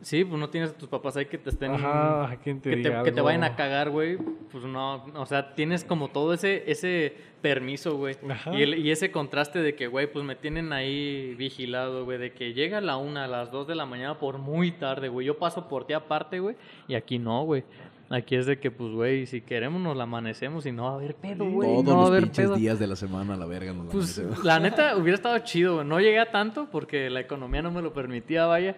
Sí, 0.00 0.24
pues 0.24 0.38
no 0.38 0.48
tienes 0.48 0.70
a 0.70 0.74
tus 0.78 0.88
papás 0.88 1.16
ahí 1.16 1.26
que 1.26 1.38
te 1.38 1.50
estén... 1.50 1.72
Ajá, 1.72 2.38
¿quién 2.44 2.60
te 2.60 2.70
que, 2.70 2.76
te, 2.76 3.02
que 3.02 3.10
te 3.10 3.20
vayan 3.20 3.42
a 3.42 3.56
cagar, 3.56 3.90
güey. 3.90 4.16
Pues 4.52 4.62
no, 4.64 5.04
o 5.16 5.26
sea, 5.26 5.56
tienes 5.56 5.82
como 5.82 6.06
todo 6.08 6.32
ese, 6.34 6.62
ese 6.70 7.16
permiso, 7.42 7.96
güey. 7.96 8.14
Ajá. 8.30 8.54
Y, 8.54 8.62
el- 8.62 8.78
y 8.78 8.92
ese 8.92 9.10
contraste 9.10 9.60
de 9.60 9.74
que, 9.74 9.88
güey, 9.88 10.06
pues 10.10 10.24
me 10.24 10.36
tienen 10.36 10.72
ahí 10.72 11.34
vigilado, 11.36 12.04
güey. 12.04 12.16
De 12.18 12.32
que 12.32 12.54
llega 12.54 12.78
a 12.78 12.80
la 12.80 12.96
una, 12.96 13.24
a 13.24 13.26
las 13.26 13.50
dos 13.50 13.66
de 13.66 13.74
la 13.74 13.86
mañana 13.86 14.20
por 14.20 14.38
muy 14.38 14.70
tarde, 14.70 15.08
güey. 15.08 15.26
Yo 15.26 15.36
paso 15.36 15.66
por 15.66 15.84
ti 15.84 15.94
aparte, 15.94 16.38
güey. 16.38 16.54
Y 16.86 16.94
aquí 16.94 17.18
no, 17.18 17.42
güey. 17.42 17.64
Aquí 18.10 18.36
es 18.36 18.46
de 18.46 18.58
que, 18.58 18.70
pues, 18.70 18.90
güey, 18.92 19.26
si 19.26 19.42
queremos 19.42 19.82
nos 19.82 19.94
la 19.96 20.04
amanecemos 20.04 20.64
y 20.64 20.72
no 20.72 20.84
va 20.84 20.90
a 20.92 20.94
haber 20.94 21.14
pedo, 21.14 21.44
güey. 21.44 21.68
Todos 21.68 21.84
no 21.84 21.90
va 21.90 21.96
a 21.96 22.00
los 22.02 22.08
haber 22.10 22.22
pinches 22.24 22.44
pedo. 22.46 22.56
días 22.56 22.78
de 22.78 22.86
la 22.86 22.96
semana 22.96 23.34
a 23.34 23.36
la 23.36 23.44
verga 23.44 23.72
nos 23.74 23.86
la 23.86 23.92
Pues 23.92 24.18
amanecemos. 24.18 24.44
la 24.46 24.60
neta 24.60 24.96
hubiera 24.96 25.14
estado 25.14 25.38
chido, 25.40 25.74
güey. 25.76 25.86
No 25.86 26.00
llegué 26.00 26.18
a 26.18 26.30
tanto 26.30 26.68
porque 26.70 27.10
la 27.10 27.20
economía 27.20 27.60
no 27.60 27.70
me 27.70 27.82
lo 27.82 27.92
permitía, 27.92 28.46
vaya. 28.46 28.76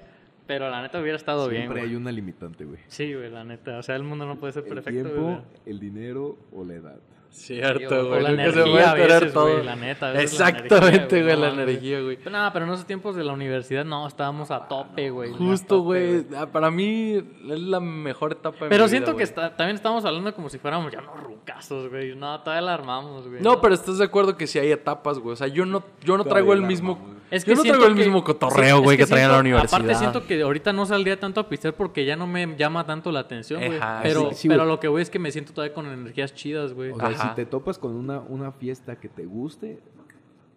Pero 0.49 0.69
la 0.69 0.83
neta 0.83 1.01
hubiera 1.01 1.17
estado 1.17 1.49
bien, 1.49 1.63
Siempre 1.63 1.83
hay 1.83 1.95
una 1.95 2.11
limitante, 2.11 2.65
güey. 2.65 2.81
Sí, 2.89 3.15
güey, 3.15 3.31
la 3.31 3.45
neta. 3.45 3.79
O 3.79 3.83
sea, 3.85 3.95
el 3.95 4.03
mundo 4.03 4.27
no 4.27 4.37
puede 4.41 4.53
ser 4.53 4.65
El 4.65 4.69
perfecto, 4.75 5.03
tiempo, 5.11 5.23
güey. 5.23 5.37
el 5.67 5.79
dinero 5.79 6.37
o 6.53 6.65
la 6.65 6.75
edad. 6.75 6.99
Cierto, 7.31 8.09
güey. 8.09 8.23
la 8.23 8.31
Nunca 8.31 8.43
se 8.45 8.51
energía 8.61 8.73
puede 8.73 8.85
a 8.85 8.95
veces, 8.95 9.33
todo. 9.33 9.53
güey, 9.53 9.65
la 9.65 9.77
neta, 9.77 10.09
a 10.09 10.13
veces 10.13 10.39
la 10.39 10.49
Exactamente, 10.49 11.19
energía, 11.19 11.23
güey, 11.23 11.37
no 11.37 11.41
la 11.57 11.63
energía, 11.63 12.01
güey. 12.01 12.17
Pero 12.17 12.31
nada, 12.31 12.53
pero 12.53 12.65
en 12.67 12.73
esos 12.73 12.87
tiempos 12.87 13.17
de 13.17 13.25
la 13.25 13.33
universidad, 13.33 13.85
no, 13.85 14.07
estábamos 14.07 14.51
a 14.51 14.67
tope, 14.69 15.11
güey. 15.11 15.33
Justo, 15.33 15.81
güey. 15.81 16.27
Ah, 16.37 16.47
Para 16.47 16.71
mí 16.71 17.15
es 17.15 17.25
la 17.61 17.81
mejor 17.81 18.33
etapa 18.33 18.65
de 18.65 18.69
Pero 18.71 18.89
siento 18.89 19.13
vida, 19.13 19.19
que 19.19 19.25
está, 19.25 19.57
también 19.57 19.77
estamos 19.77 20.05
hablando 20.05 20.35
como 20.35 20.49
si 20.49 20.59
fuéramos 20.59 20.93
ya 20.93 21.01
no 21.01 21.15
rucazos, 21.15 21.89
güey. 21.89 22.15
No, 22.17 22.41
todavía 22.41 22.63
la 22.63 22.75
armamos, 22.75 23.27
güey. 23.29 23.41
No, 23.41 23.61
pero 23.61 23.75
estás 23.75 23.99
de 23.99 24.05
acuerdo 24.05 24.37
que 24.37 24.47
sí 24.47 24.59
hay 24.59 24.73
etapas, 24.73 25.19
güey. 25.19 25.33
O 25.33 25.37
sea, 25.37 25.47
yo 25.47 25.65
no, 25.65 25.83
yo 26.03 26.17
no 26.17 26.25
Todavía 26.25 26.31
traigo 26.31 26.53
el 26.53 26.63
mismo. 26.63 26.93
armamos, 26.95 27.20
Es 27.31 27.45
yo 27.45 27.55
no 27.55 27.63
traigo 27.63 27.87
el 27.87 27.95
que- 27.95 28.01
mismo 28.01 28.25
cotorreo, 28.25 28.83
güey, 28.83 28.97
es 28.99 29.05
que, 29.05 29.09
traía 29.11 29.27
en 29.27 29.31
la 29.31 29.37
siento- 29.37 29.41
universidad. 29.41 29.81
Aparte 29.81 29.95
siento 29.95 30.27
que 30.27 30.43
ahorita 30.43 30.73
no 30.73 30.85
saldría 30.87 31.19
tanto 31.21 31.41
a 31.41 31.49
pistear 31.49 31.75
porque 31.75 32.05
ya 32.05 32.17
no 32.17 32.27
me 32.27 32.57
llama 32.57 32.85
tanto 32.87 33.13
la 33.13 33.21
atención, 33.21 33.65
güey. 33.65 33.79
Pero, 34.03 34.31
sí, 34.31 34.35
sí, 34.37 34.49
pero 34.49 34.65
lo 34.65 34.81
que 34.81 34.89
voy 34.89 35.03
es 35.03 35.11
que 35.11 35.19
me 35.19 35.31
siento 35.31 35.53
todavía 35.53 35.75
con 35.75 35.87
energías 35.87 36.35
chidas, 36.35 36.73
güey. 36.73 36.91
O 36.91 36.97
sea, 36.97 37.09
Ajá. 37.09 37.29
si 37.31 37.35
te 37.37 37.47
topas 37.47 37.79
con 37.79 37.95
una, 37.95 38.19
una 38.21 38.51
fiesta 38.53 38.97
que 38.97 39.09
te 39.09 39.25
guste, 39.27 39.79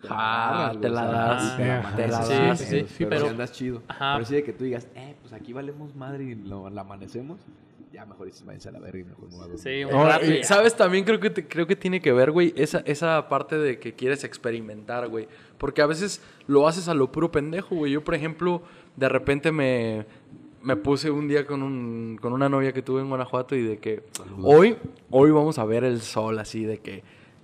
te 0.02 0.08
Ah, 0.10 0.74
te 0.82 0.90
la 0.90 1.02
sea, 1.02 1.12
das. 1.12 1.96
te 1.96 2.08
la 2.08 2.18
das. 2.18 2.28
sí, 2.28 2.34
Sí, 2.34 2.66
sí, 2.66 2.80
sí, 2.82 2.86
sí, 2.88 2.96
pero 3.06 3.10
pero- 3.10 3.22
si 3.26 3.28
andas 3.30 3.52
chido. 3.54 3.82
Ajá. 3.88 4.14
Pero 4.16 4.26
sí 4.26 4.36
de 4.36 4.44
que 4.44 4.52
tú 4.54 4.64
digas, 4.66 4.88
eh, 4.96 5.16
pues 5.22 5.32
aquí 5.34 5.54
valemos 5.54 5.96
madre 5.96 6.24
y 6.26 6.36
lo, 6.36 6.70
la 6.70 6.82
amanecemos, 6.82 7.40
ya 7.94 8.06
mejor 8.06 8.26
dices, 8.26 8.44
váyanse 8.46 8.70
a 8.70 8.72
la 8.74 8.80
verga 8.80 9.00
y 9.00 9.04
mejor 9.04 9.26
me 9.26 9.36
voy 9.36 9.40
a 9.40 9.42
dormir". 9.44 9.60
Sí, 9.60 9.84
un 9.86 9.92
rato. 10.06 10.26
¿Sabes? 10.44 10.76
También 10.76 11.06
creo 11.06 11.20
que, 11.20 11.30
te- 11.30 11.48
creo 11.48 11.68
que 11.68 11.76
tiene 11.76 12.02
que 12.02 12.12
ver, 12.12 12.32
güey, 12.32 12.54
esa, 12.58 12.80
esa 12.86 13.30
parte 13.30 13.58
de 13.58 13.80
que 13.80 13.94
quieres 13.94 14.24
experimentar, 14.24 15.08
güey. 15.08 15.28
Porque 15.58 15.82
a 15.82 15.86
veces 15.86 16.22
lo 16.48 16.68
haces 16.68 16.88
a 16.90 16.94
lo 16.94 17.12
puro 17.12 17.32
pendejo, 17.32 17.76
güey. 17.76 17.92
Yo, 17.94 18.04
por 18.04 18.16
ejemplo, 18.16 18.64
de 18.98 19.08
repente 19.08 19.52
me, 19.52 20.06
me 20.62 20.76
puse 20.76 21.12
un 21.12 21.28
día 21.28 21.46
con, 21.46 21.62
un, 21.62 22.18
con 22.20 22.34
una 22.34 22.50
novia 22.50 22.74
que 22.74 22.82
tuve 22.82 23.02
en 23.02 23.10
Guanajuato 23.10 23.56
y 23.56 23.62
de 23.64 23.78
que 23.78 24.04
hoy, 24.42 24.76
hoy 25.12 25.32
vamos 25.32 25.60
a 25.60 25.66
ver 25.66 25.84
el 25.84 26.02
sol, 26.02 26.40
así 26.40 26.64
de 26.66 26.80
que 26.80 27.04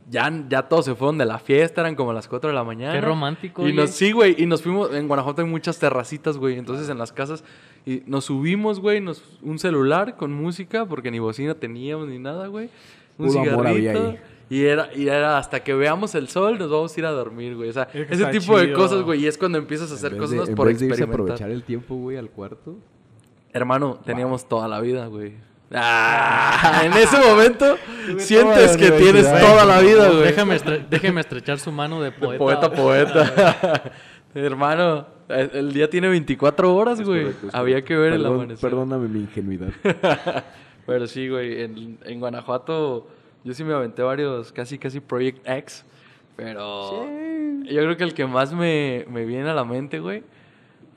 ya, 0.10 0.32
ya 0.50 0.64
todos 0.64 0.86
se 0.86 0.96
fueron 0.96 1.18
de 1.18 1.26
la 1.26 1.40
fiesta, 1.40 1.82
eran 1.82 1.96
como 1.96 2.14
las 2.14 2.28
4 2.28 2.50
de 2.50 2.56
la 2.56 2.64
mañana. 2.64 2.94
Qué 2.94 3.02
romántico, 3.02 3.68
Y 3.68 3.74
nos, 3.74 3.92
sí, 3.92 4.12
güey, 4.12 4.36
y 4.42 4.46
nos 4.46 4.62
fuimos, 4.64 4.94
en 4.94 5.08
Guanajuato 5.08 5.42
hay 5.42 5.48
muchas 5.48 5.78
terracitas, 5.80 6.38
güey, 6.38 6.58
entonces 6.58 6.90
en 6.90 6.98
las 6.98 7.12
casas, 7.12 7.44
y 7.86 8.04
nos 8.06 8.26
subimos, 8.26 8.80
güey, 8.80 9.02
nos, 9.02 9.24
un 9.42 9.60
celular 9.60 10.16
con 10.18 10.32
música, 10.34 10.86
porque 10.86 11.12
ni 11.12 11.20
bocina 11.20 11.54
teníamos 11.56 12.08
ni 12.08 12.20
nada, 12.20 12.48
güey. 12.48 12.70
Un 13.18 13.28
Puro 13.28 13.40
amor 13.42 13.68
había 13.68 13.92
cigarrito. 13.94 14.10
ahí. 14.12 14.20
Y 14.52 14.64
era, 14.64 14.90
y 14.96 15.08
era 15.08 15.38
hasta 15.38 15.64
que 15.64 15.74
veamos 15.76 16.16
el 16.16 16.28
sol, 16.28 16.58
nos 16.58 16.72
vamos 16.72 16.96
a 16.96 17.00
ir 17.00 17.06
a 17.06 17.12
dormir, 17.12 17.56
güey. 17.56 17.70
O 17.70 17.74
sea, 17.74 17.84
Es 17.94 18.08
que 18.08 18.14
ese 18.16 18.26
tipo 18.28 18.58
de 18.58 18.74
cosas, 18.74 19.04
güey. 19.04 19.22
Y 19.24 19.28
es 19.28 19.38
cuando 19.38 19.58
empiezas 19.60 19.92
a 19.92 19.94
hacer 19.94 20.14
En 20.14 20.18
cosas 20.18 20.32
de- 20.32 20.36
nuevas 20.38 20.50
en 20.50 20.56
por 20.56 20.68
vez 20.68 20.80
de 20.80 20.86
irse 20.88 20.94
a 20.94 21.06
experimentar. 21.06 21.22
aprovechar 21.36 21.52
el 21.52 21.64
tiempo, 21.64 21.96
güey, 21.96 22.18
al 22.18 22.30
cuarto. 22.32 22.76
Hermano, 23.54 24.00
teníamos 24.06 24.48
toda 24.48 24.68
la 24.68 24.80
vida, 24.82 25.06
güey. 25.08 25.34
Ah, 25.74 26.82
en 26.84 26.94
ese 26.94 27.18
momento 27.20 27.78
sientes 28.18 28.76
que 28.76 28.92
tienes 28.92 29.26
toda 29.40 29.66
la 29.66 29.80
vida, 29.82 30.10
güey. 30.10 30.24
Déjame, 30.24 30.56
estre- 30.56 30.86
déjeme 30.90 31.22
estrechar 31.22 31.60
su 31.60 31.72
mano 31.72 32.02
de 32.02 32.12
poeta. 32.12 32.38
Poeta, 32.40 32.72
poeta. 32.72 33.84
Hermano, 34.34 35.06
el, 35.28 35.52
el 35.54 35.74
día 35.74 35.90
tiene 35.90 36.08
24 36.10 36.76
horas, 36.76 37.02
güey. 37.02 37.28
Había 37.54 37.84
que 37.84 37.96
ver 37.96 38.14
el 38.14 38.26
amanecer. 38.26 38.70
Perdóname 38.70 39.08
mi 39.08 39.20
ingenuidad. 39.22 39.70
Pero 40.86 41.06
sí, 41.08 41.30
güey, 41.30 41.62
en, 41.62 42.00
en 42.04 42.20
Guanajuato 42.20 43.08
yo 43.44 43.54
sí 43.54 43.64
me 43.64 43.74
aventé 43.74 44.02
varios, 44.02 44.52
casi, 44.52 44.78
casi 44.80 45.00
Project 45.00 45.48
X. 45.48 45.86
Pero 46.36 47.06
yo 47.64 47.82
creo 47.84 47.96
que 47.98 48.04
el 48.04 48.14
que 48.14 48.26
más 48.26 48.54
me, 48.54 49.06
me 49.10 49.26
viene 49.26 49.50
a 49.50 49.54
la 49.54 49.66
mente, 49.66 50.00
güey, 50.00 50.24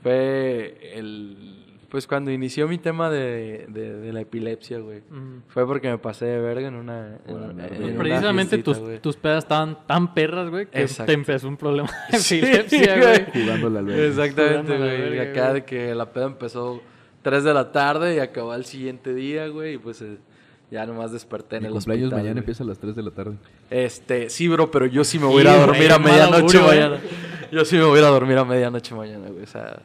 fue 0.03 0.79
el... 0.95 1.59
Pues 1.93 2.07
cuando 2.07 2.31
inició 2.31 2.67
mi 2.69 2.79
tema 2.79 3.11
de, 3.11 3.67
de, 3.69 3.99
de 4.01 4.13
la 4.15 4.23
epilepsia, 4.23 4.79
güey. 4.79 5.03
Fue 5.49 5.67
porque 5.67 5.91
me 5.91 5.99
pasé 5.99 6.25
de 6.25 6.41
verga 6.41 6.67
en 6.69 6.75
una... 6.75 7.19
en- 7.27 7.61
en 7.61 7.99
Precisamente 7.99 8.57
fiestita, 8.57 8.65
tus, 8.65 8.79
güey. 8.79 8.99
tus 9.01 9.17
pedas 9.17 9.45
estaban 9.45 9.87
tan 9.87 10.15
perras, 10.15 10.49
güey, 10.49 10.67
que 10.71 10.81
Exacto. 10.81 11.05
te 11.11 11.13
empezó 11.13 11.49
un 11.49 11.59
problema 11.59 11.91
de 12.11 12.17
epilepsia, 12.17 12.97
güey. 12.99 13.25
güey. 13.27 13.45
Jugándole 13.45 13.79
al 13.81 13.85
verga. 13.85 14.05
Exactamente, 14.07 14.63
Jugando 14.73 14.87
la 14.87 14.91
güey. 14.97 15.01
verga, 15.11 15.31
Acá 15.33 15.43
güey. 15.51 15.53
de 15.61 15.65
que 15.67 15.95
la 15.95 16.13
peda 16.15 16.25
empezó 16.25 16.83
3 17.21 17.45
de 17.45 17.53
la 17.55 17.73
tarde 17.73 18.15
y 18.15 18.19
acabó 18.21 18.55
el 18.55 18.65
siguiente 18.65 19.13
día, 19.13 19.49
güey. 19.49 19.75
Y 19.75 19.79
pues 19.79 20.01
eh, 20.01 20.17
ya 20.71 20.87
nomás 20.87 21.13
desperté 21.13 21.57
en 21.57 21.65
Mi 21.65 21.67
el 21.67 21.73
cumpleaños 21.75 22.05
hospital, 22.07 22.19
mañana 22.21 22.33
güey. 22.33 22.39
empieza 22.41 22.65
a 22.65 22.67
las 22.69 22.79
3 22.79 22.97
de 22.97 23.03
la 23.03 23.11
tarde. 23.11 23.37
Este, 23.69 24.31
sí, 24.31 24.49
bro, 24.49 24.71
pero 24.71 24.87
yo 24.87 25.05
sí 25.05 25.19
me 25.19 25.27
voy 25.27 25.41
a 25.41 25.43
ir 25.43 25.49
a 25.49 25.55
güey, 25.57 25.67
dormir 25.67 25.93
a 25.93 25.99
medianoche 25.99 26.59
mañana. 26.59 27.01
Yo 27.53 27.67
sí 27.67 27.77
me 27.77 27.85
voy 27.85 27.99
a 27.99 28.01
ir 28.01 28.07
a 28.07 28.11
dormir 28.11 28.39
a 28.39 28.47
medianoche 28.47 28.95
mañana, 28.95 29.29
güey. 29.29 29.43
O 29.43 29.47
sea, 29.47 29.83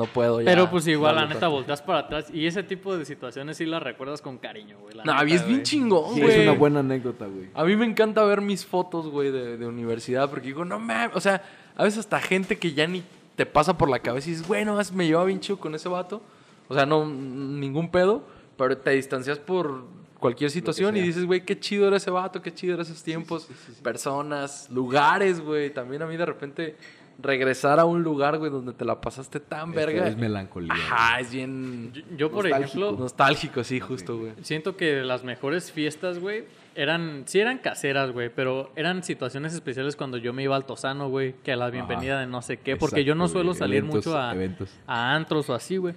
no 0.00 0.06
puedo 0.06 0.40
ya. 0.40 0.46
Pero 0.46 0.70
pues 0.70 0.86
igual, 0.86 1.14
la 1.16 1.26
neta, 1.26 1.48
volteas 1.48 1.82
para 1.82 2.00
atrás 2.00 2.26
y 2.32 2.46
ese 2.46 2.62
tipo 2.62 2.96
de 2.96 3.04
situaciones 3.04 3.56
sí 3.58 3.66
las 3.66 3.82
recuerdas 3.82 4.22
con 4.22 4.38
cariño, 4.38 4.78
güey. 4.80 4.94
la 4.96 5.04
No, 5.04 5.12
neta, 5.12 5.28
y 5.28 5.32
es 5.34 5.42
bien 5.44 5.56
güey. 5.58 5.62
chingón, 5.62 6.14
Sí, 6.14 6.20
güey. 6.22 6.40
es 6.40 6.48
una 6.48 6.58
buena 6.58 6.80
anécdota, 6.80 7.26
güey. 7.26 7.48
A 7.54 7.64
mí 7.64 7.76
me 7.76 7.84
encanta 7.84 8.24
ver 8.24 8.40
mis 8.40 8.64
fotos, 8.64 9.06
güey, 9.08 9.30
de, 9.30 9.56
de 9.56 9.66
universidad, 9.66 10.28
porque 10.30 10.46
digo, 10.48 10.64
no 10.64 10.78
mames, 10.78 11.14
o 11.16 11.20
sea, 11.20 11.42
a 11.76 11.84
veces 11.84 12.00
hasta 12.00 12.18
gente 12.20 12.58
que 12.58 12.72
ya 12.72 12.86
ni 12.86 13.02
te 13.36 13.46
pasa 13.46 13.76
por 13.78 13.88
la 13.88 13.98
cabeza 14.00 14.28
y 14.28 14.32
dices, 14.32 14.46
bueno, 14.48 14.78
me 14.94 15.06
llevaba 15.06 15.26
bien 15.26 15.40
chido 15.40 15.58
con 15.58 15.74
ese 15.74 15.88
vato. 15.88 16.20
O 16.68 16.74
sea, 16.74 16.86
no, 16.86 17.04
ningún 17.06 17.90
pedo, 17.90 18.22
pero 18.56 18.76
te 18.78 18.90
distancias 18.90 19.38
por 19.38 19.84
cualquier 20.18 20.50
situación 20.50 20.96
y 20.96 21.00
dices, 21.00 21.24
güey, 21.24 21.44
qué 21.46 21.58
chido 21.58 21.88
era 21.88 21.96
ese 21.96 22.10
vato, 22.10 22.42
qué 22.42 22.52
chido 22.52 22.74
eran 22.74 22.84
esos 22.86 23.02
tiempos, 23.02 23.48
personas, 23.82 24.68
lugares, 24.70 25.40
güey. 25.40 25.70
También 25.72 26.02
a 26.02 26.06
mí 26.06 26.16
de 26.16 26.26
repente 26.26 26.76
regresar 27.22 27.78
a 27.80 27.84
un 27.84 28.02
lugar, 28.02 28.38
güey, 28.38 28.50
donde 28.50 28.72
te 28.72 28.84
la 28.84 29.00
pasaste 29.00 29.40
tan 29.40 29.72
verga. 29.72 30.06
Es 30.08 30.16
melancolía. 30.16 30.72
Ajá, 30.72 31.20
es 31.20 31.32
bien 31.32 31.92
Yo, 31.92 32.02
yo, 32.16 32.30
por 32.30 32.44
Nostálgico. 32.44 32.78
ejemplo, 32.80 32.98
nostálgico, 33.02 33.64
sí, 33.64 33.80
justo, 33.80 34.18
güey. 34.18 34.32
siento 34.42 34.76
que 34.76 35.02
las 35.02 35.24
mejores 35.24 35.72
fiestas, 35.72 36.18
güey, 36.18 36.44
eran, 36.74 37.24
sí 37.26 37.40
eran 37.40 37.58
caseras, 37.58 38.12
güey, 38.12 38.30
pero 38.34 38.70
eran 38.76 39.02
situaciones 39.02 39.52
especiales 39.54 39.96
cuando 39.96 40.16
yo 40.16 40.32
me 40.32 40.42
iba 40.42 40.54
al 40.56 40.64
Tosano, 40.64 41.08
güey, 41.08 41.34
que 41.42 41.52
a 41.52 41.56
la 41.56 41.68
bienvenida 41.70 42.20
de 42.20 42.26
no 42.26 42.42
sé 42.42 42.58
qué, 42.58 42.76
porque 42.76 43.04
yo 43.04 43.14
no 43.14 43.28
suelo 43.28 43.50
güey. 43.50 43.58
salir 43.58 43.82
Eventos- 43.84 43.94
mucho 44.06 44.18
a, 44.18 44.32
eventos. 44.34 44.70
a 44.86 45.14
antros 45.14 45.48
o 45.50 45.54
así, 45.54 45.76
güey. 45.76 45.94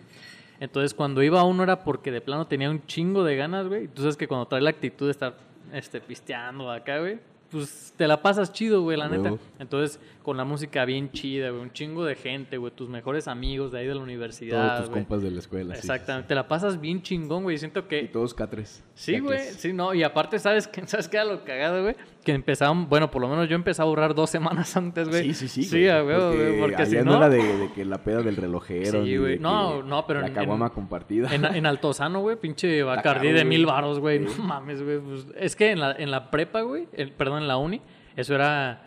Entonces, 0.60 0.94
cuando 0.94 1.22
iba 1.24 1.44
uno 1.44 1.64
era 1.64 1.84
porque 1.84 2.12
de 2.12 2.22
plano 2.22 2.48
tenía 2.48 2.70
un 2.70 2.86
chingo 2.86 3.24
de 3.24 3.36
ganas, 3.36 3.68
güey. 3.68 3.86
y 3.86 3.88
Tú 3.88 4.02
sabes 4.02 4.16
que 4.18 4.28
cuando 4.28 4.46
trae 4.48 4.62
la 4.62 4.70
actitud 4.70 5.08
de 5.08 5.12
estar 5.12 5.36
este, 5.74 6.00
pisteando 6.00 6.72
acá, 6.72 7.00
güey, 7.00 7.20
pues 7.54 7.94
te 7.96 8.08
la 8.08 8.22
pasas 8.22 8.52
chido, 8.52 8.82
güey, 8.82 8.98
la 8.98 9.08
neta. 9.08 9.36
Entonces, 9.60 10.00
con 10.24 10.36
la 10.36 10.44
música 10.44 10.84
bien 10.84 11.12
chida, 11.12 11.50
güey, 11.52 11.62
un 11.62 11.72
chingo 11.72 12.04
de 12.04 12.16
gente, 12.16 12.58
güey, 12.58 12.74
tus 12.74 12.90
mejores 12.90 13.28
amigos 13.28 13.72
de 13.72 13.80
ahí 13.80 13.88
de 13.88 13.96
la 13.96 14.02
universidad, 14.02 14.68
Todos 14.68 14.80
tus 14.82 14.90
güey. 14.90 15.02
compas 15.04 15.24
de 15.24 15.32
la 15.32 15.40
escuela. 15.40 15.76
sí, 15.76 15.82
sí, 15.82 15.88
Exactamente, 15.88 16.28
te 16.28 16.36
la 16.36 16.48
pasas 16.48 16.82
bien 16.82 17.02
chingón, 17.02 17.44
güey. 17.44 17.58
Siento 17.58 17.82
sí. 17.82 17.86
Y 17.86 17.90
que 17.90 18.04
todos 18.08 18.34
catres. 18.34 18.84
Sí, 18.96 19.20
güey, 19.20 19.40
sí, 19.40 19.72
no, 19.72 19.94
y 19.94 20.04
aparte, 20.04 20.40
¿sabes 20.40 20.68
qué, 20.68 20.82
¿sabes 20.88 21.08
qué 21.08 21.18
era 21.18 21.26
lo 21.26 21.44
cagado, 21.46 21.84
güey? 21.84 21.96
Que 22.24 22.32
empezaban, 22.32 22.88
bueno, 22.88 23.12
por 23.12 23.22
lo 23.22 23.28
menos 23.28 23.50
yo 23.50 23.56
empecé 23.56 23.82
a 23.82 23.86
ahorrar 23.86 24.16
dos 24.16 24.30
semanas 24.30 24.76
antes, 24.78 25.10
güey. 25.10 25.34
Sí, 25.34 25.34
sí, 25.34 25.48
sí. 25.48 25.64
Sí, 25.64 25.82
güey, 25.88 26.60
porque 26.60 26.76
allá 26.78 26.86
si 26.86 26.96
no 26.98 27.04
no... 27.04 27.18
era 27.18 27.30
de, 27.30 27.38
de 27.58 27.72
que 27.74 27.84
la 27.84 28.04
peda 28.04 28.22
del 28.22 28.38
relojero. 28.38 29.04
Sí, 29.04 29.18
güey. 29.18 29.40
No, 29.40 29.84
no, 29.84 30.08
pero 30.08 30.22
La 30.22 30.28
en- 30.28 30.34
caguama 30.34 30.70
compartida. 30.70 31.34
En, 31.34 31.44
en 31.44 31.66
Altozano, 31.66 32.22
güey, 32.22 32.38
pinche 32.38 32.82
Bacardí 32.84 33.28
caro, 33.28 33.38
de 33.40 33.46
mil 33.46 33.66
varos, 33.66 34.00
güey. 34.00 34.20
No 34.20 34.32
mames, 34.44 34.82
güey. 34.82 35.00
pues, 35.00 35.28
es 35.38 35.56
que 35.56 35.72
en 35.72 35.80
la, 35.80 35.92
en 35.94 36.12
la 36.12 36.32
prepa, 36.32 36.62
güey, 36.62 36.88
perdón, 37.18 37.42
en 37.42 37.48
la 37.48 37.58
uni, 37.58 37.82
eso 38.16 38.36
era, 38.36 38.82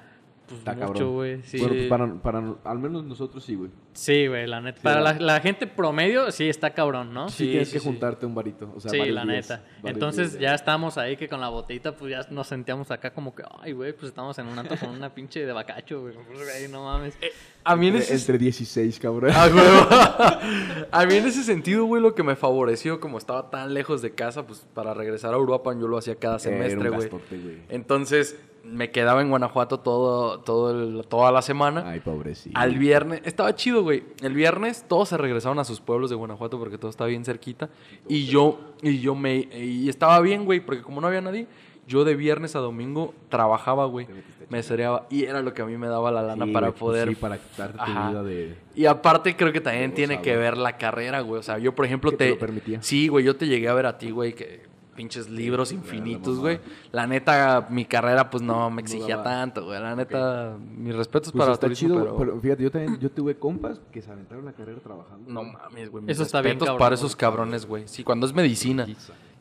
pues, 0.47 0.59
Está 0.61 0.75
mucho, 0.75 1.11
güey. 1.11 1.43
Sí, 1.43 1.59
Bueno, 1.59 1.75
pues 1.75 1.87
para, 1.89 2.15
para, 2.15 2.55
al 2.65 2.79
menos 2.79 3.05
nosotros 3.05 3.45
sí, 3.45 3.55
güey. 3.55 3.71
Sí, 3.97 4.27
güey, 4.29 4.47
la 4.47 4.61
neta. 4.61 4.81
Para 4.83 5.01
la- 5.15 5.41
gente 5.41 5.67
promedio, 5.67 6.31
sí 6.31 6.49
está 6.49 6.71
cabrón, 6.75 7.13
¿no? 7.13 7.29
Sí, 7.29 7.45
Sí, 7.47 7.51
tienes 7.51 7.69
sí, 7.69 7.75
que 7.75 7.81
sí. 7.81 7.87
juntarte 7.87 8.27
un 8.27 8.35
varito. 8.35 8.73
O 8.77 8.81
sea, 8.81 8.91
Sí, 8.91 8.99
la 8.99 9.25
días, 9.25 9.27
neta. 9.27 9.65
Entonces 9.85 10.33
días, 10.33 10.43
ya 10.43 10.55
estamos 10.55 10.99
ahí 10.99 11.17
que 11.17 11.29
con 11.29 11.41
la 11.41 11.49
botellita, 11.49 11.97
pues 11.97 12.11
ya 12.13 12.21
nos 12.31 12.47
sentíamos 12.47 12.91
acá 12.91 13.13
como 13.13 13.35
que, 13.35 13.43
ay, 13.61 13.73
güey, 13.73 13.93
pues 13.93 14.09
estamos 14.09 14.39
en 14.39 14.47
un 14.47 14.59
antro 14.59 14.77
con 14.79 14.91
una 14.91 15.13
pinche 15.15 15.45
de 15.45 15.53
bacacho, 15.53 16.01
güey. 16.03 16.15
Pues, 16.27 16.39
güey, 16.39 16.69
no 16.71 16.85
mames. 16.85 17.19
A 17.65 17.75
mí 17.77 17.89
en 17.89 17.97
Entre, 17.97 18.15
ese... 18.15 18.23
entre 18.33 18.39
16, 18.39 18.99
cabrón. 19.01 19.33
Ah, 19.35 19.49
huevo. 19.53 20.87
A 20.93 21.07
mí 21.07 21.15
en 21.15 21.27
ese 21.27 21.43
sentido, 21.43 21.85
güey, 21.85 22.01
lo 22.03 22.15
que 22.15 22.23
me 22.23 22.37
favoreció, 22.37 23.01
como 23.01 23.19
estaba 23.19 23.51
tan 23.51 23.75
lejos 23.75 24.03
de 24.03 24.13
casa, 24.15 24.47
pues 24.47 24.67
para 24.75 24.95
regresar 24.95 25.35
a 25.35 25.39
Uruapan 25.39 25.81
yo 25.81 25.89
lo 25.89 25.99
hacía 25.99 26.15
cada 26.17 26.37
Era 26.37 26.51
un 26.51 26.63
semestre, 26.63 26.91
güey. 26.91 27.09
güey. 27.09 27.59
Entonces 27.69 28.39
me 28.65 28.91
quedaba 28.91 29.23
en 29.23 29.31
Guanajuato 29.31 29.79
todo, 29.81 30.41
todo 30.41 30.71
el- 30.73 31.07
toda 31.07 31.31
la 31.31 31.41
semana. 31.43 31.85
Ay, 31.89 32.01
pobrecito. 32.01 32.59
Al 32.59 32.77
viernes, 32.77 33.21
estaba 33.25 33.55
chido, 33.55 33.83
güey. 33.87 34.03
El 34.21 34.35
viernes 34.35 34.85
todos 34.89 35.09
se 35.09 35.17
regresaron 35.17 35.59
a 35.61 35.65
sus 35.65 35.81
pueblos 35.81 36.11
de 36.11 36.17
Guanajuato 36.17 36.59
porque 36.59 36.77
todo 36.77 36.91
estaba 36.91 37.09
bien 37.09 37.25
cerquita. 37.25 37.71
Y 38.09 38.27
yo, 38.27 38.59
y 38.83 38.99
yo 38.99 39.15
me, 39.15 39.37
y 39.37 39.89
estaba 39.89 40.21
bien, 40.21 40.45
güey, 40.45 40.59
porque 40.61 40.83
como 40.83 41.01
no 41.01 41.07
había 41.07 41.21
nadie, 41.21 41.47
yo 41.87 42.05
de 42.05 42.17
viernes 42.17 42.57
a 42.57 42.59
domingo 42.59 43.15
trabajaba, 43.29 43.87
güey. 43.87 44.09
Me 44.49 44.63
cereaba 44.63 45.07
y 45.09 45.25
era 45.25 45.41
lo 45.41 45.55
que 45.55 45.63
a 45.63 45.67
mí 45.67 45.77
me 45.77 45.87
daba 45.87 46.11
la 46.11 46.23
lana 46.23 46.45
Sí, 46.47 46.53
para 46.53 46.69
güey, 46.69 46.79
pues 46.79 46.81
poder. 46.81 47.09
sí, 47.09 47.15
para 47.15 47.39
quitarte 47.39 47.79
tu 47.79 47.85
vida 48.11 48.23
de... 48.25 48.57
Y 48.75 48.87
aparte 48.87 49.37
creo 49.37 49.53
que 49.53 49.61
también 49.61 49.95
tiene 49.95 50.21
que 50.21 50.37
ver 50.37 50.57
la 50.57 50.77
carrera, 50.77 51.21
güey. 51.21 51.39
O 51.39 51.43
sea, 51.43 51.59
yo 51.59 51.75
por 51.75 51.85
ejemplo 51.85 52.11
te... 52.11 52.17
te 52.17 52.31
lo 52.31 52.39
permitía. 52.39 52.83
Sí, 52.83 53.09
güey, 53.09 53.25
yo 53.25 53.37
te 53.37 53.47
llegué 53.47 53.69
a 53.69 53.75
ver 53.75 53.87
a 53.87 53.99
ti, 53.99 54.11
güey, 54.11 54.35
que 54.35 54.63
pinches 54.97 55.29
libros 55.31 55.71
infinitos, 55.73 56.39
güey. 56.39 56.59
La 56.93 57.07
neta, 57.07 57.67
mi 57.71 57.85
carrera 57.85 58.29
pues 58.31 58.43
no 58.43 58.71
me 58.71 58.83
exigía 58.83 59.23
tanto, 59.23 59.65
güey. 59.67 59.79
La 59.81 59.95
neta, 59.95 60.57
mis 60.77 60.95
respetos 60.97 61.31
Pues 61.33 61.41
para 61.43 61.53
está 61.53 61.67
turismo, 61.67 61.89
chido, 61.89 62.03
pero... 62.03 62.17
pero... 62.17 62.41
fíjate, 62.41 62.63
yo 62.65 62.71
también 62.71 62.99
yo 62.99 63.11
tuve 63.11 63.37
compas 63.37 63.81
que 63.93 64.03
se 64.03 64.11
aventaron 64.11 64.45
la 64.45 64.53
carrera 64.53 64.81
trabajando. 64.81 65.31
No 65.31 65.45
mames, 65.45 65.91
güey. 65.91 66.05
Eso 66.09 66.23
mis 66.23 66.27
está 66.27 66.41
bien 66.41 66.55
respetos 66.55 66.67
cabrón, 66.69 66.79
para 66.79 66.95
esos 66.95 67.15
cabrones, 67.15 67.67
güey. 67.67 67.87
Sí, 67.87 68.03
cuando 68.03 68.27
es 68.27 68.33
medicina 68.33 68.87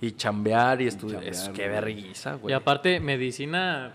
y 0.01 0.11
chambear 0.11 0.81
y 0.81 0.87
estudiar. 0.87 1.21
chambear, 1.21 1.33
Es 1.43 1.49
que 1.49 1.67
güey. 1.69 1.81
vergüenza, 1.81 2.35
Y 2.35 2.39
güey. 2.39 2.53
aparte, 2.53 2.99
medicina, 2.99 3.93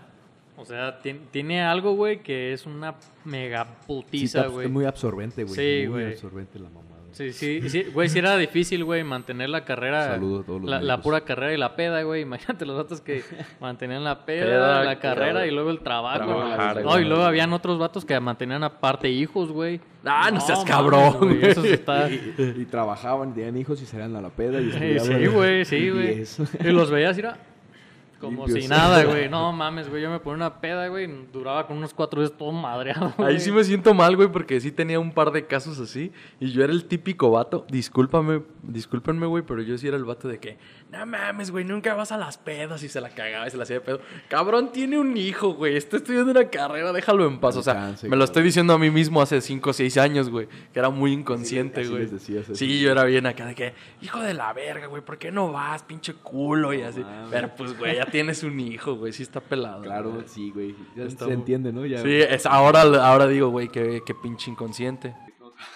o 0.57 0.65
sea, 0.65 0.99
tien- 1.01 1.21
tiene 1.31 1.61
algo, 1.61 1.93
güey, 1.95 2.21
que 2.23 2.53
es 2.53 2.65
una 2.65 2.95
mega 3.23 3.65
putiza, 3.87 4.47
güey. 4.47 4.65
es 4.65 4.71
muy 4.71 4.85
absorbente, 4.85 5.43
güey. 5.43 5.55
Sí, 5.55 5.87
muy 5.87 6.01
güey. 6.01 6.13
absorbente 6.13 6.57
la 6.59 6.69
mamada. 6.69 6.80
Sí, 7.11 7.33
sí, 7.33 7.69
sí, 7.69 7.83
güey, 7.93 8.09
sí 8.09 8.19
era 8.19 8.37
difícil, 8.37 8.83
güey, 8.83 9.03
mantener 9.03 9.49
la 9.49 9.65
carrera. 9.65 10.07
Saludo 10.07 10.39
a 10.41 10.43
todos 10.43 10.61
los 10.61 10.69
la, 10.69 10.81
la 10.81 11.01
pura 11.01 11.21
carrera 11.21 11.53
y 11.53 11.57
la 11.57 11.75
peda, 11.75 12.01
güey. 12.03 12.21
Imagínate 12.23 12.65
los 12.65 12.77
datos 12.77 13.01
que 13.01 13.23
mantenían 13.59 14.03
la 14.03 14.25
peda, 14.25 14.45
Peda, 14.45 14.83
la 14.83 14.99
carrera 14.99 15.33
peda, 15.41 15.47
y 15.47 15.51
luego 15.51 15.69
el 15.71 15.79
trabajo. 15.79 16.25
trabajar. 16.25 16.83
No, 16.83 16.99
y 16.99 17.05
luego 17.05 17.23
habían 17.23 17.51
otros 17.53 17.77
vatos 17.77 18.05
que 18.05 18.19
mantenían 18.19 18.63
aparte 18.63 19.09
hijos, 19.09 19.51
güey. 19.51 19.79
Ah, 20.05 20.31
no 20.31 20.39
seas 20.41 20.63
cabrón, 20.63 21.17
güey, 21.19 21.39
güey. 21.39 21.51
Eso 21.51 21.61
sí 21.61 21.69
está... 21.73 22.09
Y 22.37 22.65
trabajaban, 22.65 23.33
tenían 23.33 23.57
hijos 23.57 23.81
y 23.81 23.85
salían 23.85 24.15
a 24.15 24.21
la 24.21 24.29
peda 24.29 24.59
y 24.59 24.71
Sí, 24.71 25.27
güey, 25.27 25.65
sí, 25.65 25.75
Y 25.75 25.89
güey. 25.91 26.21
eso. 26.21 26.43
Y 26.59 26.69
los 26.71 26.89
veías, 26.89 27.17
era 27.17 27.37
como 28.21 28.45
Limpios. 28.45 28.63
si 28.63 28.69
nada, 28.69 29.03
güey. 29.03 29.27
No 29.31 29.51
mames, 29.51 29.89
güey. 29.89 30.01
Yo 30.01 30.09
me 30.09 30.19
ponía 30.19 30.35
una 30.35 30.61
peda, 30.61 30.87
güey. 30.87 31.09
Duraba 31.33 31.67
con 31.67 31.77
unos 31.77 31.93
cuatro 31.93 32.21
días 32.21 32.33
todo 32.37 32.51
madreado. 32.51 33.07
Ahí 33.17 33.25
güey. 33.25 33.39
sí 33.39 33.51
me 33.51 33.63
siento 33.63 33.93
mal, 33.93 34.15
güey, 34.15 34.29
porque 34.31 34.59
sí 34.61 34.71
tenía 34.71 34.99
un 34.99 35.11
par 35.11 35.31
de 35.31 35.45
casos 35.47 35.79
así. 35.79 36.11
Y 36.39 36.51
yo 36.51 36.63
era 36.63 36.71
el 36.71 36.85
típico 36.85 37.31
vato. 37.31 37.65
Discúlpame, 37.69 38.43
discúlpenme, 38.63 39.25
güey, 39.25 39.43
pero 39.43 39.61
yo 39.61 39.77
sí 39.77 39.87
era 39.87 39.97
el 39.97 40.05
vato 40.05 40.27
de 40.27 40.39
que, 40.39 40.57
no 40.91 41.05
mames, 41.05 41.51
güey, 41.51 41.65
nunca 41.65 41.93
vas 41.95 42.11
a 42.11 42.17
las 42.17 42.37
pedas. 42.37 42.83
Y 42.83 42.89
se 42.89 43.01
la 43.01 43.09
cagaba 43.09 43.47
y 43.47 43.51
se 43.51 43.57
la 43.57 43.63
hacía 43.63 43.77
de 43.77 43.81
pedo. 43.81 44.01
Cabrón, 44.27 44.71
tiene 44.71 44.99
un 44.99 45.17
hijo, 45.17 45.53
güey. 45.53 45.75
Está 45.75 45.97
estudiando 45.97 46.31
una 46.31 46.49
carrera, 46.49 46.93
déjalo 46.93 47.25
en 47.27 47.39
paz. 47.39 47.55
O 47.55 47.63
sea, 47.63 47.73
Alcance, 47.73 48.07
me 48.07 48.15
lo 48.15 48.23
estoy 48.23 48.43
diciendo 48.43 48.73
a 48.73 48.77
mí 48.77 48.91
mismo 48.91 49.21
hace 49.21 49.41
5 49.41 49.69
o 49.69 49.73
6 49.73 49.97
años, 49.97 50.29
güey. 50.29 50.47
Que 50.71 50.79
era 50.79 50.89
muy 50.89 51.13
inconsciente, 51.13 51.87
güey. 51.87 52.05
decías. 52.05 52.45
Sí, 52.53 52.79
yo 52.79 52.91
era 52.91 53.05
bien 53.05 53.25
acá 53.25 53.45
de 53.45 53.55
que, 53.55 53.73
hijo 54.01 54.19
de 54.19 54.33
la 54.33 54.51
verga, 54.53 54.87
güey, 54.87 55.01
¿por 55.01 55.17
qué 55.17 55.31
no 55.31 55.51
vas, 55.51 55.83
pinche 55.83 56.13
culo? 56.13 56.73
Y 56.73 56.81
así. 56.81 57.01
mames. 57.01 57.29
Pero 57.31 57.55
pues, 57.55 57.77
güey, 57.77 57.95
ya 57.95 58.05
tienes 58.11 58.43
un 58.43 58.59
hijo, 58.59 58.95
güey. 58.95 59.11
Sí 59.13 59.23
está 59.23 59.39
pelado. 59.39 59.81
Claro, 59.81 60.11
güey. 60.11 60.27
sí, 60.27 60.51
güey. 60.51 60.75
Ya 60.95 61.03
Está 61.05 61.19
se 61.19 61.25
muy- 61.25 61.33
entiende, 61.35 61.71
¿no? 61.73 61.85
Ya, 61.85 61.97
Sí, 61.99 62.13
es, 62.13 62.45
ahora, 62.45 62.81
ahora 62.81 63.27
digo, 63.27 63.49
güey, 63.49 63.69
qué, 63.69 64.01
qué 64.05 64.13
pinche 64.13 64.51
inconsciente. 64.51 65.15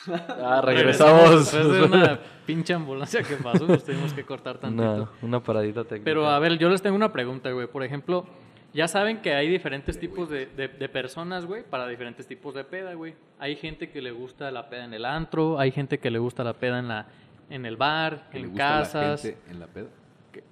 Ah, 0.08 0.62
regresamos. 0.64 1.52
Después 1.52 1.72
de 1.74 1.84
una 1.84 2.20
pinche 2.46 2.74
ambulancia 2.74 3.22
que 3.24 3.36
pasó, 3.36 3.68
pues 3.68 3.84
tuvimos 3.84 4.14
que 4.14 4.24
cortar 4.24 4.58
tantito. 4.58 4.84
Una, 4.94 5.10
una 5.22 5.44
paradita 5.44 5.84
técnica. 5.84 6.06
Pero 6.06 6.28
a 6.28 6.40
ver, 6.40 6.58
yo 6.58 6.70
les 6.70 6.82
tengo 6.82 6.96
una 6.96 7.12
pregunta, 7.12 7.52
güey. 7.52 7.68
Por 7.68 7.84
ejemplo, 7.84 8.26
ya 8.74 8.88
saben 8.88 9.22
que 9.22 9.34
hay 9.36 9.48
diferentes 9.48 10.00
tipos 10.00 10.28
de, 10.30 10.48
de- 10.48 10.68
de 10.70 10.90
personas, 10.90 11.46
güey, 11.46 11.64
para 11.64 11.88
diferentes 11.88 12.26
tipos 12.28 12.56
de 12.56 12.64
peda, 12.64 12.94
güey. 12.96 13.14
Hay 13.40 13.56
gente 13.58 13.90
que 13.92 14.02
le 14.02 14.12
gusta 14.12 14.50
la 14.52 14.70
peda 14.70 14.86
en 14.86 14.94
el 14.96 15.06
antro, 15.06 15.60
hay 15.60 15.72
gente 15.72 16.00
que 16.00 16.10
le 16.10 16.18
gusta 16.20 16.44
la 16.44 16.54
peda 16.54 16.80
en 16.80 16.88
la 16.88 17.08
en 17.52 17.66
el 17.68 17.78
bar, 17.78 18.28
que 18.32 18.40
le 18.40 18.46
en 18.46 18.50
gusta 18.52 18.68
a 18.68 18.80
la 18.80 18.84
casas. 18.86 19.22
gente 19.22 19.38
en 19.52 19.60
la 19.60 19.68
peda. 19.68 19.88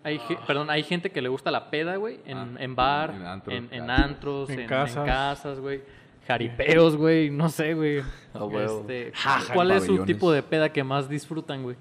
Hay, 0.03 0.19
ge- 0.19 0.37
perdón, 0.47 0.69
hay 0.69 0.83
gente 0.83 1.11
que 1.11 1.21
le 1.21 1.29
gusta 1.29 1.51
la 1.51 1.69
peda, 1.69 1.95
güey, 1.97 2.19
en, 2.25 2.37
Ah, 2.37 2.47
en 2.59 2.75
bar, 2.75 3.09
en 3.11 3.15
en, 3.21 3.25
antros, 3.27 3.53
en, 3.55 3.67
claro. 3.67 4.03
antros, 4.03 4.49
En 4.49 4.55
en, 4.55 4.61
en 4.61 4.67
casas. 5.07 5.59
güey. 5.59 5.81
Jaripeos, 6.27 6.95
güey, 6.95 7.29
no 7.29 7.49
sé, 7.49 7.73
güey. 7.73 8.01
Ah. 8.33 8.47
Este, 8.63 9.11
¿Cuál 9.53 9.71
es 9.71 9.85
su 9.85 10.03
tipo 10.05 10.31
de 10.31 10.41
peda 10.41 10.69
que 10.71 10.83
más 10.83 11.07
disfrutan, 11.09 11.63
güey? 11.63 11.75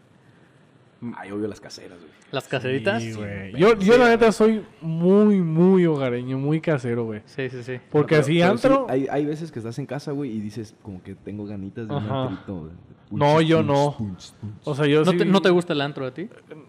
Ay, 1.17 1.33
obvio 1.33 1.49
las 1.49 1.61
caseras, 1.61 1.99
güey. 1.99 2.11
¿Las 2.31 2.47
caseritas? 2.47 3.03
Sí, 3.03 3.13
güey. 3.13 3.53
Yo, 3.55 3.77
yo 3.79 3.99
la 3.99 4.09
neta 4.09 4.31
soy 4.31 4.65
muy, 4.81 5.41
muy 5.41 5.85
hogareño, 5.87 6.39
muy 6.39 6.61
casero, 6.61 7.05
güey. 7.07 7.23
Sí, 7.27 7.51
sí, 7.51 7.63
sí. 7.63 7.81
Porque 7.91 8.15
Pero- 8.15 8.23
así 8.23 8.39
pero 8.39 8.51
antro... 8.51 8.87
sí, 8.89 8.93
hay, 8.93 9.07
hay 9.11 9.27
veces 9.27 9.51
que 9.51 9.59
estás 9.59 9.79
en 9.81 9.87
casa, 9.87 10.13
güey, 10.13 10.31
y 10.31 10.41
dices 10.41 10.75
como 10.83 11.03
que 11.03 11.15
tengo 11.17 11.45
ganitas 11.45 11.89
de 11.89 11.95
un 11.95 12.03
Ajá. 12.05 12.23
antrito. 12.29 12.67
de- 12.67 12.71
de 12.71 13.19
No, 13.19 13.41
yo 13.43 13.59
punch, 13.59 13.67
no. 13.69 13.95
punch, 13.99 14.33
punch. 14.41 14.55
O 14.65 14.75
sea, 14.75 14.87
yo 14.87 15.05
¿No, 15.05 15.11
sí- 15.11 15.19
te, 15.19 15.25
¿No 15.27 15.43
te 15.43 15.51
gusta 15.51 15.73
el 15.75 15.81
antro 15.83 16.07
a 16.07 16.15
ti? 16.15 16.29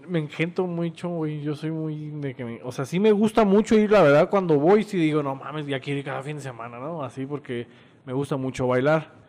Me 0.09 0.19
engento 0.19 0.65
mucho, 0.67 1.07
güey. 1.09 1.41
Yo 1.41 1.55
soy 1.55 1.71
muy 1.71 2.09
de 2.09 2.33
que 2.33 2.43
me... 2.43 2.59
O 2.63 2.71
sea, 2.71 2.85
sí 2.85 2.99
me 2.99 3.11
gusta 3.11 3.45
mucho 3.45 3.75
ir, 3.77 3.91
la 3.91 4.01
verdad, 4.01 4.29
cuando 4.29 4.59
voy, 4.59 4.83
sí 4.83 4.97
digo, 4.97 5.23
no 5.23 5.35
mames, 5.35 5.67
ya 5.67 5.79
quiero 5.79 5.99
ir 5.99 6.05
cada 6.05 6.21
fin 6.23 6.35
de 6.37 6.41
semana, 6.41 6.79
¿no? 6.79 7.03
Así 7.03 7.25
porque 7.25 7.67
me 8.05 8.11
gusta 8.13 8.35
mucho 8.35 8.67
bailar. 8.67 9.22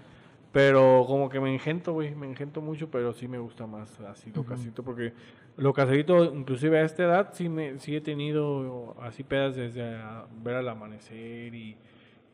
Pero 0.54 1.04
como 1.08 1.28
que 1.28 1.40
me 1.40 1.52
engento, 1.52 1.92
güey. 1.92 2.14
Me 2.14 2.28
engento 2.28 2.60
mucho, 2.60 2.88
pero 2.88 3.12
sí 3.12 3.26
me 3.26 3.38
gusta 3.38 3.66
más 3.66 4.00
así 4.02 4.30
lo 4.32 4.44
casito. 4.44 4.84
Porque 4.84 5.12
lo 5.56 5.72
caserito, 5.72 6.32
inclusive 6.32 6.78
a 6.78 6.84
esta 6.84 7.02
edad, 7.02 7.30
sí, 7.32 7.48
me, 7.48 7.80
sí 7.80 7.96
he 7.96 8.00
tenido 8.00 8.94
así 9.02 9.24
pedas 9.24 9.56
desde 9.56 9.82
a 9.82 10.26
ver 10.44 10.54
al 10.54 10.68
amanecer 10.68 11.52
y, 11.56 11.76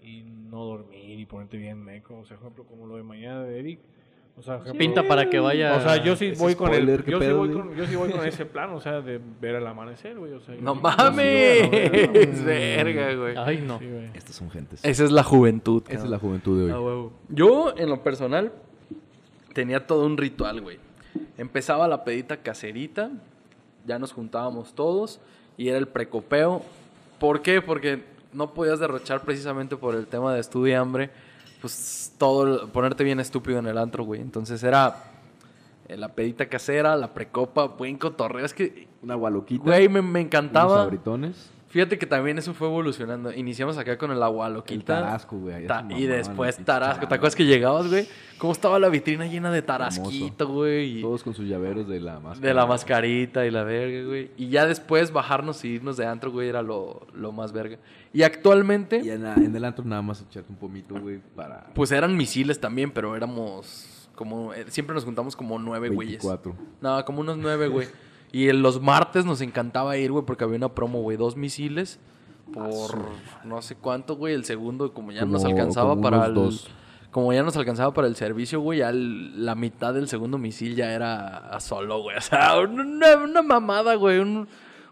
y 0.02 0.22
no 0.22 0.66
dormir 0.66 1.18
y 1.18 1.24
ponerte 1.24 1.56
bien 1.56 1.82
meco. 1.82 2.18
O 2.18 2.26
sea, 2.26 2.36
por 2.36 2.44
ejemplo, 2.48 2.64
como 2.64 2.86
lo 2.86 2.96
de 2.96 3.02
mañana 3.04 3.42
de 3.42 3.58
Eric. 3.58 3.80
O 4.40 4.42
sea, 4.42 4.58
Pinta 4.72 5.06
para 5.06 5.28
que 5.28 5.38
vaya. 5.38 5.76
o 5.76 5.80
sea, 5.82 6.02
yo 6.02 6.16
sí 6.16 6.32
voy 6.38 6.54
con 6.54 6.72
el, 6.72 6.76
spoiler, 6.82 7.04
¿qué 7.04 7.10
yo 7.10 7.20
sí 7.20 7.30
voy 7.32 7.52
con, 7.52 7.76
yo 7.76 7.86
sí 7.86 7.94
voy 7.94 8.10
con 8.10 8.26
ese 8.26 8.46
plan, 8.46 8.70
o 8.70 8.80
sea, 8.80 9.02
de 9.02 9.20
ver 9.38 9.56
el 9.56 9.66
amanecer, 9.66 10.18
güey, 10.18 10.32
o 10.32 10.40
sea, 10.40 10.54
yo 10.54 10.62
No 10.62 10.74
mames. 10.74 11.70
Verga, 12.44 13.14
güey. 13.14 13.34
Ay, 13.36 13.62
no. 13.66 13.78
Sí. 13.78 13.86
Estas 14.14 14.36
son 14.36 14.50
gentes. 14.50 14.80
Esa 14.82 15.04
es 15.04 15.10
la 15.12 15.22
juventud. 15.22 15.82
Esa 15.88 16.04
es 16.04 16.10
la 16.10 16.18
juventud 16.18 16.66
de 16.66 16.72
Ah, 16.72 16.80
hoy. 16.80 17.10
Yo, 17.28 17.74
en 17.76 17.90
lo 17.90 18.02
personal, 18.02 18.50
tenía 19.52 19.86
todo 19.86 20.06
un 20.06 20.16
ritual, 20.16 20.62
güey. 20.62 20.78
Empezaba 21.36 21.86
la 21.86 22.02
pedita 22.04 22.38
caserita, 22.38 23.10
ya 23.86 23.98
nos 23.98 24.12
juntábamos 24.12 24.74
todos 24.74 25.20
y 25.58 25.68
era 25.68 25.76
el 25.76 25.86
precopeo. 25.88 26.62
¿Por 27.18 27.42
qué? 27.42 27.60
Porque 27.60 28.02
no 28.32 28.54
podías 28.54 28.80
derrochar 28.80 29.20
precisamente 29.22 29.76
por 29.76 29.94
el 29.94 30.06
tema 30.06 30.32
de 30.32 30.40
estudio 30.40 30.72
y 30.72 30.76
hambre, 30.76 31.10
pues 31.60 32.12
todo, 32.18 32.62
el- 32.64 32.68
ponerte 32.70 33.04
bien 33.04 33.20
estúpido 33.20 33.58
en 33.58 33.66
el 33.66 33.78
antro, 33.78 34.04
güey. 34.04 34.20
Entonces 34.20 34.62
era 34.62 34.96
eh, 35.88 35.96
la 35.96 36.08
pedita 36.08 36.48
casera, 36.48 36.96
la 36.96 37.12
precopa, 37.12 37.64
buen 37.66 37.96
cotorreo. 37.98 38.44
Es 38.44 38.54
que, 38.54 38.88
Una 39.02 39.14
gualuquita. 39.14 39.64
güey, 39.64 39.88
me, 39.88 40.02
me 40.02 40.20
unos 40.20 40.26
encantaba. 40.26 40.88
Fíjate 41.70 41.98
que 41.98 42.06
también 42.06 42.36
eso 42.36 42.52
fue 42.52 42.66
evolucionando. 42.66 43.32
Iniciamos 43.32 43.78
acá 43.78 43.96
con 43.96 44.10
el 44.10 44.20
agua 44.22 44.48
El 44.48 44.54
loquita. 44.54 45.00
Tarasco, 45.02 45.38
güey. 45.38 45.66
Ta- 45.68 45.86
y 45.88 46.04
después 46.04 46.56
Tarasco. 46.64 47.06
¿Te 47.06 47.14
acuerdas 47.14 47.36
que 47.36 47.44
llegabas, 47.46 47.88
güey? 47.88 48.08
¿Cómo 48.38 48.52
estaba 48.52 48.78
la 48.80 48.88
vitrina 48.88 49.24
llena 49.26 49.52
de 49.52 49.62
Tarasquito, 49.62 50.48
güey? 50.48 51.00
Todos 51.00 51.22
con 51.22 51.32
sus 51.32 51.46
llaveros 51.46 51.86
de 51.86 52.00
la 52.00 52.18
máscara. 52.18 52.48
de 52.48 52.54
la 52.54 52.66
mascarita 52.66 53.46
y 53.46 53.52
la 53.52 53.62
verga, 53.62 54.04
güey. 54.08 54.32
Y 54.36 54.48
ya 54.48 54.66
después 54.66 55.12
bajarnos 55.12 55.64
y 55.64 55.68
irnos 55.68 55.96
de 55.96 56.06
antro, 56.06 56.32
güey, 56.32 56.48
era 56.48 56.60
lo, 56.62 57.06
lo 57.14 57.30
más 57.30 57.52
verga. 57.52 57.78
Y 58.12 58.22
actualmente, 58.24 59.00
Y 59.04 59.10
en, 59.10 59.22
la- 59.22 59.34
en 59.34 59.54
el 59.54 59.64
antro 59.64 59.84
nada 59.84 60.02
más 60.02 60.20
echarte 60.22 60.50
un 60.50 60.58
pomito, 60.58 60.98
güey, 61.00 61.20
para 61.36 61.66
pues 61.74 61.92
eran 61.92 62.16
misiles 62.16 62.58
también, 62.58 62.90
pero 62.90 63.14
éramos 63.14 64.08
como... 64.16 64.52
eh, 64.54 64.64
Siempre 64.68 64.92
nos 64.94 65.04
juntamos 65.04 65.36
como 65.36 65.56
nueve 65.60 65.88
güeyes. 65.88 66.20
24. 66.20 66.56
No, 66.80 67.04
como 67.04 67.20
unos 67.20 67.36
nueve, 67.36 67.68
güey. 67.68 67.86
Y 68.32 68.48
en 68.48 68.62
los 68.62 68.80
martes 68.80 69.24
nos 69.24 69.40
encantaba 69.40 69.96
ir, 69.96 70.12
güey, 70.12 70.24
porque 70.24 70.44
había 70.44 70.56
una 70.56 70.68
promo, 70.74 71.00
güey. 71.02 71.16
Dos 71.16 71.36
misiles 71.36 71.98
por 72.52 72.98
no 73.44 73.62
sé 73.62 73.74
cuánto, 73.76 74.16
güey. 74.16 74.34
El 74.34 74.44
segundo, 74.44 74.92
como 74.92 75.12
ya 75.12 75.24
nos 75.24 75.42
Como- 75.42 75.54
alcanzaba 75.54 75.90
como 75.90 76.02
para 76.02 76.26
el... 76.26 76.34
dos. 76.34 76.68
Como 77.10 77.32
ya 77.32 77.42
nos 77.42 77.56
alcanzaba 77.56 77.92
para 77.92 78.06
el 78.06 78.14
servicio, 78.14 78.60
güey, 78.60 78.78
ya 78.78 78.90
el- 78.90 79.44
la 79.44 79.56
mitad 79.56 79.92
del 79.94 80.06
segundo 80.06 80.38
misil 80.38 80.76
ya 80.76 80.92
era 80.92 81.38
a 81.38 81.58
solo, 81.60 82.02
güey. 82.02 82.16
O 82.18 82.20
sea, 82.20 82.58
una, 82.60 83.16
una 83.16 83.42
mamada, 83.42 83.94
güey. 83.96 84.18
un- 84.20 84.46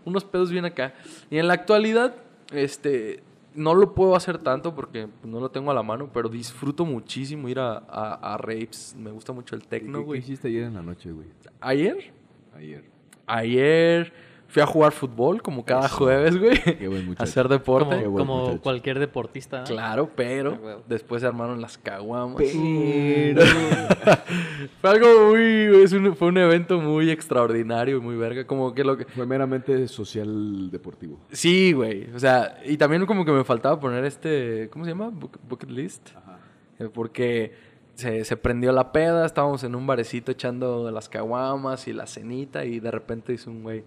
unos 0.05 0.25
pedos 0.25 0.51
bien 0.51 0.65
acá. 0.65 0.95
Y 1.31 1.39
en 1.39 1.47
la 1.49 1.55
actualidad, 1.55 2.15
este... 2.53 3.23
No 3.55 3.75
lo 3.75 3.93
puedo 3.95 4.15
hacer 4.15 4.39
tanto 4.39 4.73
porque 4.75 5.09
no 5.25 5.41
lo 5.41 5.51
tengo 5.51 5.73
a 5.73 5.75
la 5.75 5.83
mano, 5.83 6.11
pero 6.13 6.29
disfruto 6.29 6.85
muchísimo 6.85 7.49
ir 7.49 7.59
a, 7.59 7.79
a, 7.89 8.35
a 8.35 8.37
raves. 8.37 8.95
Me 8.97 9.11
gusta 9.11 9.33
mucho 9.33 9.57
el 9.57 9.63
¿Qué, 9.63 9.69
techno, 9.69 9.99
qué 10.01 10.05
güey. 10.05 10.21
hiciste 10.21 10.47
ayer 10.47 10.65
en 10.65 10.75
la 10.75 10.83
noche, 10.83 11.11
güey? 11.11 11.27
¿Ayer? 11.61 12.13
Ayer. 12.55 12.85
Ayer 13.29 14.13
fui 14.51 14.63
a 14.63 14.67
jugar 14.67 14.93
fútbol 14.93 15.43
como 15.43 15.65
cada 15.65 15.87
Eso. 15.87 15.97
jueves, 15.97 16.39
güey. 16.39 16.59
Qué 16.63 16.89
buen 16.89 17.05
muchacho. 17.05 17.23
hacer 17.25 17.49
deporte. 17.49 17.97
Como, 17.97 18.11
buen 18.11 18.27
como 18.27 18.41
muchacho. 18.45 18.63
cualquier 18.63 18.99
deportista. 18.99 19.59
¿no? 19.61 19.65
Claro, 19.65 20.11
pero 20.17 20.59
Ah, 20.65 20.77
después 20.89 21.21
se 21.21 21.29
armaron 21.29 21.61
las 21.61 21.77
caguamas. 21.77 22.37
Pero... 22.39 23.43
Fue 24.81 24.91
algo 24.91 25.29
muy... 25.31 25.83
es 25.83 25.93
un- 25.93 26.15
fue 26.17 26.29
un 26.29 26.39
evento 26.39 26.81
muy 26.81 27.11
extraordinario 27.11 27.99
y 27.99 28.01
muy 28.01 28.17
verga. 28.17 28.47
Como 28.47 28.75
que 28.75 28.85
lo 28.85 28.97
que... 28.97 29.05
Fue 29.05 29.27
meramente 29.27 29.87
social 29.89 30.71
deportivo. 30.71 31.19
Sí, 31.31 31.73
güey. 31.73 32.09
O 32.15 32.19
sea, 32.19 32.59
y 32.65 32.77
también 32.77 33.05
como 33.07 33.25
que 33.25 33.33
me 33.33 33.45
faltaba 33.45 33.79
poner 33.79 34.05
este... 34.05 34.69
¿Cómo 34.71 34.85
se 34.85 34.93
llama? 34.93 35.11
Buc- 35.11 35.39
Bucket 35.49 35.71
list. 35.71 36.09
Ajá. 36.17 36.39
Eh, 36.79 36.89
Porque 36.93 37.53
se, 37.99 38.25
se 38.25 38.37
prendió 38.37 38.71
la 38.71 38.93
peda, 38.93 39.27
estábamos 39.27 39.65
en 39.65 39.75
un 39.75 39.85
barecito 39.85 40.31
echando 40.31 40.89
las 40.93 41.09
caguamas 41.09 41.89
y 41.89 41.93
la 41.93 42.07
cenita 42.07 42.65
y 42.65 42.79
de 42.79 42.93
repente 42.93 43.33
dice 43.33 43.51
un 43.51 43.65
güey, 43.65 43.83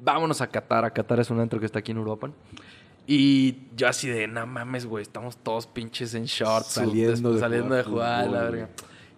vámonos 0.00 0.40
a 0.40 0.48
Qatar. 0.48 0.84
A 0.84 0.90
Qatar 0.90 1.20
es 1.20 1.30
un 1.30 1.38
antro 1.38 1.60
que 1.60 1.66
está 1.66 1.78
aquí 1.78 1.92
en 1.92 1.98
Uruapan. 1.98 2.34
Y 3.06 3.58
yo 3.76 3.86
así 3.86 4.08
de, 4.08 4.26
no 4.26 4.44
mames, 4.48 4.84
güey, 4.84 5.02
estamos 5.02 5.36
todos 5.36 5.68
pinches 5.68 6.14
en 6.14 6.24
shorts. 6.24 6.72
Saliendo 6.72 7.10
después 7.12 7.34
de 7.34 7.40
saliendo 7.40 7.68
jugar 7.68 7.84
de 7.84 7.90
jugar, 7.90 8.24
fútbol, 8.24 8.36
la 8.36 8.42
verga. 8.50 8.68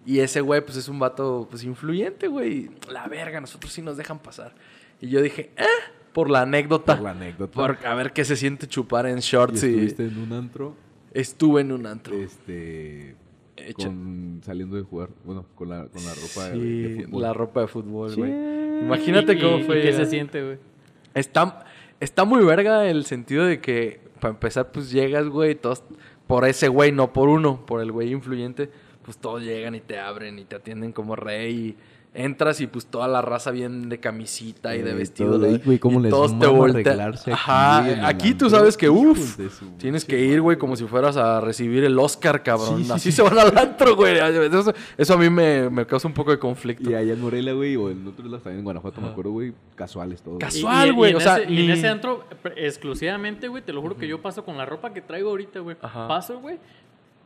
Y 0.05 0.19
ese 0.19 0.41
güey, 0.41 0.61
pues 0.61 0.77
es 0.77 0.87
un 0.87 0.99
vato, 0.99 1.47
pues 1.49 1.63
influyente, 1.63 2.27
güey. 2.27 2.69
La 2.91 3.07
verga, 3.07 3.41
nosotros 3.41 3.73
sí 3.73 3.81
nos 3.81 3.97
dejan 3.97 4.19
pasar. 4.19 4.53
Y 5.01 5.09
yo 5.09 5.23
dije, 5.23 5.49
eh, 5.57 5.65
por 6.13 6.29
la 6.29 6.41
anécdota. 6.41 6.97
Por 6.97 7.03
la 7.03 7.11
anécdota. 7.11 7.53
Por 7.53 7.79
a 7.83 7.95
ver 7.95 8.13
qué 8.13 8.23
se 8.23 8.35
siente 8.35 8.67
chupar 8.67 9.07
en 9.07 9.21
shorts. 9.21 9.63
Y 9.63 9.69
estuviste 9.69 10.05
en 10.05 10.19
un 10.19 10.33
antro, 10.33 10.75
estuve 11.13 11.61
en 11.61 11.71
un 11.71 11.87
antro. 11.87 12.15
este... 12.15 13.15
Con, 13.75 14.41
saliendo 14.43 14.75
de 14.75 14.83
jugar, 14.83 15.09
bueno, 15.25 15.45
con 15.55 15.69
la, 15.69 15.87
con 15.87 16.03
la 16.05 16.13
ropa 16.13 16.49
de- 16.49 16.53
Sí, 16.55 16.81
de 16.81 17.03
fútbol. 17.05 17.21
la 17.21 17.33
ropa 17.33 17.61
de 17.61 17.67
fútbol, 17.67 18.15
güey. 18.15 18.31
¿Y- 18.31 18.79
Imagínate 18.85 19.33
y- 19.33 19.39
cómo 19.39 19.57
y 19.59 19.63
fue. 19.63 19.81
¿Qué 19.81 19.93
se 19.93 20.05
siente, 20.05 20.43
güey? 20.43 20.57
Está, 21.13 21.65
está 21.99 22.25
muy 22.25 22.43
verga 22.45 22.87
el 22.89 23.05
sentido 23.05 23.45
de 23.45 23.59
que, 23.59 23.99
para 24.19 24.33
empezar, 24.33 24.71
pues 24.71 24.91
llegas, 24.91 25.27
güey, 25.27 25.55
todos, 25.55 25.83
por 26.27 26.45
ese 26.47 26.67
güey, 26.67 26.91
no 26.91 27.11
por 27.13 27.29
uno, 27.29 27.65
por 27.65 27.81
el 27.81 27.91
güey 27.91 28.11
influyente, 28.11 28.69
pues 29.03 29.17
todos 29.17 29.41
llegan 29.41 29.75
y 29.75 29.81
te 29.81 29.97
abren 29.99 30.37
y 30.39 30.45
te 30.45 30.55
atienden 30.55 30.91
como 30.91 31.15
rey 31.15 31.55
y 31.55 31.75
entras 32.13 32.59
y 32.59 32.65
pues 32.67 32.87
toda 32.87 33.07
la 33.07 33.21
raza 33.21 33.51
bien 33.51 33.87
de 33.87 33.99
camisita 33.99 34.75
y 34.75 34.81
de 34.81 34.93
vestido. 34.93 35.33
todo, 35.33 35.39
de- 35.41 35.49
ay, 35.51 35.61
güey, 35.63 35.77
cómo 35.79 35.99
y 35.99 36.03
les 36.03 36.09
todos 36.09 36.37
te 36.39 36.47
voltean. 36.47 36.99
aquí 36.99 37.31
Ajá, 37.31 38.07
aquí 38.07 38.33
tú 38.33 38.49
sabes 38.49 38.75
que, 38.75 38.89
uff, 38.89 39.37
tienes 39.77 40.05
que 40.05 40.19
ir, 40.19 40.41
güey, 40.41 40.57
como 40.57 40.75
si 40.75 40.85
fueras 40.85 41.17
a 41.17 41.39
recibir 41.39 41.83
el 41.83 41.97
Oscar, 41.99 42.41
cabrón. 42.41 42.79
Sí, 42.79 42.85
sí, 42.85 42.91
Así 42.91 43.11
sí. 43.11 43.15
se 43.17 43.21
van 43.21 43.37
al 43.37 43.55
antro, 43.57 43.95
güey. 43.95 44.17
Eso, 44.17 44.73
eso 44.97 45.13
a 45.13 45.17
mí 45.17 45.29
me, 45.29 45.69
me 45.69 45.85
causa 45.85 46.07
un 46.07 46.13
poco 46.15 46.31
de 46.31 46.39
conflicto. 46.39 46.89
Y 46.89 46.95
allá 46.95 47.13
en 47.13 47.21
Morelia, 47.21 47.53
güey, 47.53 47.75
o 47.75 47.89
en 47.91 48.07
otros 48.07 48.25
lados 48.27 48.41
también 48.43 48.59
en 48.59 48.63
Guanajuato, 48.65 49.01
me 49.01 49.07
acuerdo, 49.09 49.31
güey, 49.31 49.53
casuales 49.75 50.23
Y- 50.25 50.37
Casual, 50.39 50.93
güey, 50.93 51.13
o 51.13 51.19
sea, 51.19 51.37
ese- 51.37 51.51
y 51.53 51.65
en 51.65 51.71
ese 51.71 51.87
antro, 51.87 52.23
exclusivamente, 52.55 53.47
güey, 53.47 53.63
te 53.63 53.71
lo 53.71 53.81
juro 53.81 53.95
que 53.97 54.07
yo 54.07 54.19
paso 54.21 54.43
con 54.43 54.57
la 54.57 54.65
ropa 54.65 54.93
que 54.93 55.01
traigo 55.01 55.29
ahorita, 55.29 55.59
güey. 55.59 55.75
Paso, 55.79 56.39
güey. 56.39 56.57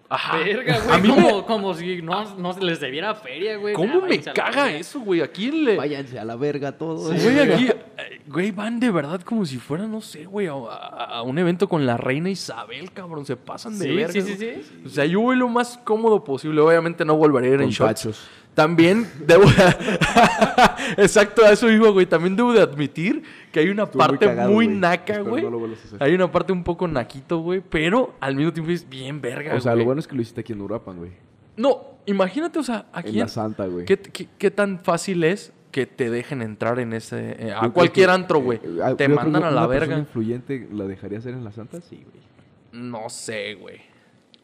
Ajá. 0.10 0.38
Verga, 0.38 0.76
A 0.76 0.80
güey. 0.97 1.01
mí 1.01 1.10
Como, 1.10 1.38
me- 1.38 1.43
como 1.45 1.74
si 1.74 2.01
no, 2.04 2.36
no 2.36 2.54
se 2.54 2.62
les 2.62 2.80
debiera 2.80 3.16
feria, 3.16 3.58
güey. 3.58 3.74
¿Cómo 3.74 4.01
Ya, 4.01 4.08
me 4.08 4.16
a 4.30 4.34
caga 4.34 4.72
eso, 4.72 4.99
güey? 4.99 5.22
Aquí 5.22 5.49
le... 5.49 5.76
Váyanse 5.76 6.20
a 6.20 6.26
la 6.26 6.36
verga 6.36 6.72
todos. 6.74 7.12
Güey, 7.24 7.39
aquí, 7.39 7.68
eh, 7.70 8.22
güey, 8.28 8.51
van 8.51 8.80
de 8.80 8.91
verdad 8.91 9.22
como 9.22 9.43
si 9.45 9.58
fuera, 9.58 9.88
no 9.88 10.01
sé, 10.01 10.26
güey, 10.26 10.45
a, 10.47 10.54
a- 10.54 11.06
a 11.18 11.22
un 11.24 11.38
evento 11.39 11.68
con 11.68 11.86
la 11.88 11.97
reina 11.97 12.30
Isabel, 12.30 12.91
cabrón. 12.91 13.26
Se 13.26 13.36
pasan 13.38 13.80
de 13.80 13.86
Sí, 13.86 13.95
verga. 13.95 14.14
sí, 14.14 14.22
sí, 14.22 14.36
sí. 14.38 14.82
O 14.86 14.89
sea, 14.89 15.06
yo 15.06 15.20
voy 15.22 15.36
lo 15.36 15.47
más 15.49 15.80
cómodo 15.84 16.24
posible. 16.24 16.62
Obviamente 16.62 17.04
no 17.06 17.16
volveré 17.16 17.47
a 17.51 17.54
ir 17.56 17.62
en 17.62 17.74
tachos. 17.74 18.28
También 18.54 19.08
debo... 19.26 19.43
Exacto, 20.97 21.43
a 21.45 21.51
eso 21.51 21.70
iba, 21.72 21.89
güey. 21.89 22.06
También 22.06 22.36
debo 22.36 22.54
de 22.54 22.62
admitir 22.62 23.24
que 23.51 23.60
hay 23.60 23.70
una 23.70 23.84
Estuvo 23.84 23.99
parte 23.99 24.26
muy, 24.28 24.36
cagado, 24.36 24.51
güey. 24.54 24.68
naca, 24.68 25.14
Espero 25.14 25.30
güey. 25.30 25.43
no 25.43 25.49
lo 25.49 25.60
vuelvas 25.60 25.80
a 25.84 25.88
hacer. 25.88 26.04
hay 26.04 26.14
una 26.14 26.32
parte 26.32 26.51
un 26.54 26.64
poco 26.64 26.88
naquito, 26.88 27.39
güey. 27.39 27.62
Pero 27.68 28.14
al 28.20 28.36
mismo 28.36 28.54
tiempo 28.54 28.72
es 28.72 28.88
bien 28.88 29.22
verga, 29.22 29.56
O 29.56 29.60
sea, 29.60 29.72
güey. 29.74 29.80
lo 29.84 29.86
bueno 29.86 29.99
es 29.99 30.08
que 30.08 30.16
lo 30.16 30.22
hiciste 30.22 30.41
aquí 30.41 30.54
en 30.54 30.62
Uruapan, 30.62 30.97
güey. 30.97 31.12
No, 31.58 31.82
imagínate, 32.06 32.60
o 32.60 32.64
sea, 32.64 32.86
aquí... 32.93 33.10
En 33.12 33.20
la 33.20 33.28
Santa, 33.28 33.66
güey. 33.66 33.86
¿Qué, 33.86 33.97
qué, 33.97 34.28
qué 34.38 34.51
tan 34.51 34.80
fácil 34.80 35.24
es 35.24 35.51
que 35.72 35.86
te 35.88 36.10
dejen 36.12 36.41
entrar 36.43 36.80
en 36.80 36.93
ese... 36.93 37.32
eh, 37.32 37.47
Yo 37.49 37.56
a 37.58 37.60
creo 37.62 37.74
cualquier 37.74 38.08
que, 38.10 38.14
antro, 38.14 38.38
eh, 38.39 38.41
güey. 38.43 38.60
te 38.60 38.68
yo 38.68 38.95
creo 38.97 39.10
mandan 39.16 39.41
que 39.41 39.47
a 39.47 39.51
la 39.51 39.62
una 39.62 39.70
persona 39.70 39.88
verga. 39.88 39.97
influyente 39.97 40.68
la 40.72 40.86
dejaría 40.86 41.18
hacer 41.20 41.34
en 41.34 41.43
la 41.43 41.51
Santa? 41.51 41.82
Sí, 41.82 41.95
güey. 42.04 42.24
No 42.72 43.10
sé, 43.10 43.56
güey. 43.56 43.82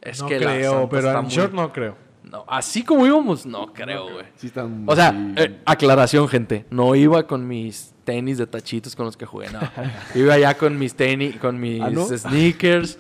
Es 0.01 0.21
no 0.21 0.27
que 0.27 0.39
la 0.39 0.53
creo, 0.55 0.71
Santa 0.71 0.89
pero 0.89 1.07
está 1.07 1.19
en 1.19 1.25
muy- 1.25 1.33
short 1.33 1.53
no 1.53 1.73
creo. 1.73 2.08
No, 2.29 2.45
así 2.47 2.83
como 2.83 3.07
íbamos, 3.07 3.45
no 3.45 3.73
creo, 3.73 4.03
güey. 4.11 4.25
Sí 4.35 4.47
están 4.47 4.83
O 4.87 4.95
sea, 4.95 5.13
eh, 5.35 5.59
aclaración, 5.65 6.27
gente. 6.27 6.65
No 6.69 6.93
iba 6.93 7.25
con 7.25 7.47
mis 7.47 7.93
tenis 8.03 8.37
de 8.37 8.45
tachitos 8.45 8.95
con 8.95 9.05
los 9.07 9.17
que 9.17 9.25
jugué, 9.25 9.47
no. 9.51 9.59
iba 10.15 10.37
ya 10.37 10.53
con 10.55 10.77
mis 10.77 10.93
tenis, 10.93 11.37
con 11.37 11.59
mis 11.59 11.81
¿Ah, 11.81 11.89
no? 11.89 12.05
sneakers, 12.05 12.99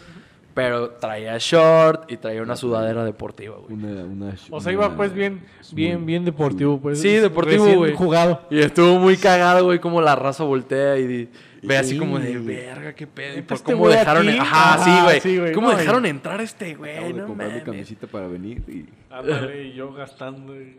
pero 0.55 0.89
traía 0.91 1.37
short 1.37 2.11
y 2.11 2.17
traía 2.17 2.41
una 2.41 2.55
sudadera 2.55 3.03
deportiva, 3.05 3.57
güey. 3.57 3.73
una, 3.73 4.03
una, 4.03 4.33
O 4.49 4.59
sea, 4.59 4.71
iba 4.73 4.95
pues 4.95 5.13
bien, 5.13 5.41
bien, 5.73 6.05
bien 6.07 6.25
deportivo, 6.25 6.79
pues. 6.79 6.99
Sí, 6.99 7.09
deportivo, 7.09 7.65
güey. 7.75 7.93
jugado. 7.93 8.41
Y 8.49 8.59
estuvo 8.59 8.97
muy 8.97 9.15
cagado, 9.15 9.63
güey, 9.63 9.79
como 9.79 10.01
la 10.01 10.15
raza 10.15 10.43
voltea 10.43 10.97
y 10.97 11.05
di- 11.07 11.29
ve 11.63 11.77
así 11.77 11.97
como 11.97 12.19
de 12.19 12.37
verga, 12.37 12.93
qué 12.93 13.07
pedo. 13.07 13.33
Y 13.33 13.35
¿Neta 13.37 13.47
por 13.47 13.57
este 13.57 13.73
cómo 13.73 13.89
dejaron. 13.89 14.27
aquí? 14.29 14.37
Ajá, 14.37 14.73
Ajá, 14.75 14.83
sí, 14.83 15.03
güey. 15.03 15.21
sí, 15.21 15.37
güey. 15.37 15.53
¿Cómo 15.53 15.71
No, 15.71 15.77
dejaron 15.77 16.05
y- 16.05 16.09
entrar 16.09 16.39
a 16.39 16.43
este 16.43 16.75
güey? 16.75 16.91
Acabo 16.93 17.07
de 17.07 17.13
No 17.21 17.27
comprar 17.27 17.51
mi 17.53 17.61
camisita 17.61 18.07
para 18.07 18.27
venir 18.27 18.61
y... 18.67 18.85
Ándale, 19.09 19.63
y 19.67 19.73
yo 19.73 19.93
gastando. 19.93 20.55
y- 20.59 20.77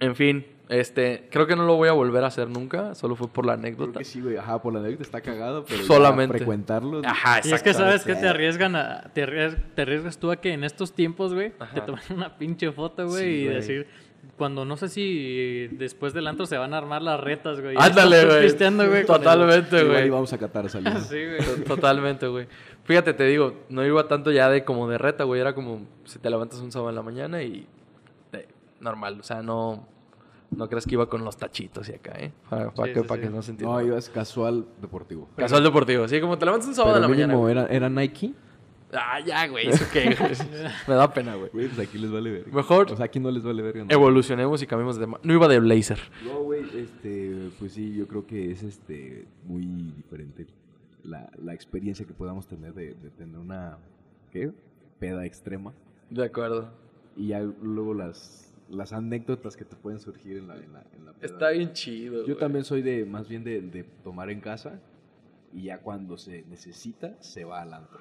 En 0.00 0.14
fin, 0.14 0.46
este, 0.68 1.26
creo 1.30 1.46
que 1.48 1.56
no 1.56 1.64
lo 1.64 1.74
voy 1.74 1.88
a 1.88 1.92
volver 1.92 2.22
a 2.22 2.28
hacer 2.28 2.48
nunca, 2.48 2.94
solo 2.94 3.16
fue 3.16 3.26
por 3.28 3.44
la 3.44 3.54
Creo 3.54 3.66
anécdota. 3.66 3.98
que 3.98 4.04
sí, 4.04 4.20
güey. 4.20 4.36
Ajá, 4.36 4.62
por 4.62 4.72
la 4.72 4.78
anécdota 4.80 5.02
está 5.02 5.20
cagado, 5.20 5.64
pero 5.64 5.82
Solamente. 5.82 6.36
frecuentarlo... 6.38 7.02
Ajá, 7.04 7.40
Y 7.42 7.52
es 7.52 7.62
que 7.62 7.74
sabes 7.74 8.04
que 8.04 8.14
te 8.14 8.28
arriesgan 8.28 8.76
a. 8.76 9.10
Te 9.12 9.24
arriesgas, 9.24 9.60
te 9.74 9.82
arriesgas 9.82 10.18
tú 10.18 10.30
a 10.30 10.36
que 10.36 10.52
en 10.52 10.62
estos 10.62 10.94
tiempos, 10.94 11.34
güey, 11.34 11.50
te 11.50 11.64
Ajá. 11.64 11.84
toman 11.84 12.02
una 12.14 12.38
pinche 12.38 12.70
foto, 12.70 13.06
güey, 13.08 13.22
Sí, 13.24 13.30
y 13.30 13.44
güey. 13.46 13.54
decir. 13.56 13.86
Cuando 14.36 14.64
no 14.64 14.76
sé 14.76 14.88
si 14.88 15.66
después 15.72 16.12
del 16.12 16.26
antro 16.28 16.46
se 16.46 16.56
van 16.56 16.72
a 16.72 16.78
armar 16.78 17.02
las 17.02 17.18
retas, 17.20 17.60
güey. 17.60 17.74
y 17.74 17.78
Ándale, 17.80 18.24
güey. 18.24 18.42
pisteando, 18.42 18.86
güey. 18.88 19.04
Totalmente, 19.04 19.76
Igual 19.78 19.92
güey. 19.94 20.06
íbamos 20.06 20.32
a 20.32 20.38
Qatar 20.38 20.68
saliendo. 20.70 21.00
Sí, 21.00 21.16
güey. 21.24 21.38
To- 21.38 21.74
Totalmente, 21.74 22.26
güey. 22.28 22.46
Fíjate, 22.84 23.14
te 23.14 23.24
digo, 23.24 23.64
no 23.68 23.84
iba 23.84 24.06
tanto 24.06 24.30
ya 24.30 24.48
de 24.48 24.64
como 24.64 24.88
de 24.88 24.96
reta, 24.98 25.24
güey. 25.24 25.40
Era 25.40 25.54
como 25.54 25.86
si 26.04 26.18
te 26.20 26.30
levantas 26.30 26.60
un 26.60 26.70
sábado 26.70 26.90
en 26.90 26.96
la 26.96 27.02
mañana 27.02 27.42
y 27.42 27.66
eh, 28.32 28.46
normal. 28.80 29.18
O 29.20 29.22
sea, 29.24 29.42
no, 29.42 29.86
no 30.50 30.68
crees 30.68 30.86
que 30.86 30.94
iba 30.94 31.08
con 31.08 31.24
los 31.24 31.36
tachitos 31.36 31.88
y 31.88 31.94
acá, 31.94 32.12
¿eh? 32.18 32.30
Para, 32.48 32.70
para 32.70 32.88
Sí, 32.88 32.94
que, 32.94 33.00
sí, 33.00 33.06
para 33.08 33.20
sí. 33.22 33.26
que 33.28 33.34
no 33.34 33.42
se 33.42 33.50
entienda. 33.50 33.74
No, 33.74 33.82
ibas 33.86 34.08
casual 34.08 34.66
deportivo. 34.80 35.28
Casual 35.36 35.64
deportivo. 35.64 36.06
Sí, 36.06 36.20
como 36.20 36.38
te 36.38 36.44
levantas 36.46 36.68
un 36.68 36.74
sábado 36.76 36.96
en 36.96 37.02
la 37.02 37.08
mañana. 37.08 37.50
era, 37.50 37.66
era 37.66 37.88
Nike. 37.88 38.32
Ah, 38.92 39.20
ya, 39.20 39.46
güey. 39.48 39.68
¿Eso 39.68 39.84
qué? 39.92 40.14
güey? 40.18 40.32
Me 40.88 40.94
da 40.94 41.12
pena, 41.12 41.34
güey. 41.34 41.50
Güey, 41.50 41.68
pues 41.68 41.78
aquí 41.88 41.98
les 41.98 42.10
vale 42.10 42.30
verga. 42.30 42.50
Mejor- 42.52 42.90
O 42.92 42.96
sea, 42.96 43.04
aquí 43.06 43.20
no 43.20 43.30
les 43.30 43.42
vale 43.42 43.60
verga. 43.62 43.84
¿no? 43.84 43.90
Evolucionemos 43.90 44.62
y 44.62 44.66
cambiemos 44.66 44.96
de 44.96 45.04
tema. 45.04 45.20
No 45.22 45.34
iba 45.34 45.46
de 45.48 45.60
blazer. 45.60 45.98
No, 46.24 46.42
güey, 46.42 46.62
este, 46.74 47.50
pues 47.58 47.72
sí, 47.72 47.94
yo 47.94 48.06
creo 48.08 48.26
que 48.26 48.50
es 48.50 48.62
este 48.62 49.26
muy 49.44 49.64
diferente 49.96 50.46
la, 51.04 51.30
la 51.42 51.54
experiencia 51.54 52.06
que 52.06 52.14
podamos 52.14 52.46
tener 52.46 52.72
de, 52.74 52.94
de 52.94 53.10
tener 53.10 53.38
una, 53.38 53.78
¿qué? 54.32 54.50
Peda 54.98 55.24
extrema. 55.26 55.72
De 56.10 56.24
acuerdo. 56.24 56.70
Y 57.16 57.28
ya 57.28 57.40
luego 57.40 57.92
las, 57.94 58.52
las 58.70 58.92
anécdotas 58.92 59.56
que 59.56 59.64
te 59.64 59.76
pueden 59.76 60.00
surgir 60.00 60.36
en 60.38 60.48
la, 60.48 60.56
en 60.56 60.72
la, 60.72 60.82
en 60.96 61.04
la 61.04 61.12
peda. 61.12 61.26
Está 61.26 61.50
bien 61.50 61.72
chido. 61.72 62.20
Yo 62.20 62.26
güey. 62.34 62.38
también 62.38 62.64
soy 62.64 62.80
de, 62.82 63.04
más 63.04 63.28
bien 63.28 63.44
de, 63.44 63.60
de 63.60 63.84
tomar 64.02 64.30
en 64.30 64.40
casa. 64.40 64.80
Y 65.52 65.62
ya 65.64 65.78
cuando 65.78 66.18
se 66.18 66.44
necesita, 66.48 67.16
se 67.22 67.44
va 67.44 67.62
al 67.62 67.72
antro. 67.74 68.00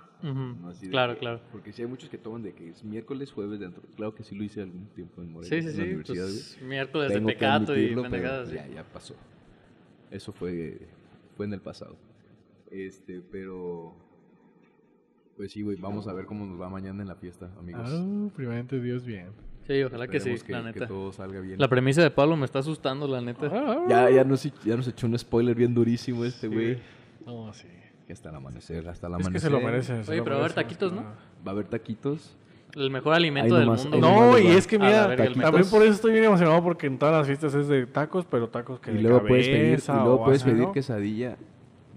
Claro, 0.89 1.13
que- 1.13 1.19
claro. 1.19 1.39
Porque 1.51 1.71
sí 1.71 1.81
hay 1.83 1.87
muchos 1.87 2.09
que 2.09 2.17
toman 2.17 2.41
de 2.43 2.53
que 2.53 2.69
es 2.69 2.83
miércoles, 2.83 3.31
jueves 3.31 3.59
de 3.59 3.67
antro. 3.67 3.83
Claro 3.95 4.13
que 4.15 4.23
sí 4.23 4.35
lo 4.35 4.43
hice 4.43 4.61
algún 4.61 4.87
tiempo 4.87 5.21
en 5.21 5.31
Morelia, 5.31 5.61
Sí, 5.61 5.61
sí, 5.61 5.69
en 5.73 5.77
la 5.77 5.83
sí. 5.83 5.89
universidad. 5.89 6.23
Pues, 6.25 6.61
miércoles 6.61 7.13
Tengo 7.13 7.27
de 7.27 7.33
que 7.33 7.39
pecato 7.39 7.77
y 7.79 7.95
pendejadas. 7.95 8.51
Ya, 8.51 8.67
ya 8.67 8.83
pasó. 8.83 9.15
Eso 10.11 10.31
fue, 10.33 10.79
fue 11.35 11.45
en 11.45 11.53
el 11.53 11.61
pasado. 11.61 11.95
Este, 12.71 13.21
pero... 13.31 13.93
Pues 15.37 15.51
sí, 15.51 15.61
güey, 15.61 15.77
vamos 15.77 16.07
a 16.07 16.13
ver 16.13 16.25
cómo 16.25 16.45
nos 16.47 16.59
va 16.59 16.67
mañana 16.67 17.03
en 17.03 17.07
la 17.07 17.15
fiesta, 17.15 17.51
amigos. 17.59 17.83
Ah, 17.85 18.29
primeramente 18.35 18.81
Dios 18.81 19.05
bien. 19.05 19.27
Sí, 19.67 19.83
ojalá 19.83 20.07
que 20.07 20.19
sí, 20.19 20.31
Esperemos 20.31 20.65
la 20.65 20.73
que 20.73 20.79
neta. 20.79 20.87
todo 20.87 21.11
salga 21.11 21.39
bien. 21.41 21.59
La 21.59 21.67
premisa 21.67 22.01
de 22.01 22.09
Pablo 22.09 22.35
me 22.37 22.45
está 22.45 22.59
asustando, 22.59 23.07
la 23.07 23.21
neta. 23.21 23.47
Ah, 23.53 23.85
Ya, 23.87 24.09
ya, 24.09 24.23
nos, 24.23 24.43
ya 24.63 24.75
nos 24.75 24.87
echó 24.87 25.05
un 25.05 25.17
spoiler 25.19 25.55
bien 25.55 25.75
durísimo 25.75 26.25
este 26.25 26.47
güey. 26.47 26.79
No, 27.27 27.53
sí. 27.53 27.67
Que 28.07 28.13
hasta 28.13 28.29
el 28.29 28.35
amanecer, 28.35 28.87
hasta 28.87 29.07
el 29.07 29.13
Es 29.13 29.19
amanecer. 29.19 29.33
que 29.33 29.39
se 29.39 29.49
lo 29.49 29.59
merece. 29.59 30.03
se 30.03 30.11
Oye, 30.11 30.19
lo 30.19 30.23
pero 30.23 30.35
va 30.37 30.41
a 30.41 30.45
haber 30.45 30.55
taquitos, 30.55 30.93
¿no? 30.93 31.01
Va 31.03 31.11
a 31.47 31.49
haber 31.51 31.67
taquitos. 31.67 32.35
El 32.73 32.89
mejor 32.89 33.13
alimento 33.13 33.55
del 33.55 33.65
nomás, 33.65 33.83
mundo. 33.85 33.99
No, 33.99 34.37
y 34.39 34.47
es 34.47 34.65
que 34.67 34.77
mira, 34.79 35.15
también 35.15 35.69
por 35.69 35.81
eso 35.83 35.91
estoy 35.93 36.13
bien 36.13 36.25
emocionado 36.25 36.63
porque 36.63 36.87
en 36.87 36.97
todas 36.97 37.13
las 37.15 37.27
fiestas 37.27 37.53
es 37.55 37.67
de 37.67 37.85
tacos, 37.85 38.25
pero 38.25 38.49
tacos 38.49 38.79
que 38.79 38.91
Y 38.91 38.95
de 38.95 39.01
luego 39.03 39.25
puedes 39.25 39.47
pedir, 39.47 39.79
y 39.79 39.91
luego 39.91 40.23
puedes 40.23 40.43
pedir 40.43 40.57
¿no? 40.59 40.71
quesadilla 40.71 41.37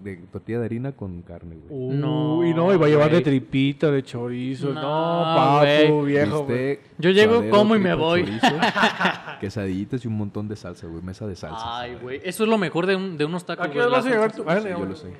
de 0.02 0.16
tortilla 0.32 0.58
de 0.60 0.64
harina 0.66 0.92
con 0.92 1.22
carne, 1.22 1.56
güey. 1.68 1.96
No, 1.96 2.38
Uy, 2.38 2.52
no, 2.54 2.72
y 2.72 2.76
va 2.76 2.86
a 2.86 2.88
llevar 2.88 3.10
de 3.10 3.20
tripita, 3.20 3.90
de 3.90 4.02
chorizo. 4.02 4.72
No, 4.72 4.80
No, 4.80 5.34
papu, 5.36 5.94
güey. 6.00 6.06
viejo. 6.12 6.44
güey. 6.44 6.68
Bistec, 6.68 6.90
Yo 6.98 7.10
llego, 7.10 7.34
suadero, 7.34 7.56
como 7.56 7.76
y 7.76 7.78
me 7.78 7.94
voy. 7.94 8.24
chorizo, 8.24 8.46
quesadillitas 9.40 10.04
y 10.04 10.08
un 10.08 10.16
montón 10.16 10.48
de 10.48 10.56
salsa, 10.56 10.86
güey. 10.86 11.02
Mesa 11.02 11.26
de 11.26 11.36
salsa. 11.36 11.78
Ay, 11.80 11.96
güey. 12.00 12.20
Eso 12.24 12.44
es 12.44 12.48
lo 12.50 12.58
mejor 12.58 12.86
de, 12.86 12.96
un- 12.96 13.16
de 13.16 13.24
unos 13.24 13.44
tacos. 13.44 13.66
¿A 13.66 13.70
qué 13.70 13.78
hora 13.80 13.88
vas 13.88 14.06
a 14.06 14.10
llegar 14.10 14.32
tú? 14.34 14.44
Ah, 14.46 14.60
Sí, 14.60 14.68
yo 14.68 14.84
lo 14.84 14.96
sé. 14.96 15.12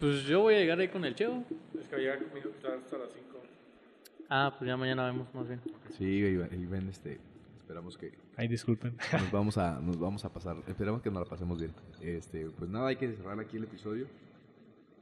Pues 0.00 0.24
yo 0.24 0.40
voy 0.40 0.54
a 0.54 0.58
llegar 0.58 0.78
ahí 0.80 0.88
con 0.88 1.04
el 1.04 1.14
Cheo. 1.14 1.44
Es 1.80 1.86
que 1.88 1.96
llegar 1.96 2.18
conmigo 2.24 2.50
hasta 2.56 2.68
las 2.98 3.08
5. 3.12 3.38
Ah, 4.28 4.54
pues 4.58 4.66
ya 4.68 4.76
mañana 4.76 5.04
vemos 5.06 5.26
más 5.34 5.46
bien. 5.46 5.60
Sí, 5.96 6.20
güey, 6.34 6.48
ahí 6.50 6.66
ven, 6.66 6.88
este... 6.88 7.20
Esperamos 7.60 7.96
que 7.96 8.12
Ay, 8.36 8.48
disculpen. 8.48 8.96
nos 9.12 9.30
vamos 9.32 9.58
a, 9.58 9.80
nos 9.80 9.98
vamos 9.98 10.24
a 10.24 10.32
pasar. 10.32 10.56
Esperamos 10.66 11.02
que 11.02 11.10
nos 11.10 11.20
la 11.20 11.28
pasemos 11.28 11.58
bien. 11.58 11.72
Este, 12.00 12.46
pues 12.58 12.70
nada, 12.70 12.88
hay 12.88 12.96
que 12.96 13.12
cerrar 13.12 13.38
aquí 13.40 13.56
el 13.56 13.64
episodio. 13.64 14.06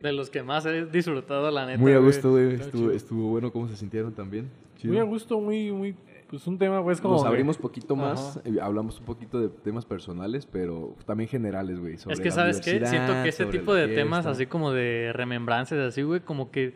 De 0.01 0.13
los 0.13 0.31
que 0.31 0.43
más 0.43 0.65
he 0.67 0.87
disfrutado, 0.87 1.51
la 1.51 1.67
neta. 1.67 1.79
Muy 1.79 1.93
a 1.93 1.99
gusto, 1.99 2.31
güey. 2.31 2.55
Estuvo, 2.55 2.91
estuvo 2.91 3.29
bueno 3.29 3.53
cómo 3.53 3.69
se 3.69 3.77
sintieron 3.77 4.15
también. 4.15 4.51
Chido. 4.79 4.95
Muy 4.95 5.01
a 5.01 5.05
gusto, 5.05 5.39
muy, 5.39 5.71
muy. 5.71 5.95
Pues 6.29 6.47
un 6.47 6.59
tema, 6.59 6.83
pues 6.83 7.01
como. 7.01 7.15
Nos 7.15 7.25
abrimos 7.25 7.59
poquito 7.59 7.95
más, 7.97 8.39
Ajá. 8.39 8.49
eh, 8.49 8.59
hablamos 8.63 8.99
un 8.99 9.05
poquito 9.05 9.41
de 9.41 9.49
temas 9.49 9.85
personales, 9.85 10.47
pero 10.47 10.97
también 11.05 11.29
generales, 11.29 11.79
güey. 11.79 11.99
sobre 11.99 12.15
Es 12.15 12.21
que, 12.21 12.31
¿sabes 12.31 12.61
qué? 12.61 12.85
Siento 12.87 13.13
que 13.23 13.29
ese 13.29 13.45
sobre 13.45 13.59
tipo 13.59 13.75
de 13.75 13.89
temas, 13.89 14.21
fiesta. 14.21 14.31
así 14.31 14.47
como 14.47 14.73
de 14.73 15.13
remembrancias, 15.13 15.81
así, 15.81 16.03
güey, 16.03 16.21
como 16.21 16.51
que 16.51 16.75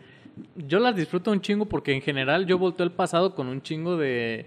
yo 0.56 0.80
las 0.80 0.96
disfruto 0.96 1.30
un 1.30 1.40
chingo 1.40 1.66
porque 1.66 1.94
en 1.94 2.02
general 2.02 2.46
yo 2.46 2.58
volteo 2.58 2.84
el 2.84 2.92
pasado 2.92 3.34
con 3.34 3.46
un 3.46 3.62
chingo 3.62 3.96
de, 3.96 4.46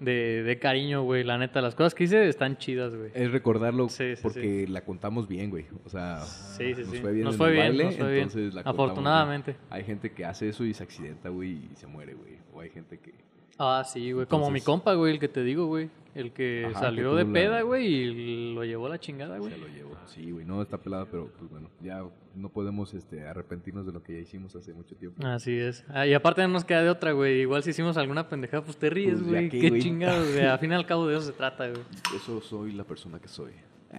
de, 0.00 0.42
de 0.42 0.58
cariño, 0.58 1.02
güey. 1.02 1.24
La 1.24 1.38
neta, 1.38 1.60
las 1.60 1.74
cosas 1.74 1.94
que 1.94 2.04
hice 2.04 2.28
están 2.28 2.58
chidas, 2.58 2.94
güey. 2.94 3.10
Es 3.14 3.30
recordarlo 3.30 3.88
Sí, 3.88 4.16
sí, 4.16 4.22
porque 4.22 4.66
la 4.68 4.82
contamos 4.82 5.28
bien, 5.28 5.50
güey. 5.50 5.66
O 5.84 5.88
sea, 5.88 6.18
nos 6.18 6.98
fue 7.00 7.12
bien 7.12 7.24
Nos 7.24 7.34
en 7.34 7.38
fue 7.38 7.48
el 7.48 7.52
bien, 7.54 7.66
baile, 7.68 7.84
nos 7.84 7.96
fue 7.96 8.10
bien. 8.12 8.22
entonces 8.24 8.54
la 8.54 8.62
contamos 8.62 8.90
Afortunadamente. 8.90 9.56
Hay 9.70 9.84
gente 9.84 10.12
que 10.12 10.24
hace 10.24 10.48
eso 10.48 10.64
y 10.64 10.74
se 10.74 10.82
accidenta, 10.82 11.28
güey, 11.28 11.52
y 11.72 11.76
se 11.76 11.86
muere, 11.86 12.14
güey. 12.14 12.38
O 12.52 12.60
hay 12.60 12.70
gente 12.70 12.98
que... 12.98 13.12
Ah, 13.58 13.82
sí, 13.86 14.12
güey. 14.12 14.26
Como 14.26 14.44
mi 14.44 14.58
Entonces- 14.58 14.64
compa, 14.64 14.94
güey, 14.94 15.14
el 15.14 15.18
que 15.20 15.28
te 15.28 15.42
digo, 15.42 15.66
güey. 15.66 15.88
El 16.14 16.32
que 16.32 16.66
Ajá, 16.70 16.80
salió 16.80 17.10
que 17.10 17.16
de 17.18 17.22
tuvo 17.24 17.32
la- 17.34 17.40
peda, 17.40 17.62
güey, 17.62 17.86
y 17.86 18.54
lo 18.54 18.64
llevó 18.64 18.86
a 18.86 18.88
la 18.90 18.98
chingada, 18.98 19.38
güey. 19.38 19.52
Se 19.52 19.58
lo 19.58 19.66
llevó. 19.68 19.96
Sí, 20.06 20.30
güey, 20.30 20.46
no 20.46 20.62
está 20.62 20.78
pelada, 20.78 21.04
pero 21.10 21.30
pues 21.38 21.50
bueno, 21.50 21.68
ya 21.82 22.02
no 22.34 22.48
podemos 22.48 22.94
este, 22.94 23.26
arrepentirnos 23.26 23.84
de 23.84 23.92
lo 23.92 24.02
que 24.02 24.14
ya 24.14 24.18
hicimos 24.20 24.54
hace 24.56 24.72
mucho 24.72 24.94
tiempo. 24.96 25.26
Así 25.26 25.52
es. 25.58 25.84
Ah, 25.88 26.06
y 26.06 26.14
aparte 26.14 26.40
no 26.42 26.48
nos 26.48 26.64
queda 26.64 26.82
de 26.82 26.88
otra, 26.88 27.12
güey. 27.12 27.40
Igual 27.40 27.62
si 27.62 27.70
hicimos 27.70 27.96
alguna 27.98 28.28
pendejada, 28.30 28.64
pues 28.64 28.78
te 28.78 28.88
ríes, 28.88 29.14
Pues, 29.18 29.24
ya 29.26 29.30
güey. 29.32 29.48
qué, 29.50 29.60
Qué 29.60 29.68
güey. 29.68 29.82
chingados, 29.82 30.32
güey. 30.32 30.44
Al 30.46 30.58
fin 30.58 30.70
y 30.70 30.74
al 30.74 30.86
cabo 30.86 31.06
de 31.06 31.16
eso 31.18 31.26
se 31.26 31.32
trata, 31.32 31.68
güey. 31.68 31.82
Eso 32.14 32.40
soy 32.40 32.72
la 32.72 32.84
persona 32.84 33.18
que 33.20 33.28
soy. 33.28 33.52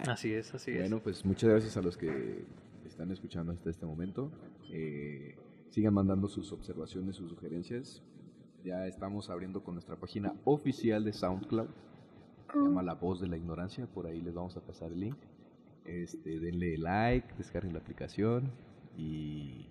Así 0.06 0.32
es, 0.32 0.52
así 0.54 0.72
es. 0.72 0.80
Bueno, 0.80 1.00
pues 1.00 1.24
muchas 1.24 1.50
gracias 1.50 1.76
a 1.76 1.82
los 1.82 1.96
que 1.96 2.44
están 2.86 3.10
escuchando 3.12 3.52
hasta 3.52 3.70
este 3.70 3.86
momento. 3.86 4.30
Eh, 4.72 5.36
sigan 5.70 5.94
mandando 5.94 6.26
sus 6.28 6.50
observaciones, 6.52 7.14
sus 7.16 7.30
sugerencias. 7.30 8.02
Ya 8.68 8.86
estamos 8.86 9.30
abriendo 9.30 9.62
con 9.62 9.76
nuestra 9.76 9.96
página 9.96 10.34
oficial 10.44 11.02
de 11.02 11.14
SoundCloud. 11.14 11.68
Se 12.52 12.58
llama 12.58 12.82
La 12.82 12.92
Voz 12.96 13.18
de 13.18 13.26
la 13.26 13.38
Ignorancia. 13.38 13.86
Por 13.86 14.06
ahí 14.06 14.20
les 14.20 14.34
vamos 14.34 14.58
a 14.58 14.60
pasar 14.60 14.92
el 14.92 15.00
link. 15.00 15.16
Este, 15.86 16.38
denle 16.38 16.76
like, 16.76 17.26
descarguen 17.38 17.72
la 17.72 17.78
aplicación. 17.78 18.50
Y 18.94 19.64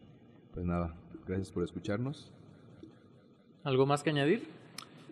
pues 0.52 0.66
nada, 0.66 0.96
gracias 1.28 1.52
por 1.52 1.64
escucharnos. 1.64 2.32
¿Algo 3.64 3.86
más 3.86 4.02
que 4.02 4.10
añadir? 4.10 4.48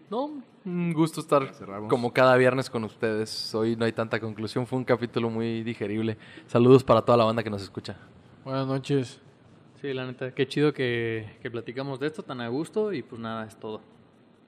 No, 0.09 0.31
un 0.65 0.91
gusto 0.91 1.21
estar 1.21 1.53
Cerramos. 1.53 1.87
como 1.87 2.11
cada 2.11 2.35
viernes 2.37 2.71
con 2.71 2.85
ustedes. 2.85 3.53
Hoy 3.53 3.75
no 3.75 3.85
hay 3.85 3.91
tanta 3.91 4.19
conclusión, 4.19 4.65
fue 4.65 4.79
un 4.79 4.85
capítulo 4.85 5.29
muy 5.29 5.61
digerible. 5.61 6.17
Saludos 6.47 6.83
para 6.83 7.03
toda 7.03 7.19
la 7.19 7.25
banda 7.25 7.43
que 7.43 7.51
nos 7.51 7.61
escucha. 7.61 7.97
Buenas 8.43 8.65
noches. 8.65 9.21
Sí, 9.85 9.93
la 9.93 10.07
neta. 10.07 10.33
Qué 10.33 10.47
chido 10.47 10.73
que, 10.73 11.37
que 11.43 11.51
platicamos 11.51 11.99
de 11.99 12.07
esto 12.07 12.23
tan 12.23 12.41
a 12.41 12.47
gusto 12.47 12.91
y 12.91 13.03
pues 13.03 13.21
nada, 13.21 13.45
es 13.45 13.55
todo. 13.55 13.81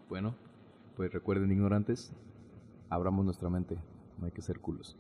Bueno, 0.10 0.34
pues 0.96 1.14
recuerden 1.14 1.52
ignorantes, 1.52 2.12
abramos 2.90 3.24
nuestra 3.24 3.48
mente. 3.48 3.78
No 4.18 4.26
hay 4.26 4.32
que 4.32 4.42
ser 4.42 4.60
culos. 4.60 4.98